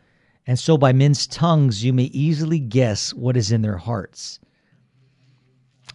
And 0.47 0.61
so 0.61 0.78
by 0.78 0.93
men's 0.93 1.26
tongues, 1.26 1.82
you 1.82 1.93
may 1.93 2.05
easily 2.05 2.61
guess 2.61 3.12
what 3.12 3.36
is 3.36 3.51
in 3.51 3.62
their 3.62 3.78
hearts. 3.78 4.38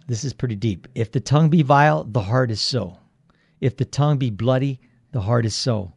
This 0.08 0.26
is 0.26 0.34
pretty 0.34 0.58
deep. 0.58 0.90
If 0.94 1.10
the 1.10 1.22
tongue 1.22 1.50
be 1.50 1.62
vile, 1.62 2.04
the 2.04 2.24
heart 2.24 2.52
is 2.52 2.60
so. 2.60 2.98
If 3.62 3.78
the 3.78 3.86
tongue 3.86 4.18
be 4.18 4.30
bloody, 4.30 4.82
the 5.14 5.22
heart 5.22 5.46
is 5.46 5.56
so. 5.56 5.94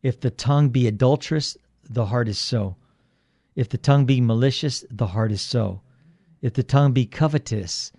If 0.00 0.20
the 0.20 0.30
tongue 0.30 0.68
be 0.68 0.86
adulterous, 0.86 1.56
the 1.88 2.06
heart 2.06 2.28
is 2.28 2.38
so. 2.38 2.76
If 3.54 3.68
the 3.68 3.78
tongue 3.78 4.04
be 4.04 4.20
malicious, 4.20 4.84
the 4.90 5.08
heart 5.08 5.32
is 5.32 5.40
so. 5.40 5.82
If 6.40 6.54
the 6.54 6.62
tongue 6.62 6.92
be 6.92 7.06
covetous, 7.06 7.92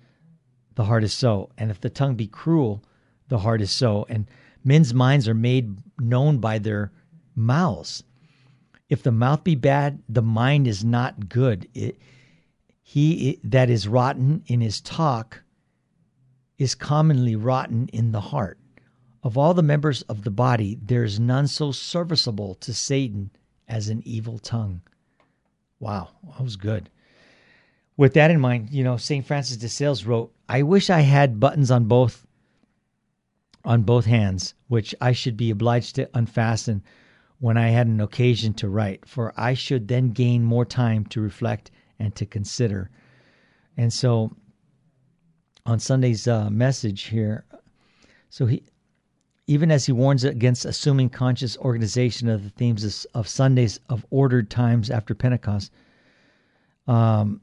the 0.76 0.86
heart 0.86 1.04
is 1.04 1.14
so. 1.14 1.50
And 1.58 1.70
if 1.70 1.82
the 1.82 1.90
tongue 1.90 2.16
be 2.16 2.28
cruel, 2.28 2.84
the 3.28 3.40
heart 3.40 3.62
is 3.62 3.72
so. 3.72 4.06
And 4.10 4.30
men's 4.64 4.94
minds 4.94 5.28
are 5.28 5.34
made 5.34 5.78
known 6.00 6.38
by 6.38 6.60
their 6.60 6.92
mouths. 7.36 8.04
If 8.88 9.04
the 9.04 9.12
mouth 9.12 9.44
be 9.44 9.56
bad, 9.56 10.02
the 10.08 10.22
mind 10.22 10.68
is 10.68 10.84
not 10.84 11.30
good. 11.30 11.68
It, 11.74 12.00
he 12.82 13.40
that 13.44 13.70
is 13.70 13.88
rotten 13.88 14.44
in 14.48 14.62
his 14.62 14.82
talk 14.82 15.44
is 16.58 16.74
commonly 16.74 17.36
rotten 17.36 17.88
in 17.90 18.12
the 18.12 18.22
heart. 18.22 18.58
Of 19.22 19.38
all 19.38 19.54
the 19.54 19.62
members 19.62 20.02
of 20.04 20.24
the 20.24 20.32
body, 20.32 20.80
there 20.82 21.04
is 21.04 21.20
none 21.20 21.48
so 21.48 21.72
serviceable 21.72 22.56
to 22.56 22.74
Satan 22.74 23.32
as 23.70 23.88
an 23.88 24.02
evil 24.06 24.40
tongue. 24.40 24.82
Wow, 25.80 26.10
that 26.28 26.44
was 26.44 26.58
good. 26.58 26.90
With 27.96 28.14
that 28.16 28.32
in 28.32 28.40
mind, 28.40 28.70
you 28.72 28.84
know, 28.84 28.98
St. 28.98 29.26
Francis 29.26 29.58
de 29.58 29.70
Sales 29.70 30.04
wrote, 30.04 30.34
I 30.50 30.64
wish 30.64 30.90
I 30.90 31.02
had 31.02 31.40
buttons 31.40 31.72
on 31.72 31.86
both 31.86 32.26
on 33.66 33.84
both 33.84 34.06
hands, 34.06 34.54
which 34.68 34.96
I 35.02 35.12
should 35.12 35.36
be 35.36 35.50
obliged 35.50 35.96
to 35.96 36.10
unfasten 36.14 36.82
when 37.40 37.58
I 37.58 37.70
had 37.70 37.88
an 37.88 38.00
occasion 38.02 38.54
to 38.56 38.70
write, 38.70 39.06
for 39.06 39.34
I 39.38 39.54
should 39.54 39.88
then 39.88 40.10
gain 40.12 40.44
more 40.44 40.66
time 40.66 41.06
to 41.08 41.22
reflect 41.22 41.70
and 42.00 42.16
to 42.16 42.26
consider. 42.26 42.90
And 43.78 43.92
so 43.92 44.36
on 45.66 45.80
Sunday's 45.80 46.28
uh, 46.28 46.50
message 46.50 47.04
here, 47.04 47.46
so 48.30 48.46
he, 48.46 48.64
even 49.50 49.72
as 49.72 49.88
he 49.88 49.92
warns 49.92 50.24
against 50.24 50.64
assuming 50.64 51.10
conscious 51.10 51.58
organization 51.58 52.30
of 52.30 52.44
the 52.44 52.52
themes 52.52 53.08
of, 53.16 53.28
Sundays 53.28 53.80
of 53.90 54.06
ordered 54.12 54.48
times 54.52 54.92
after 54.92 55.16
Pentecost, 55.16 55.72
um, 56.88 57.42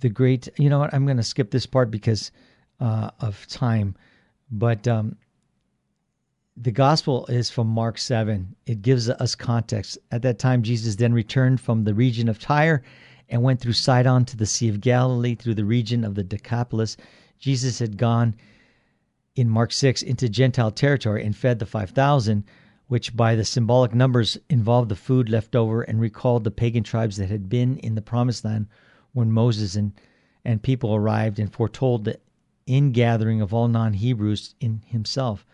the 0.00 0.10
great, 0.10 0.50
you 0.58 0.68
know 0.68 0.78
what, 0.78 0.92
I'm 0.92 1.06
going 1.06 1.16
to 1.16 1.22
skip 1.22 1.50
this 1.50 1.64
part 1.64 1.90
because 1.90 2.32
uh, 2.80 3.12
of 3.20 3.46
time, 3.46 3.96
but 4.50 4.86
um, 4.86 5.16
the 6.54 6.70
gospel 6.70 7.24
is 7.28 7.48
from 7.48 7.66
Mark 7.66 7.96
7. 7.96 8.54
It 8.66 8.82
gives 8.82 9.08
us 9.08 9.34
context. 9.34 9.96
At 10.10 10.20
that 10.22 10.38
time, 10.38 10.62
Jesus 10.62 10.96
then 10.96 11.14
returned 11.14 11.62
from 11.62 11.84
the 11.84 11.94
region 11.94 12.28
of 12.28 12.38
Tyre 12.38 12.82
and 13.30 13.42
went 13.42 13.60
through 13.60 13.72
Sidon 13.72 14.26
to 14.26 14.36
the 14.36 14.44
Sea 14.44 14.68
of 14.68 14.82
Galilee 14.82 15.34
through 15.34 15.54
the 15.54 15.64
region 15.64 16.04
of 16.04 16.14
the 16.14 16.24
Decapolis. 16.24 16.98
Jesus 17.38 17.78
had 17.78 17.96
gone 17.96 18.34
in 19.38 19.48
Mark 19.48 19.72
6 19.72 20.02
into 20.02 20.28
Gentile 20.28 20.72
territory 20.72 21.24
and 21.24 21.36
fed 21.36 21.60
the 21.60 21.66
5,000, 21.66 22.42
which 22.88 23.16
by 23.16 23.36
the 23.36 23.44
symbolic 23.44 23.94
numbers 23.94 24.36
involved 24.50 24.88
the 24.88 24.96
food 24.96 25.28
left 25.28 25.54
over 25.54 25.82
and 25.82 26.00
recalled 26.00 26.42
the 26.42 26.50
pagan 26.50 26.82
tribes 26.82 27.18
that 27.18 27.30
had 27.30 27.48
been 27.48 27.76
in 27.78 27.94
the 27.94 28.02
promised 28.02 28.44
land 28.44 28.66
when 29.12 29.30
Moses 29.30 29.76
and, 29.76 29.92
and 30.44 30.60
people 30.60 30.92
arrived 30.92 31.38
and 31.38 31.52
foretold 31.52 32.04
the 32.04 32.18
ingathering 32.66 33.40
of 33.40 33.54
all 33.54 33.68
non 33.68 33.92
Hebrews 33.92 34.56
in 34.60 34.82
himself. 34.86 35.46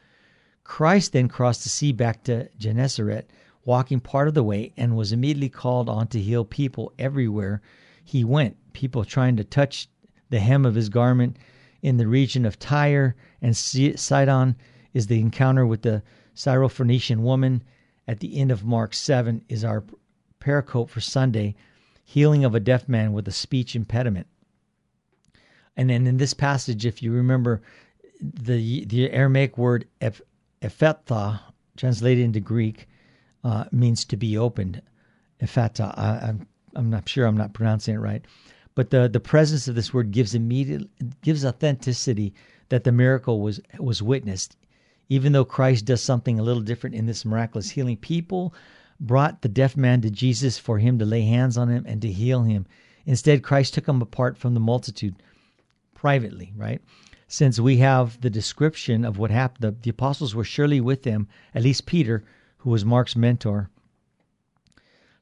Christ 0.65 1.13
then 1.13 1.29
crossed 1.29 1.63
the 1.63 1.69
sea 1.69 1.93
back 1.93 2.25
to 2.25 2.49
Gennesaret 2.59 3.29
walking 3.67 4.01
part 4.01 4.29
of 4.29 4.35
the 4.35 4.43
way 4.43 4.73
and 4.79 4.97
was 4.97 5.13
immediately 5.13 5.51
called 5.51 5.91
on 5.91 6.07
to 6.09 6.21
heal 6.21 6.47
people 6.47 6.91
everywhere 6.99 7.61
he 8.03 8.25
went. 8.25 8.57
People 8.73 9.05
trying 9.05 9.37
to 9.37 9.45
touch 9.45 9.89
the 10.31 10.41
hem 10.41 10.65
of 10.65 10.75
his 10.75 10.89
garment 10.89 11.37
in 11.85 11.99
the 11.99 12.07
region 12.07 12.47
of 12.47 12.59
Tyre 12.59 13.15
and 13.43 13.55
Sidon 13.55 14.57
is 14.95 15.07
the 15.07 15.21
encounter 15.21 15.67
with 15.67 15.83
the 15.83 16.03
Syrophoenician 16.35 17.19
woman. 17.19 17.63
At 18.09 18.21
the 18.21 18.39
end 18.39 18.51
of 18.51 18.65
Mark 18.65 18.95
7 18.95 19.45
is 19.51 19.65
our 19.65 19.85
pericope 20.41 20.89
for 20.89 21.03
Sunday, 21.03 21.55
healing 22.03 22.43
of 22.43 22.55
a 22.55 22.61
deaf 22.61 22.89
man 22.89 23.13
with 23.13 23.29
a 23.29 23.33
speech 23.33 23.77
impediment. 23.77 24.27
And 25.77 25.91
then 25.91 26.07
in 26.07 26.17
this 26.17 26.33
passage, 26.33 26.87
if 26.87 27.03
you 27.03 27.13
remember, 27.13 27.61
the 28.21 28.87
the 28.87 29.11
Aramaic 29.11 29.59
word 29.59 29.87
ephphatha, 30.01 31.41
translated 31.77 32.25
into 32.25 32.41
Greek, 32.41 32.89
uh, 33.43 33.65
means 33.73 34.07
to 34.07 34.17
be 34.17 34.39
opened. 34.39 34.81
Ephata. 35.41 35.93
I, 35.99 36.29
I'm 36.29 36.47
I'm 36.75 36.89
not 36.89 37.09
sure 37.09 37.27
I'm 37.27 37.37
not 37.37 37.53
pronouncing 37.53 37.97
it 37.97 37.99
right, 37.99 38.25
but 38.75 38.91
the 38.91 39.09
the 39.09 39.21
presence 39.21 39.69
of 39.69 39.75
this 39.75 39.95
word 39.95 40.11
gives 40.11 40.35
immediate 40.35 40.89
gives 41.23 41.45
authenticity 41.45 42.35
that 42.69 42.85
the 42.85 42.93
miracle 42.93 43.41
was 43.41 43.61
was 43.79 44.03
witnessed, 44.03 44.57
even 45.09 45.33
though 45.33 45.45
Christ 45.45 45.85
does 45.85 46.03
something 46.03 46.39
a 46.39 46.43
little 46.43 46.63
different 46.63 46.97
in 46.97 47.07
this 47.07 47.25
miraculous 47.25 47.71
healing. 47.71 47.97
People 47.97 48.55
brought 49.01 49.43
the 49.43 49.49
deaf 49.49 49.77
man 49.77 50.01
to 50.01 50.11
Jesus 50.11 50.59
for 50.59 50.79
him 50.79 50.99
to 50.99 51.05
lay 51.05 51.23
hands 51.23 51.57
on 51.57 51.69
him 51.69 51.85
and 51.87 52.01
to 52.03 52.11
heal 52.11 52.43
him. 52.43 52.67
Instead, 53.07 53.43
Christ 53.43 53.75
took 53.75 53.89
him 53.89 54.01
apart 54.01 54.39
from 54.39 54.55
the 54.55 54.61
multitude 54.61 55.17
privately, 55.95 56.53
right? 56.57 56.81
Since 57.29 57.59
we 57.59 57.79
have 57.79 58.21
the 58.21 58.31
description 58.31 59.05
of 59.05 59.19
what 59.19 59.31
happened, 59.31 59.63
the, 59.63 59.83
the 59.83 59.91
apostles 59.91 60.35
were 60.35 60.45
surely 60.45 60.81
with 60.81 61.05
him, 61.05 61.29
at 61.55 61.63
least 61.63 61.87
Peter, 61.87 62.25
who 62.59 62.71
was 62.71 62.85
Mark's 62.85 63.17
mentor. 63.17 63.71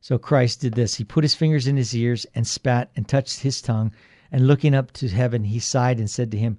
So 0.03 0.18
Christ 0.18 0.61
did 0.61 0.74
this. 0.74 0.96
He 0.96 1.05
put 1.05 1.22
his 1.22 1.36
fingers 1.36 1.68
in 1.68 1.76
his 1.76 1.94
ears 1.94 2.26
and 2.34 2.44
spat 2.44 2.90
and 2.96 3.07
touched 3.07 3.40
his 3.40 3.62
tongue. 3.62 3.92
And 4.32 4.48
looking 4.48 4.74
up 4.74 4.90
to 4.94 5.09
heaven, 5.09 5.44
he 5.44 5.61
sighed 5.61 6.00
and 6.00 6.11
said 6.11 6.32
to 6.32 6.36
him, 6.36 6.59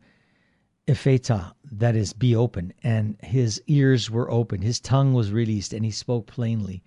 Ephata, 0.88 1.54
that 1.74 1.94
is, 1.94 2.14
be 2.14 2.34
open. 2.34 2.74
And 2.84 3.18
his 3.22 3.62
ears 3.68 4.10
were 4.10 4.32
open, 4.32 4.62
his 4.62 4.80
tongue 4.80 5.14
was 5.14 5.34
released, 5.34 5.74
and 5.74 5.84
he 5.84 5.92
spoke 5.92 6.26
plainly. 6.26 6.84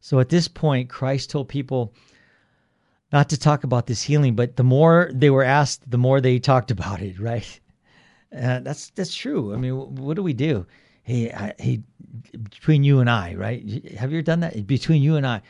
So 0.00 0.20
at 0.20 0.30
this 0.30 0.48
point, 0.48 0.88
Christ 0.88 1.28
told 1.28 1.50
people 1.50 1.92
not 3.12 3.28
to 3.28 3.38
talk 3.38 3.62
about 3.62 3.86
this 3.86 4.02
healing, 4.02 4.36
but 4.36 4.56
the 4.56 4.64
more 4.64 5.10
they 5.12 5.28
were 5.28 5.44
asked, 5.44 5.90
the 5.90 5.98
more 5.98 6.22
they 6.22 6.38
talked 6.38 6.70
about 6.70 7.02
it, 7.02 7.20
right? 7.20 7.60
Uh, 8.34 8.60
that's 8.60 8.88
that's 8.90 9.14
true. 9.14 9.52
I 9.52 9.58
mean, 9.58 9.74
what 9.74 10.16
do 10.16 10.22
we 10.22 10.32
do? 10.32 10.66
Hey, 11.08 11.32
I, 11.32 11.54
hey, 11.58 11.80
between 12.50 12.84
you 12.84 13.00
and 13.00 13.08
I, 13.08 13.34
right? 13.34 13.62
Have 13.96 14.12
you 14.12 14.18
ever 14.18 14.22
done 14.22 14.40
that? 14.40 14.66
Between 14.66 15.00
you 15.02 15.16
and 15.16 15.26
I. 15.26 15.40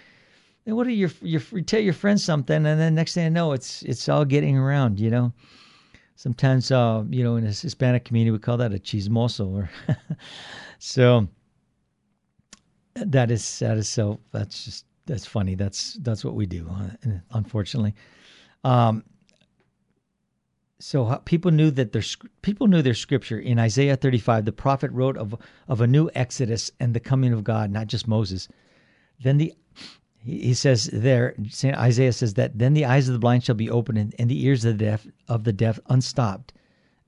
And 0.65 0.77
what 0.77 0.87
are 0.87 0.91
your, 0.91 1.11
your 1.21 1.43
you 1.51 1.63
tell 1.63 1.81
your 1.81 1.95
friends 1.95 2.23
something, 2.23 2.55
and 2.55 2.81
then 2.81 2.95
next 2.95 3.15
thing 3.15 3.27
I 3.27 3.29
know, 3.29 3.53
it's 3.53 3.83
it's 3.83 4.09
all 4.09 4.25
getting 4.25 4.57
around, 4.57 5.01
you 5.01 5.11
know. 5.11 5.33
Sometimes, 6.15 6.71
uh, 6.71 7.03
you 7.11 7.25
know, 7.25 7.37
in 7.37 7.45
a 7.45 7.49
Hispanic 7.49 8.05
community, 8.05 8.31
we 8.31 8.39
call 8.39 8.57
that 8.59 8.73
a 8.73 8.79
chismoso, 8.79 9.53
or 9.53 9.71
so. 10.79 11.27
That 12.95 13.31
is 13.33 13.59
that 13.59 13.79
is 13.79 13.89
so. 13.89 14.21
That's 14.31 14.65
just 14.65 14.85
that's 15.07 15.27
funny. 15.27 15.57
That's 15.57 15.95
that's 16.03 16.25
what 16.25 16.35
we 16.35 16.47
do, 16.47 16.71
uh, 16.71 17.11
unfortunately. 17.33 17.95
Um, 18.63 19.03
so 20.81 21.21
people 21.25 21.51
knew 21.51 21.71
that 21.73 21.93
their 21.93 22.05
people 22.43 22.69
knew 22.69 22.83
their 22.83 22.95
scripture. 22.95 23.39
In 23.39 23.59
Isaiah 23.59 23.97
35 23.97 24.45
the 24.45 24.53
prophet 24.53 24.91
wrote 24.93 25.17
of 25.17 25.35
of 25.67 25.81
a 25.81 25.87
new 25.87 26.09
exodus 26.15 26.71
and 26.79 26.95
the 26.95 27.01
coming 27.01 27.33
of 27.33 27.45
God 27.45 27.71
not 27.71 27.89
just 27.89 28.07
Moses. 28.07 28.49
Then 29.21 29.39
the 29.39 29.55
he 30.21 30.55
says 30.55 30.89
there 30.93 31.35
Saint 31.49 31.77
Isaiah 31.77 32.13
says 32.13 32.35
that 32.35 32.59
then 32.59 32.75
the 32.75 32.85
eyes 32.85 33.09
of 33.09 33.13
the 33.13 33.19
blind 33.19 33.45
shall 33.45 33.57
be 33.57 33.71
opened 33.71 33.99
and, 33.99 34.15
and 34.19 34.31
the 34.31 34.45
ears 34.45 34.65
of 34.65 34.79
the 34.79 34.85
deaf 34.85 35.07
of 35.27 35.45
the 35.45 35.53
deaf 35.53 35.81
unstopped. 35.87 36.53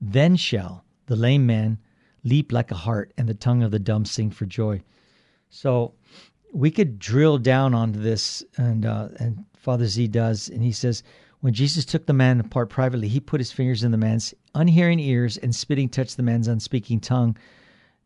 Then 0.01 0.35
shall 0.35 0.83
the 1.05 1.15
lame 1.15 1.45
man 1.45 1.77
leap 2.23 2.51
like 2.51 2.71
a 2.71 2.75
hart 2.75 3.13
and 3.17 3.27
the 3.27 3.33
tongue 3.33 3.63
of 3.63 3.71
the 3.71 3.79
dumb 3.79 4.03
sing 4.03 4.31
for 4.31 4.45
joy. 4.45 4.81
So 5.49 5.93
we 6.51 6.71
could 6.71 6.99
drill 6.99 7.37
down 7.37 7.73
onto 7.73 7.99
this 8.01 8.43
and 8.57 8.85
uh, 8.85 9.09
and 9.17 9.45
Father 9.55 9.85
Z 9.85 10.09
does 10.09 10.49
and 10.49 10.61
he 10.61 10.73
says 10.73 11.03
when 11.41 11.53
Jesus 11.53 11.85
took 11.85 12.05
the 12.05 12.13
man 12.13 12.39
apart 12.39 12.69
privately, 12.69 13.07
he 13.07 13.19
put 13.19 13.41
his 13.41 13.51
fingers 13.51 13.83
in 13.83 13.91
the 13.91 13.97
man's 13.97 14.33
unhearing 14.55 14.99
ears 14.99 15.37
and 15.37 15.55
spitting 15.55 15.89
touched 15.89 16.15
the 16.15 16.23
man's 16.23 16.47
unspeaking 16.47 17.01
tongue. 17.01 17.35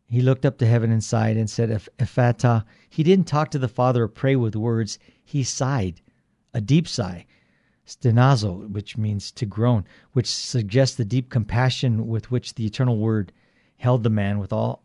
He 0.08 0.22
looked 0.22 0.46
up 0.46 0.58
to 0.58 0.66
heaven 0.66 0.90
and 0.90 1.04
sighed 1.04 1.36
and 1.36 1.48
said, 1.48 1.70
Ephata. 1.98 2.64
He 2.88 3.02
didn't 3.02 3.26
talk 3.26 3.50
to 3.50 3.58
the 3.58 3.68
Father 3.68 4.04
or 4.04 4.08
pray 4.08 4.36
with 4.36 4.56
words. 4.56 4.98
He 5.22 5.42
sighed, 5.42 6.00
a 6.54 6.60
deep 6.60 6.88
sigh. 6.88 7.26
Stenazo, 7.86 8.68
which 8.70 8.96
means 8.96 9.30
to 9.32 9.46
groan, 9.46 9.84
which 10.12 10.26
suggests 10.26 10.96
the 10.96 11.04
deep 11.04 11.30
compassion 11.30 12.08
with 12.08 12.30
which 12.30 12.54
the 12.54 12.66
eternal 12.66 12.98
word 12.98 13.32
held 13.76 14.02
the 14.02 14.10
man 14.10 14.38
with 14.38 14.52
all 14.52 14.82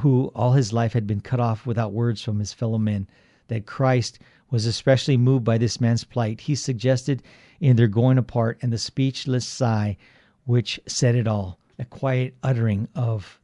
who 0.00 0.30
all 0.34 0.52
his 0.52 0.72
life 0.72 0.92
had 0.92 1.06
been 1.06 1.20
cut 1.20 1.40
off 1.40 1.66
without 1.66 1.92
words 1.92 2.20
from 2.22 2.38
his 2.38 2.52
fellow 2.52 2.78
men. 2.78 3.06
That 3.48 3.66
Christ 3.66 4.18
was 4.52 4.66
especially 4.66 5.16
moved 5.16 5.44
by 5.44 5.58
this 5.58 5.80
man's 5.80 6.04
plight. 6.04 6.42
He 6.42 6.54
suggested 6.54 7.22
in 7.58 7.74
their 7.74 7.88
going 7.88 8.18
apart 8.18 8.58
and 8.62 8.72
the 8.72 8.78
speechless 8.78 9.46
sigh 9.46 9.96
which 10.44 10.78
said 10.86 11.14
it 11.14 11.26
all, 11.26 11.58
a 11.78 11.84
quiet 11.84 12.36
uttering 12.42 12.86
of 12.94 13.40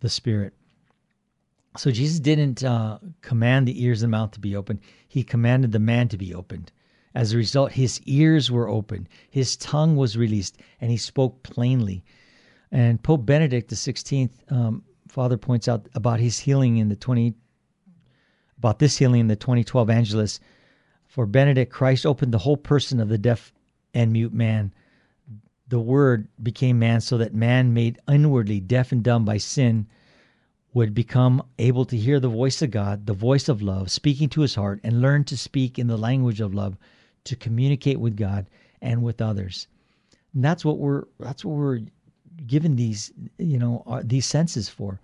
the 0.00 0.08
Spirit. 0.08 0.54
So 1.76 1.90
Jesus 1.90 2.18
didn't 2.18 2.64
uh, 2.64 2.98
command 3.20 3.68
the 3.68 3.82
ears 3.82 4.02
and 4.02 4.10
mouth 4.10 4.32
to 4.32 4.40
be 4.40 4.56
opened. 4.56 4.80
He 5.06 5.22
commanded 5.22 5.70
the 5.70 5.78
man 5.78 6.08
to 6.08 6.16
be 6.16 6.34
opened. 6.34 6.72
As 7.14 7.32
a 7.32 7.36
result, 7.36 7.72
his 7.72 8.00
ears 8.02 8.50
were 8.50 8.68
opened, 8.68 9.08
his 9.30 9.56
tongue 9.56 9.96
was 9.96 10.16
released, 10.16 10.58
and 10.80 10.90
he 10.90 10.96
spoke 10.96 11.42
plainly. 11.42 12.04
And 12.70 13.02
Pope 13.02 13.24
Benedict 13.24 13.70
XVI, 13.70 14.30
um, 14.50 14.82
Father 15.08 15.36
points 15.36 15.68
out 15.68 15.88
about 15.94 16.20
his 16.20 16.38
healing 16.38 16.78
in 16.78 16.88
the 16.88 16.96
20, 16.96 17.34
about 18.58 18.78
this 18.78 18.98
healing 18.98 19.20
in 19.20 19.28
the 19.28 19.36
2012 19.36 19.88
Angelus. 19.88 20.40
For 21.06 21.26
Benedict, 21.26 21.72
Christ 21.72 22.04
opened 22.04 22.32
the 22.32 22.38
whole 22.38 22.56
person 22.56 23.00
of 23.00 23.08
the 23.08 23.18
deaf 23.18 23.52
and 23.94 24.12
mute 24.12 24.34
man. 24.34 24.72
The 25.68 25.80
Word 25.80 26.28
became 26.42 26.78
man 26.78 27.00
so 27.00 27.18
that 27.18 27.34
man, 27.34 27.74
made 27.74 27.98
inwardly 28.08 28.60
deaf 28.60 28.92
and 28.92 29.02
dumb 29.02 29.24
by 29.24 29.38
sin, 29.38 29.86
would 30.74 30.94
become 30.94 31.42
able 31.58 31.84
to 31.86 31.96
hear 31.96 32.20
the 32.20 32.28
voice 32.28 32.60
of 32.62 32.70
God, 32.70 33.06
the 33.06 33.14
voice 33.14 33.48
of 33.48 33.62
love, 33.62 33.90
speaking 33.90 34.28
to 34.30 34.42
his 34.42 34.54
heart, 34.54 34.80
and 34.84 35.00
learn 35.00 35.24
to 35.24 35.36
speak 35.36 35.78
in 35.78 35.86
the 35.86 35.96
language 35.96 36.40
of 36.40 36.54
love 36.54 36.76
to 37.24 37.36
communicate 37.36 38.00
with 38.00 38.16
God 38.16 38.46
and 38.80 39.02
with 39.02 39.20
others. 39.20 39.66
And 40.34 40.44
that's 40.44 40.64
what 40.64 40.78
we're 40.78 41.04
that's 41.18 41.44
what 41.44 41.56
we're 41.56 41.80
given 42.46 42.76
these 42.76 43.12
you 43.38 43.58
know 43.58 43.82
uh, 43.86 44.02
these 44.04 44.26
senses 44.26 44.68
for. 44.68 45.00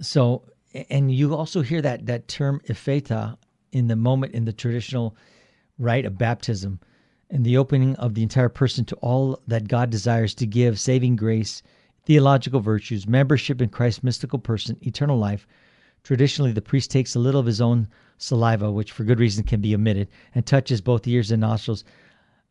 So 0.00 0.42
and 0.90 1.14
you 1.14 1.34
also 1.34 1.62
hear 1.62 1.82
that 1.82 2.06
that 2.06 2.28
term 2.28 2.60
epheta 2.68 3.36
in 3.72 3.88
the 3.88 3.96
moment 3.96 4.34
in 4.34 4.44
the 4.44 4.52
traditional 4.52 5.16
rite 5.78 6.04
of 6.04 6.18
baptism 6.18 6.80
and 7.30 7.44
the 7.44 7.56
opening 7.56 7.96
of 7.96 8.14
the 8.14 8.22
entire 8.22 8.48
person 8.48 8.84
to 8.84 8.96
all 8.96 9.40
that 9.46 9.68
God 9.68 9.90
desires 9.90 10.34
to 10.34 10.46
give 10.46 10.78
saving 10.78 11.16
grace, 11.16 11.62
theological 12.04 12.60
virtues, 12.60 13.06
membership 13.06 13.60
in 13.60 13.68
Christ's 13.70 14.04
mystical 14.04 14.38
person, 14.38 14.76
eternal 14.82 15.18
life. 15.18 15.46
Traditionally, 16.02 16.52
the 16.52 16.62
priest 16.62 16.90
takes 16.90 17.14
a 17.14 17.18
little 17.18 17.40
of 17.40 17.46
his 17.46 17.60
own 17.60 17.88
saliva, 18.18 18.70
which 18.70 18.92
for 18.92 19.04
good 19.04 19.18
reason 19.18 19.42
can 19.44 19.60
be 19.60 19.74
omitted, 19.74 20.08
and 20.34 20.44
touches 20.44 20.80
both 20.80 21.08
ears 21.08 21.30
and 21.30 21.40
nostrils 21.40 21.82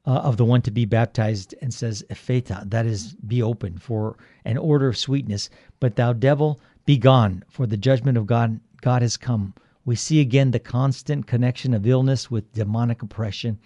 uh, 0.05 0.11
of 0.11 0.37
the 0.37 0.45
one 0.45 0.61
to 0.63 0.71
be 0.71 0.85
baptized 0.85 1.55
and 1.61 1.73
says, 1.73 2.03
Epheta, 2.09 2.69
that 2.69 2.85
is, 2.85 3.13
be 3.13 3.41
open 3.41 3.77
for 3.77 4.17
an 4.43 4.57
order 4.57 4.87
of 4.87 4.97
sweetness. 4.97 5.49
But 5.79 5.95
thou 5.95 6.13
devil, 6.13 6.59
be 6.85 6.97
gone, 6.97 7.43
for 7.49 7.65
the 7.65 7.77
judgment 7.77 8.17
of 8.17 8.25
God, 8.25 8.59
God 8.81 9.01
has 9.01 9.17
come. 9.17 9.53
We 9.85 9.95
see 9.95 10.19
again 10.19 10.51
the 10.51 10.59
constant 10.59 11.27
connection 11.27 11.73
of 11.73 11.87
illness 11.87 12.31
with 12.31 12.53
demonic 12.53 13.01
oppression. 13.01 13.59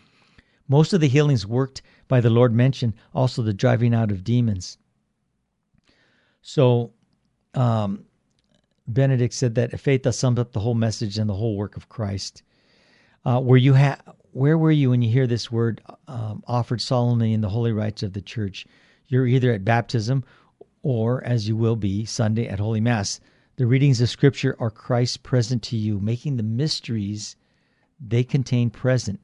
Most 0.68 0.94
of 0.94 1.02
the 1.02 1.08
healings 1.08 1.46
worked 1.46 1.82
by 2.08 2.22
the 2.22 2.30
Lord 2.30 2.54
mention 2.54 2.94
also 3.14 3.42
the 3.42 3.54
driving 3.54 3.94
out 3.94 4.12
of 4.12 4.24
demons. 4.24 4.78
So, 6.42 6.94
um, 7.54 8.06
Benedict 8.88 9.34
said 9.34 9.56
that 9.56 9.72
Epheta 9.72 10.14
summed 10.14 10.40
up 10.40 10.54
the 10.54 10.60
whole 10.60 10.74
message 10.74 11.18
and 11.18 11.30
the 11.30 11.34
whole 11.34 11.58
work 11.58 11.76
of 11.76 11.90
Christ. 11.90 12.44
Uh, 13.26 13.42
where 13.42 13.58
you 13.58 13.74
ha- 13.74 14.00
where 14.32 14.58
were 14.58 14.72
you 14.72 14.92
when 14.92 15.02
you 15.02 15.12
hear 15.12 15.28
this 15.28 15.52
word 15.52 15.82
um, 16.08 16.44
offered 16.48 16.80
solemnly 16.80 17.34
in 17.34 17.42
the 17.42 17.50
holy 17.50 17.74
rites 17.74 18.04
of 18.04 18.14
the 18.14 18.22
church? 18.22 18.66
You're 19.08 19.28
either 19.28 19.52
at 19.52 19.66
baptism 19.66 20.24
or, 20.84 21.24
as 21.24 21.48
you 21.48 21.56
will 21.56 21.76
be, 21.76 22.06
Sunday 22.06 22.48
at 22.48 22.60
Holy 22.60 22.82
Mass. 22.82 23.20
The 23.58 23.66
readings 23.66 24.02
of 24.02 24.10
Scripture 24.10 24.56
are 24.60 24.70
Christ 24.70 25.24
present 25.24 25.64
to 25.64 25.78
you, 25.78 26.00
making 26.00 26.38
the 26.38 26.44
mysteries 26.44 27.36
they 28.00 28.24
contain 28.24 28.70
present. 28.70 29.20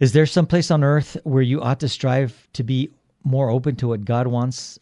Is 0.00 0.12
there 0.12 0.26
some 0.26 0.46
place 0.46 0.70
on 0.70 0.84
earth 0.84 1.16
where 1.24 1.42
you 1.42 1.60
ought 1.60 1.80
to 1.80 1.88
strive 1.88 2.48
to 2.52 2.62
be 2.62 2.90
more 3.24 3.50
open 3.50 3.76
to 3.76 3.88
what 3.88 4.04
God 4.04 4.26
wants 4.26 4.78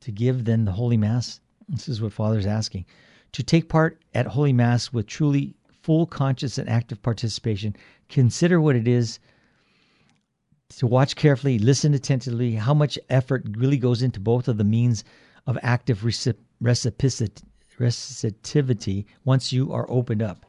to 0.00 0.12
give 0.12 0.44
than 0.44 0.64
the 0.64 0.72
Holy 0.72 0.96
Mass? 0.96 1.40
This 1.68 1.88
is 1.88 2.00
what 2.00 2.12
Father's 2.12 2.46
asking. 2.46 2.86
To 3.32 3.42
take 3.42 3.68
part 3.68 4.00
at 4.14 4.26
Holy 4.26 4.52
Mass 4.52 4.92
with 4.92 5.06
truly 5.06 5.54
full 5.82 6.06
conscious 6.06 6.58
and 6.58 6.68
active 6.68 7.00
participation, 7.02 7.76
consider 8.08 8.60
what 8.60 8.76
it 8.76 8.88
is 8.88 9.18
to 10.76 10.86
watch 10.86 11.16
carefully, 11.16 11.58
listen 11.58 11.94
attentively, 11.94 12.54
how 12.54 12.74
much 12.74 12.98
effort 13.08 13.44
really 13.56 13.78
goes 13.78 14.02
into 14.02 14.20
both 14.20 14.48
of 14.48 14.56
the 14.56 14.64
means 14.64 15.04
of 15.46 15.58
active 15.62 16.04
receptivity 17.78 19.06
once 19.24 19.52
you 19.52 19.72
are 19.72 19.90
opened 19.90 20.22
up. 20.22 20.46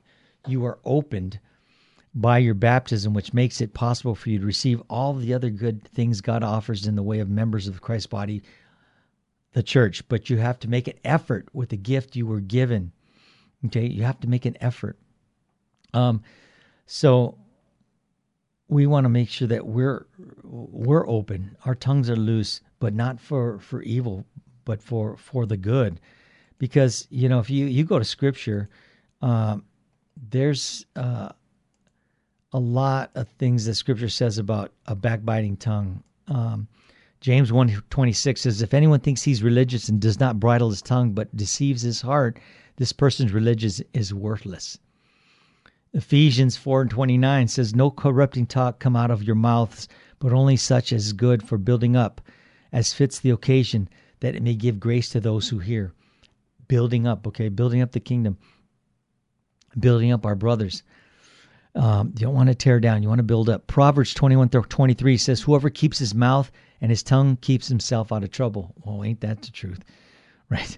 You 0.48 0.66
are 0.66 0.80
opened 0.86 1.40
by 2.14 2.40
your 2.40 2.54
baptism, 2.54 3.14
which 3.14 3.34
makes 3.34 3.62
it 3.62 3.74
possible 3.74 4.16
for 4.16 4.30
you 4.30 4.40
to 4.40 4.46
receive 4.46 4.82
all 4.90 5.14
the 5.14 5.34
other 5.34 5.50
good 5.50 5.84
things 5.90 6.22
God 6.22 6.44
offers 6.44 6.88
in 6.88 6.96
the 6.96 7.04
way 7.04 7.20
of 7.20 7.30
members 7.30 7.68
of 7.68 7.82
Christ's 7.82 8.08
body 8.08 8.44
the 9.54 9.64
church, 9.64 10.08
but 10.08 10.30
you 10.30 10.38
have 10.38 10.60
to 10.60 10.70
make 10.70 10.88
an 10.88 10.98
effort 11.04 11.50
with 11.54 11.70
the 11.70 11.78
gift 11.78 12.16
you 12.16 12.26
were 12.26 12.40
given. 12.40 12.92
Okay, 13.66 13.86
you 13.86 14.04
have 14.04 14.20
to 14.22 14.30
make 14.30 14.46
an 14.46 14.58
effort. 14.62 14.98
Um, 15.94 16.24
so 16.86 17.38
we 18.72 18.88
want 18.88 19.04
to 19.04 19.10
make 19.10 19.30
sure 19.30 19.50
that 19.50 19.68
we're 19.68 20.08
we're 20.44 21.08
open. 21.08 21.58
Our 21.66 21.76
tongues 21.76 22.10
are 22.10 22.16
loose, 22.16 22.62
but 22.80 22.94
not 22.94 23.20
for 23.20 23.60
for 23.60 23.82
evil, 23.84 24.26
but 24.64 24.82
for 24.82 25.18
for 25.18 25.46
the 25.46 25.58
good. 25.58 26.00
Because 26.58 27.06
you 27.12 27.28
know, 27.28 27.40
if 27.40 27.50
you 27.50 27.66
you 27.66 27.84
go 27.84 28.00
to 28.00 28.06
Scripture, 28.06 28.70
um, 29.22 29.66
there's 30.30 30.86
uh, 30.96 31.30
a 32.54 32.60
lot 32.60 33.12
of 33.16 33.28
things 33.38 33.66
that 33.66 33.76
Scripture 33.76 34.10
says 34.10 34.38
about 34.38 34.72
a 34.86 34.96
backbiting 34.96 35.58
tongue. 35.58 36.02
Um, 36.30 36.68
James 37.20 37.52
1:26 37.52 38.38
says 38.38 38.62
if 38.62 38.74
anyone 38.74 39.02
thinks 39.02 39.22
he's 39.22 39.44
religious 39.44 39.90
and 39.90 40.00
does 40.00 40.20
not 40.20 40.40
bridle 40.40 40.70
his 40.70 40.82
tongue 40.82 41.12
but 41.12 41.36
deceives 41.36 41.82
his 41.82 42.02
heart 42.02 42.40
this 42.78 42.94
person's 42.94 43.32
religion 43.32 43.86
is 43.94 44.14
worthless. 44.14 44.80
Ephesians 45.94 46.56
4 46.58 46.84
and 46.84 46.92
29 46.92 47.48
says 47.48 47.76
no 47.76 47.92
corrupting 47.92 48.46
talk 48.46 48.80
come 48.80 48.96
out 48.96 49.12
of 49.12 49.24
your 49.24 49.36
mouths 49.36 49.88
but 50.20 50.32
only 50.32 50.56
such 50.56 50.94
as 50.94 51.08
is 51.08 51.14
good 51.14 51.44
for 51.44 51.58
building 51.58 51.96
up 51.96 52.22
as 52.72 52.94
fits 52.94 53.20
the 53.20 53.32
occasion 53.32 53.90
that 54.22 54.36
it 54.36 54.44
may 54.44 54.54
give 54.54 54.80
grace 54.80 55.10
to 55.10 55.20
those 55.20 55.50
who 55.50 55.60
hear. 55.60 55.94
Building 56.68 57.06
up, 57.06 57.28
okay? 57.28 57.50
Building 57.50 57.82
up 57.82 57.92
the 57.92 58.00
kingdom. 58.00 58.38
Building 59.78 60.12
up 60.12 60.26
our 60.26 60.36
brothers. 60.36 60.84
Um, 61.74 62.14
you 62.16 62.26
don't 62.26 62.36
want 62.36 62.50
to 62.50 62.56
tear 62.56 62.80
down. 62.80 63.02
You 63.02 63.10
want 63.10 63.20
to 63.20 63.24
build 63.24 63.50
up. 63.50 63.68
Proverbs 63.68 64.14
21 64.14 64.50
23 64.50 65.18
says, 65.18 65.42
Whoever 65.42 65.70
keeps 65.70 65.98
his 65.98 66.14
mouth 66.14 66.52
and 66.80 66.92
his 66.92 67.04
tongue 67.04 67.38
keeps 67.38 67.68
himself 67.68 68.12
out 68.12 68.24
of 68.24 68.32
trouble. 68.32 68.74
Well, 68.84 69.04
ain't 69.04 69.22
that 69.22 69.42
the 69.42 69.52
truth? 69.52 69.80
Right. 70.50 70.78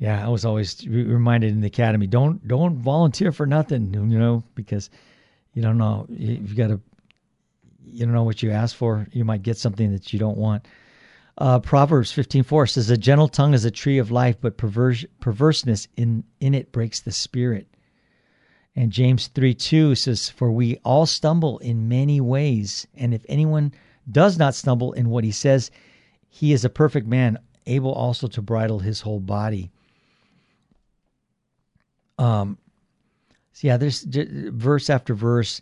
Yeah, 0.00 0.24
I 0.24 0.30
was 0.30 0.46
always 0.46 0.86
reminded 0.88 1.52
in 1.52 1.60
the 1.60 1.66
academy, 1.66 2.06
don't 2.06 2.48
don't 2.48 2.78
volunteer 2.78 3.32
for 3.32 3.46
nothing, 3.46 3.92
you 3.92 4.18
know, 4.18 4.42
because 4.54 4.88
you 5.52 5.60
don't 5.60 5.76
know 5.76 6.06
you've 6.08 6.56
got 6.56 6.68
to 6.68 6.80
you 7.84 8.06
don't 8.06 8.14
know 8.14 8.22
what 8.22 8.42
you 8.42 8.50
ask 8.50 8.74
for. 8.74 9.06
You 9.12 9.26
might 9.26 9.42
get 9.42 9.58
something 9.58 9.92
that 9.92 10.10
you 10.10 10.18
don't 10.18 10.38
want. 10.38 10.66
Uh, 11.36 11.58
Proverbs 11.58 12.12
fifteen 12.12 12.44
four 12.44 12.66
says, 12.66 12.88
"A 12.88 12.96
gentle 12.96 13.28
tongue 13.28 13.52
is 13.52 13.66
a 13.66 13.70
tree 13.70 13.98
of 13.98 14.10
life, 14.10 14.36
but 14.40 14.56
perverse, 14.56 15.04
perverseness 15.20 15.86
in 15.98 16.24
in 16.40 16.54
it 16.54 16.72
breaks 16.72 17.00
the 17.00 17.12
spirit." 17.12 17.68
And 18.74 18.92
James 18.92 19.26
3 19.26 19.52
2 19.52 19.96
says, 19.96 20.30
For 20.30 20.50
we 20.50 20.76
all 20.84 21.04
stumble 21.04 21.58
in 21.58 21.88
many 21.88 22.20
ways, 22.20 22.86
and 22.94 23.12
if 23.12 23.26
anyone 23.28 23.72
does 24.10 24.38
not 24.38 24.54
stumble 24.54 24.92
in 24.92 25.10
what 25.10 25.24
he 25.24 25.32
says, 25.32 25.70
he 26.28 26.52
is 26.52 26.64
a 26.64 26.70
perfect 26.70 27.06
man, 27.06 27.36
able 27.66 27.92
also 27.92 28.28
to 28.28 28.40
bridle 28.40 28.78
his 28.78 29.00
whole 29.00 29.20
body. 29.20 29.72
Um, 32.20 32.58
so 33.52 33.66
yeah, 33.66 33.76
there's 33.76 34.02
verse 34.02 34.90
after 34.90 35.14
verse. 35.14 35.60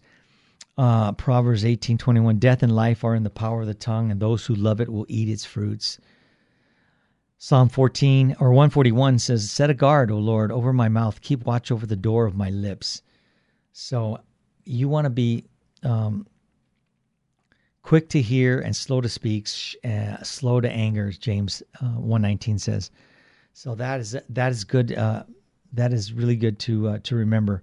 Uh, 0.77 1.13
Proverbs 1.13 1.65
eighteen 1.65 1.99
twenty 1.99 2.21
one. 2.21 2.39
Death 2.39 2.63
and 2.63 2.75
life 2.75 3.05
are 3.05 3.15
in 3.15 3.25
the 3.25 3.31
power 3.31 3.63
of 3.63 3.67
the 3.67 3.75
tongue, 3.75 4.11
and 4.11 4.21
those 4.21 4.47
who 4.47 4.55
love 4.55 4.81
it 4.81 4.89
will 4.89 5.07
eat 5.09 5.29
its 5.29 5.45
fruits. 5.45 5.99
Psalm 7.41 7.69
14 7.69 8.35
or 8.41 8.51
141 8.51 9.21
says, 9.21 9.49
Set 9.49 9.71
a 9.71 9.75
guard, 9.75 10.11
O 10.11 10.19
Lord, 10.19 10.51
over 10.51 10.73
my 10.73 10.89
mouth. 10.89 11.21
Keep 11.21 11.47
watch 11.47 11.71
over 11.71 11.87
the 11.87 11.95
door 11.95 12.27
of 12.27 12.37
my 12.37 12.51
lips. 12.51 13.03
So 13.73 14.19
you 14.65 14.89
want 14.89 15.05
to 15.05 15.11
be 15.11 15.45
um, 15.85 16.27
quick 17.83 18.09
to 18.09 18.21
hear 18.21 18.59
and 18.59 18.75
slow 18.75 19.01
to 19.01 19.09
speak, 19.09 19.49
uh, 19.85 20.21
slow 20.25 20.61
to 20.61 20.69
anger, 20.69 21.13
James 21.13 21.63
uh, 21.81 21.87
119 21.87 22.59
says. 22.59 22.91
So 23.53 23.77
that 23.77 24.01
is 24.01 24.17
that 24.29 24.51
is 24.51 24.65
good. 24.65 24.93
Uh, 24.93 25.23
that 25.73 25.93
is 25.93 26.13
really 26.13 26.37
good 26.37 26.59
to 26.61 26.89
uh, 26.89 26.99
to 27.05 27.17
remember, 27.17 27.63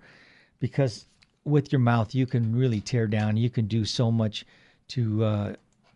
because 0.60 1.08
with 1.44 1.72
your 1.72 1.80
mouth 1.80 2.14
you 2.16 2.26
can 2.26 2.56
really 2.56 2.82
tear 2.82 3.08
down. 3.08 3.38
You 3.38 3.50
can 3.50 3.68
do 3.68 3.86
so 3.86 4.12
much 4.12 4.46
to 4.90 5.24
uh, 5.24 5.54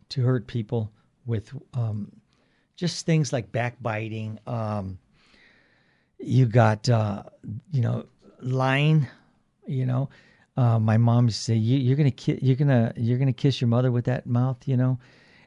to 0.09 0.21
hurt 0.21 0.47
people 0.47 0.91
with 1.25 1.53
um, 1.73 2.11
just 2.75 3.05
things 3.05 3.33
like 3.33 3.51
backbiting. 3.51 4.39
Um, 4.47 4.97
you 6.17 6.45
got, 6.45 6.89
uh, 6.89 7.23
you 7.71 7.81
know, 7.81 8.05
lying. 8.41 9.07
You 9.67 9.85
know, 9.85 10.09
uh, 10.57 10.79
my 10.79 10.97
mom 10.97 11.25
used 11.25 11.37
to 11.39 11.43
say, 11.43 11.55
you, 11.55 11.93
are 11.93 11.95
gonna 11.95 12.11
ki- 12.11 12.39
you're 12.41 12.55
gonna 12.55 12.93
you're 12.95 13.19
gonna 13.19 13.33
kiss 13.33 13.61
your 13.61 13.67
mother 13.67 13.91
with 13.91 14.05
that 14.05 14.25
mouth. 14.25 14.57
You 14.65 14.77
know, 14.77 14.99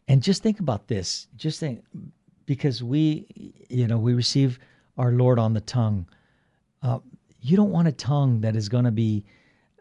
and 0.09 0.23
just 0.23 0.43
think 0.43 0.61
about 0.61 0.89
this. 0.89 1.27
Just 1.37 1.61
think, 1.61 1.85
because 2.47 2.83
we, 2.83 3.27
you 3.69 3.87
know, 3.87 3.99
we 3.99 4.15
receive 4.15 4.59
our 4.97 5.13
Lord 5.13 5.39
on 5.39 5.55
the 5.55 5.61
tongue. 5.61 6.07
Uh, 6.83 6.99
you 7.41 7.57
don't 7.57 7.71
want 7.71 7.89
a 7.89 7.93
tongue 7.93 8.41
that 8.41 8.57
is 8.57 8.69
going 8.69 8.85
to 8.85 8.93
be 8.93 9.25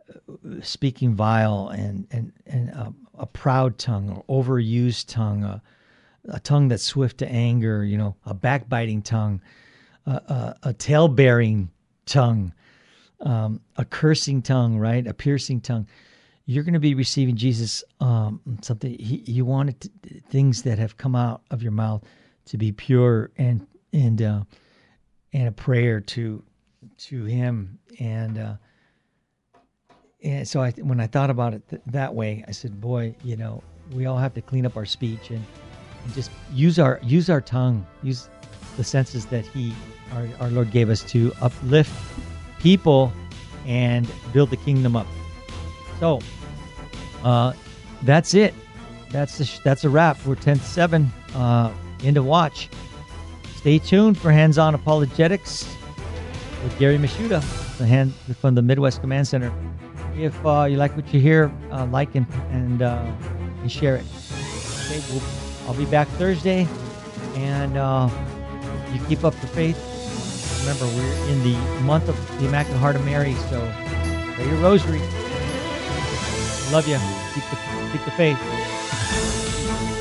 uh, 0.09 0.61
speaking 0.61 1.15
vile 1.15 1.69
and 1.69 2.07
and 2.11 2.31
and 2.45 2.71
uh, 2.71 2.91
a 3.17 3.25
proud 3.25 3.77
tongue 3.77 4.23
or 4.27 4.43
overused 4.43 5.07
tongue. 5.07 5.43
Uh, 5.43 5.59
a 6.25 6.39
tongue 6.39 6.67
that's 6.67 6.83
swift 6.83 7.17
to 7.19 7.27
anger, 7.27 7.83
you 7.83 7.97
know, 7.97 8.15
a 8.25 8.33
backbiting 8.33 9.01
tongue, 9.01 9.41
a, 10.05 10.11
a, 10.11 10.55
a 10.63 10.73
tale 10.73 11.07
bearing 11.07 11.69
tongue, 12.05 12.53
um, 13.21 13.61
a 13.77 13.85
cursing 13.85 14.41
tongue, 14.41 14.77
right? 14.77 15.07
A 15.07 15.13
piercing 15.13 15.61
tongue. 15.61 15.87
You're 16.45 16.63
going 16.63 16.73
to 16.73 16.79
be 16.79 16.95
receiving 16.95 17.35
Jesus 17.35 17.83
um, 17.99 18.41
something. 18.61 18.97
He, 18.99 19.23
you 19.25 19.45
want 19.45 19.69
it 19.69 19.81
to, 19.81 19.89
things 20.29 20.63
that 20.63 20.79
have 20.79 20.97
come 20.97 21.15
out 21.15 21.41
of 21.51 21.63
your 21.63 21.71
mouth 21.71 22.03
to 22.45 22.57
be 22.57 22.71
pure 22.71 23.31
and 23.37 23.65
and 23.93 24.21
uh, 24.21 24.43
and 25.33 25.47
a 25.47 25.51
prayer 25.51 26.01
to 26.01 26.43
to 27.05 27.25
Him. 27.25 27.79
And 27.99 28.37
uh, 28.37 28.53
and 30.23 30.47
so 30.47 30.61
I, 30.61 30.71
when 30.71 30.99
I 30.99 31.07
thought 31.07 31.29
about 31.29 31.53
it 31.53 31.67
th- 31.69 31.81
that 31.87 32.13
way, 32.13 32.43
I 32.47 32.51
said, 32.51 32.79
"Boy, 32.79 33.15
you 33.23 33.35
know, 33.35 33.63
we 33.93 34.05
all 34.05 34.17
have 34.17 34.33
to 34.35 34.41
clean 34.41 34.65
up 34.65 34.77
our 34.77 34.85
speech 34.85 35.29
and, 35.29 35.43
and 36.03 36.13
just 36.13 36.31
use 36.53 36.79
our 36.79 36.99
use 37.03 37.29
our 37.29 37.41
tongue, 37.41 37.85
use 38.03 38.29
the 38.77 38.83
senses 38.83 39.25
that 39.27 39.45
He, 39.45 39.73
our, 40.13 40.27
our 40.39 40.49
Lord, 40.49 40.71
gave 40.71 40.89
us 40.89 41.03
to 41.11 41.33
uplift 41.41 41.91
people 42.59 43.11
and 43.65 44.09
build 44.33 44.49
the 44.49 44.57
kingdom 44.57 44.95
up." 44.95 45.07
So, 45.99 46.19
uh, 47.23 47.53
that's 48.03 48.33
it. 48.33 48.53
That's 49.09 49.37
the 49.37 49.45
sh- 49.45 49.59
that's 49.63 49.83
a 49.83 49.89
wrap. 49.89 50.23
We're 50.25 50.35
ten 50.35 50.59
seven 50.59 51.11
uh, 51.35 51.73
into 52.03 52.23
watch. 52.23 52.69
Stay 53.55 53.77
tuned 53.77 54.17
for 54.17 54.31
hands-on 54.31 54.73
apologetics 54.73 55.75
with 56.63 56.77
Gary 56.77 56.97
Michuta, 56.97 57.41
from 58.35 58.55
the 58.55 58.61
Midwest 58.61 59.01
Command 59.01 59.27
Center. 59.27 59.51
If 60.15 60.45
uh, 60.45 60.67
you 60.69 60.77
like 60.77 60.95
what 60.95 61.11
you 61.13 61.19
hear, 61.19 61.51
uh, 61.71 61.85
like 61.85 62.15
and 62.15 62.25
and, 62.51 62.81
uh, 62.81 63.03
and 63.61 63.71
share 63.71 63.95
it. 63.95 64.05
Okay, 64.85 65.01
we'll, 65.09 65.21
I'll 65.67 65.73
be 65.73 65.85
back 65.85 66.07
Thursday, 66.19 66.67
and 67.35 67.77
uh, 67.77 68.09
you 68.93 68.99
keep 69.05 69.23
up 69.23 69.33
the 69.41 69.47
faith. 69.47 69.77
Remember, 70.61 70.85
we're 70.95 71.29
in 71.29 71.41
the 71.43 71.57
month 71.83 72.07
of 72.09 72.39
the 72.39 72.47
Immaculate 72.47 72.79
Heart 72.79 72.95
of 72.97 73.05
Mary, 73.05 73.33
so 73.49 73.59
pray 74.35 74.45
your 74.47 74.57
rosary. 74.57 74.99
Love 76.71 76.87
you. 76.87 76.99
Keep 77.33 77.43
the 77.49 77.57
keep 77.91 78.05
the 78.05 78.11
faith. 78.11 78.37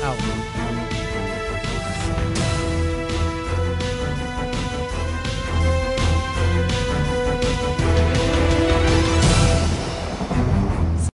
Out. 0.03 0.60